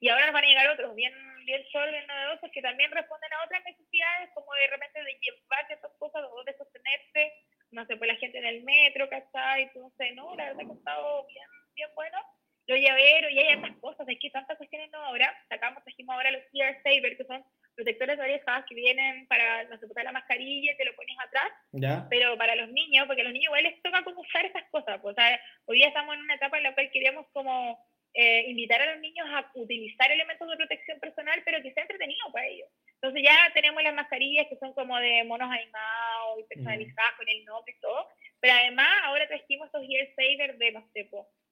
Y 0.00 0.08
ahora 0.08 0.26
nos 0.26 0.34
van 0.34 0.44
a 0.44 0.48
llegar 0.48 0.68
otros 0.68 0.94
bien, 0.94 1.12
bien 1.44 1.64
solo, 1.72 1.90
bien 1.90 2.06
novedosos, 2.06 2.50
que 2.52 2.62
también 2.62 2.90
responden 2.90 3.32
a 3.32 3.44
otras 3.44 3.64
necesidades, 3.64 4.30
como 4.34 4.52
de 4.54 4.66
repente 4.68 5.02
de 5.02 5.18
llevar 5.20 5.66
ciertas 5.66 5.92
cosas 5.98 6.24
o 6.30 6.44
de 6.44 6.56
sostenerse, 6.56 7.32
no 7.70 7.84
sé, 7.86 7.96
pues 7.96 8.08
la 8.08 8.16
gente 8.16 8.38
en 8.38 8.46
el 8.46 8.62
metro, 8.62 9.08
¿cachai? 9.08 9.70
No 9.74 9.90
sé, 9.98 10.12
no, 10.12 10.34
la 10.36 10.46
verdad 10.46 10.64
que 10.64 10.72
ha 10.72 10.78
estado 10.78 11.26
bien, 11.26 11.48
bien 11.74 11.88
bueno. 11.94 12.18
Los 12.66 12.78
llaveros, 12.80 13.30
y 13.32 13.38
hay 13.38 13.60
tantas 13.60 13.80
cosas, 13.80 14.06
hay 14.06 14.18
que 14.18 14.30
tantas 14.30 14.58
cuestiones 14.58 14.90
no 14.90 14.98
ahora. 14.98 15.34
Sacamos, 15.48 15.82
trajimos 15.84 16.14
ahora 16.14 16.30
los 16.30 16.42
Ear 16.52 16.76
Saver, 16.82 17.16
que 17.16 17.24
son 17.24 17.42
protectores 17.74 18.18
de 18.18 18.24
orejas 18.24 18.64
que 18.68 18.74
vienen 18.74 19.26
para, 19.26 19.64
no 19.64 19.78
sé, 19.78 19.86
poner 19.86 20.04
la 20.04 20.12
mascarilla 20.12 20.72
y 20.72 20.76
te 20.76 20.84
lo 20.84 20.94
pones 20.94 21.16
atrás, 21.18 22.06
pero 22.10 22.36
para 22.36 22.56
los 22.56 22.68
niños, 22.70 23.06
porque 23.06 23.22
a 23.22 23.24
los 23.24 23.32
niños 23.32 23.46
igual 23.46 23.62
les 23.62 23.80
toca 23.82 24.02
como 24.02 24.20
usar 24.20 24.44
esas 24.44 24.64
cosas, 24.70 25.00
pues, 25.00 25.16
o 25.16 25.20
sea, 25.20 25.40
hoy 25.64 25.78
día 25.78 25.88
estamos 25.88 26.14
en 26.14 26.22
una 26.22 26.34
etapa 26.34 26.58
en 26.58 26.64
la 26.64 26.74
cual 26.74 26.90
queríamos 26.90 27.26
como 27.32 27.78
eh, 28.20 28.50
invitar 28.50 28.82
a 28.82 28.92
los 28.94 29.00
niños 29.00 29.28
a 29.30 29.48
utilizar 29.54 30.10
elementos 30.10 30.50
de 30.50 30.56
protección 30.56 30.98
personal, 30.98 31.40
pero 31.44 31.62
que 31.62 31.72
sea 31.72 31.84
entretenido 31.84 32.32
para 32.32 32.48
ellos. 32.48 32.68
Entonces 32.94 33.22
ya 33.22 33.52
tenemos 33.54 33.80
las 33.80 33.94
mascarillas 33.94 34.48
que 34.48 34.56
son 34.56 34.72
como 34.72 34.98
de 34.98 35.22
monos 35.22 35.48
animados 35.48 36.40
y 36.40 36.42
personalizadas 36.52 37.12
con 37.16 37.28
el 37.28 37.44
nombre 37.44 37.72
y 37.76 37.80
todo, 37.80 38.08
pero 38.40 38.54
además 38.54 38.88
ahora 39.04 39.28
trajimos 39.28 39.66
estos 39.66 39.84
ear 39.88 40.08
savers 40.16 40.58
de, 40.58 40.72
no 40.72 40.84
sé, 40.92 41.08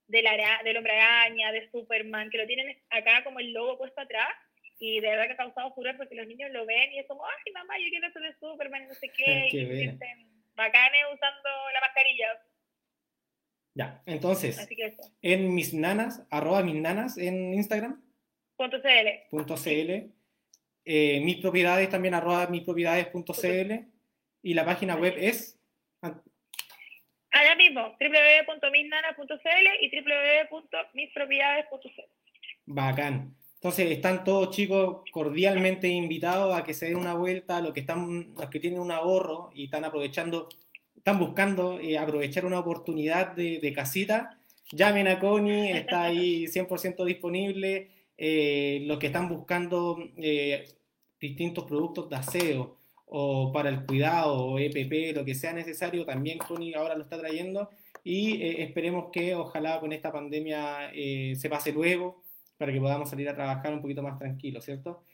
de 0.08 0.22
la, 0.22 0.60
del 0.64 0.76
hombre 0.76 0.98
araña, 0.98 1.52
de 1.52 1.70
Superman, 1.70 2.30
que 2.30 2.38
lo 2.38 2.48
tienen 2.48 2.76
acá 2.90 3.22
como 3.22 3.38
el 3.38 3.52
logo 3.52 3.78
puesto 3.78 4.00
atrás, 4.00 4.34
y 4.80 4.98
de 4.98 5.08
verdad 5.08 5.26
que 5.26 5.32
ha 5.34 5.36
causado 5.36 5.72
furor 5.72 5.96
porque 5.96 6.16
los 6.16 6.26
niños 6.26 6.50
lo 6.50 6.66
ven 6.66 6.92
y 6.92 6.98
es 6.98 7.06
como, 7.06 7.24
ay 7.24 7.52
mamá, 7.52 7.78
yo 7.78 7.90
quiero 7.90 8.10
ser 8.10 8.22
de 8.22 8.34
Superman 8.40 8.88
no 8.88 8.94
sé 8.94 9.08
qué, 9.16 9.46
y 9.52 9.66
se 9.66 9.76
sienten 9.76 10.18
bacanes 10.56 11.04
usando 11.14 11.48
la 11.72 11.80
mascarilla. 11.80 12.40
Ya, 13.76 14.02
entonces, 14.06 14.66
en 15.20 15.54
mis 15.54 15.74
nanas, 15.74 16.26
arroba 16.30 16.62
mis 16.62 16.76
nanas 16.76 17.18
en 17.18 17.52
Instagram. 17.52 18.02
Punto 18.56 18.80
.cl. 18.80 19.28
Punto 19.28 19.54
.cl. 19.54 20.10
Eh, 20.86 21.20
mis 21.20 21.36
propiedades 21.36 21.90
también 21.90 22.14
arroba 22.14 22.46
mis 22.46 22.62
propiedades.cl 22.62 23.72
y 24.42 24.54
la 24.54 24.64
página 24.64 24.96
web 24.96 25.12
es 25.18 25.60
allá 26.00 27.54
mismo 27.56 27.94
www.misnanas.cl 28.00 29.66
y 29.80 29.90
www.mispropiedades.cl 29.90 32.02
bacán 32.66 33.34
entonces 33.56 33.90
están 33.90 34.22
todos 34.22 34.54
chicos 34.54 35.02
cordialmente 35.10 35.88
invitados 35.88 36.56
a 36.56 36.62
que 36.62 36.72
se 36.72 36.86
den 36.86 36.98
una 36.98 37.14
vuelta, 37.14 37.60
los 37.60 37.72
que 37.72 37.80
están, 37.80 38.32
los 38.36 38.48
que 38.48 38.60
tienen 38.60 38.78
un 38.78 38.92
ahorro 38.92 39.50
y 39.54 39.64
están 39.64 39.84
aprovechando, 39.84 40.48
están 41.06 41.20
buscando 41.20 41.78
eh, 41.78 41.96
aprovechar 41.96 42.44
una 42.44 42.58
oportunidad 42.58 43.36
de, 43.36 43.72
casita, 43.72 44.40
llamen 44.72 45.06
a 45.06 45.20
Connie, 45.20 45.70
está 45.70 46.02
ahí 46.02 46.46
100% 46.48 47.04
disponible. 47.04 47.90
Eh, 48.18 48.82
los 48.86 48.98
que 48.98 49.06
están 49.06 49.28
buscando 49.28 49.98
eh, 50.16 50.64
distintos 51.20 51.62
productos 51.62 52.10
de 52.10 52.16
aseo 52.16 52.78
o 53.04 53.52
para 53.52 53.68
el 53.68 53.86
cuidado, 53.86 54.46
o 54.46 54.58
EPP, 54.58 55.14
lo 55.14 55.24
que 55.24 55.36
sea 55.36 55.52
necesario, 55.52 56.04
también 56.04 56.38
Connie 56.38 56.74
ahora 56.74 56.96
lo 56.96 57.04
está 57.04 57.20
trayendo. 57.20 57.70
y 58.02 58.42
eh, 58.42 58.64
esperemos 58.64 59.10
que 59.12 59.36
ojalá 59.36 59.78
con 59.78 59.92
esta 59.92 60.10
pandemia 60.10 60.90
eh, 60.92 61.34
se 61.36 61.48
pase 61.48 61.70
luego 61.70 62.24
para 62.58 62.72
que 62.72 62.80
podamos 62.80 63.08
salir 63.08 63.28
a 63.28 63.34
trabajar 63.36 63.72
un 63.72 63.80
poquito 63.80 64.02
más 64.02 64.18
tranquilos, 64.18 64.64
¿cierto? 64.64 65.04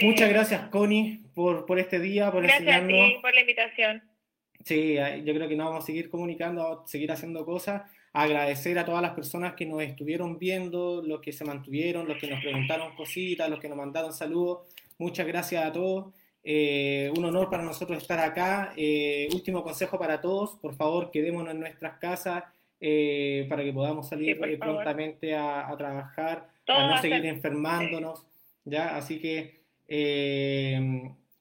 Muchas 0.00 0.28
gracias, 0.28 0.68
Connie, 0.70 1.22
por, 1.34 1.66
por 1.66 1.78
este 1.78 2.00
día, 2.00 2.32
por 2.32 2.42
gracias 2.42 2.62
enseñarnos. 2.62 2.88
Gracias 2.88 3.10
a 3.10 3.14
ti 3.14 3.22
por 3.22 3.34
la 3.34 3.40
invitación. 3.40 4.07
Sí, 4.68 4.96
yo 5.24 5.32
creo 5.32 5.48
que 5.48 5.56
nos 5.56 5.68
vamos 5.68 5.84
a 5.84 5.86
seguir 5.86 6.10
comunicando, 6.10 6.62
vamos 6.62 6.84
a 6.84 6.86
seguir 6.88 7.10
haciendo 7.10 7.42
cosas. 7.46 7.90
Agradecer 8.12 8.78
a 8.78 8.84
todas 8.84 9.00
las 9.00 9.12
personas 9.12 9.54
que 9.54 9.64
nos 9.64 9.80
estuvieron 9.80 10.38
viendo, 10.38 11.00
los 11.00 11.22
que 11.22 11.32
se 11.32 11.42
mantuvieron, 11.42 12.06
los 12.06 12.18
que 12.18 12.28
nos 12.28 12.42
preguntaron 12.42 12.94
cositas, 12.94 13.48
los 13.48 13.60
que 13.60 13.68
nos 13.70 13.78
mandaron 13.78 14.12
saludos. 14.12 14.68
Muchas 14.98 15.26
gracias 15.26 15.64
a 15.64 15.72
todos. 15.72 16.12
Eh, 16.44 17.10
un 17.16 17.24
honor 17.24 17.48
para 17.48 17.62
nosotros 17.62 17.96
estar 17.96 18.18
acá. 18.18 18.74
Eh, 18.76 19.26
último 19.32 19.62
consejo 19.62 19.98
para 19.98 20.20
todos, 20.20 20.58
por 20.60 20.74
favor, 20.74 21.10
quedémonos 21.10 21.54
en 21.54 21.60
nuestras 21.60 21.98
casas 21.98 22.44
eh, 22.78 23.46
para 23.48 23.64
que 23.64 23.72
podamos 23.72 24.06
salir 24.06 24.38
prontamente 24.58 25.34
a, 25.34 25.74
trabajar, 25.78 26.46
a 26.66 26.88
no 26.88 27.00
seguir 27.00 27.24
enfermándonos. 27.24 28.26
¿ya? 28.66 28.98
Así 28.98 29.18
que, 29.18 29.62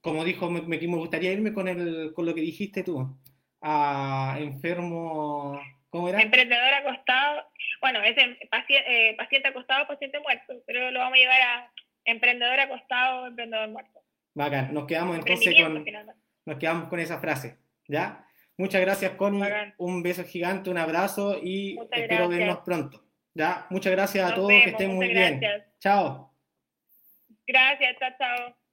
como 0.02 0.24
dijo, 0.24 0.50
me, 0.50 0.62
me, 0.62 0.78
gustaría 0.78 1.32
irme 1.32 1.54
con, 1.54 1.68
el, 1.68 2.14
con 2.14 2.26
lo 2.26 2.34
que 2.34 2.42
dijiste 2.42 2.84
tú, 2.84 3.18
a 3.62 4.38
enfermo... 4.40 5.60
¿Cómo 5.90 6.10
era? 6.10 6.22
Emprendedor 6.22 6.74
acostado, 6.74 7.44
bueno, 7.82 8.02
es 8.04 8.16
paciente, 8.50 9.16
paciente 9.18 9.48
acostado, 9.48 9.88
paciente 9.88 10.20
muerto, 10.20 10.62
pero 10.66 10.92
lo 10.92 11.00
vamos 11.00 11.18
a 11.18 11.22
llevar 11.22 11.42
a 11.42 11.72
emprendedor 12.04 12.60
acostado, 12.60 13.28
emprendedor 13.28 13.70
muerto. 13.70 14.02
Bacán, 14.34 14.74
nos 14.74 14.86
quedamos 14.86 15.18
entonces 15.18 15.56
con, 15.56 15.86
nos 16.46 16.58
quedamos 16.58 16.90
con 16.90 17.00
esa 17.00 17.20
frase, 17.20 17.58
¿ya? 17.88 18.28
Muchas 18.58 18.82
gracias, 18.82 19.12
Connie. 19.14 19.48
Un 19.78 20.04
beso 20.04 20.24
gigante, 20.26 20.70
un 20.70 20.78
abrazo 20.78 21.40
y 21.42 21.80
espero 21.92 22.28
vernos 22.28 22.60
pronto. 22.66 23.08
¿ya? 23.38 23.68
Muchas 23.70 23.92
gracias 23.92 24.32
a 24.32 24.36
todos, 24.36 24.50
que 24.50 24.72
estén 24.72 24.96
muy 24.96 25.08
bien. 25.08 25.40
Chao. 25.80 26.34
Gracias, 27.46 27.96
chao, 28.00 28.12
chao. 28.18 28.67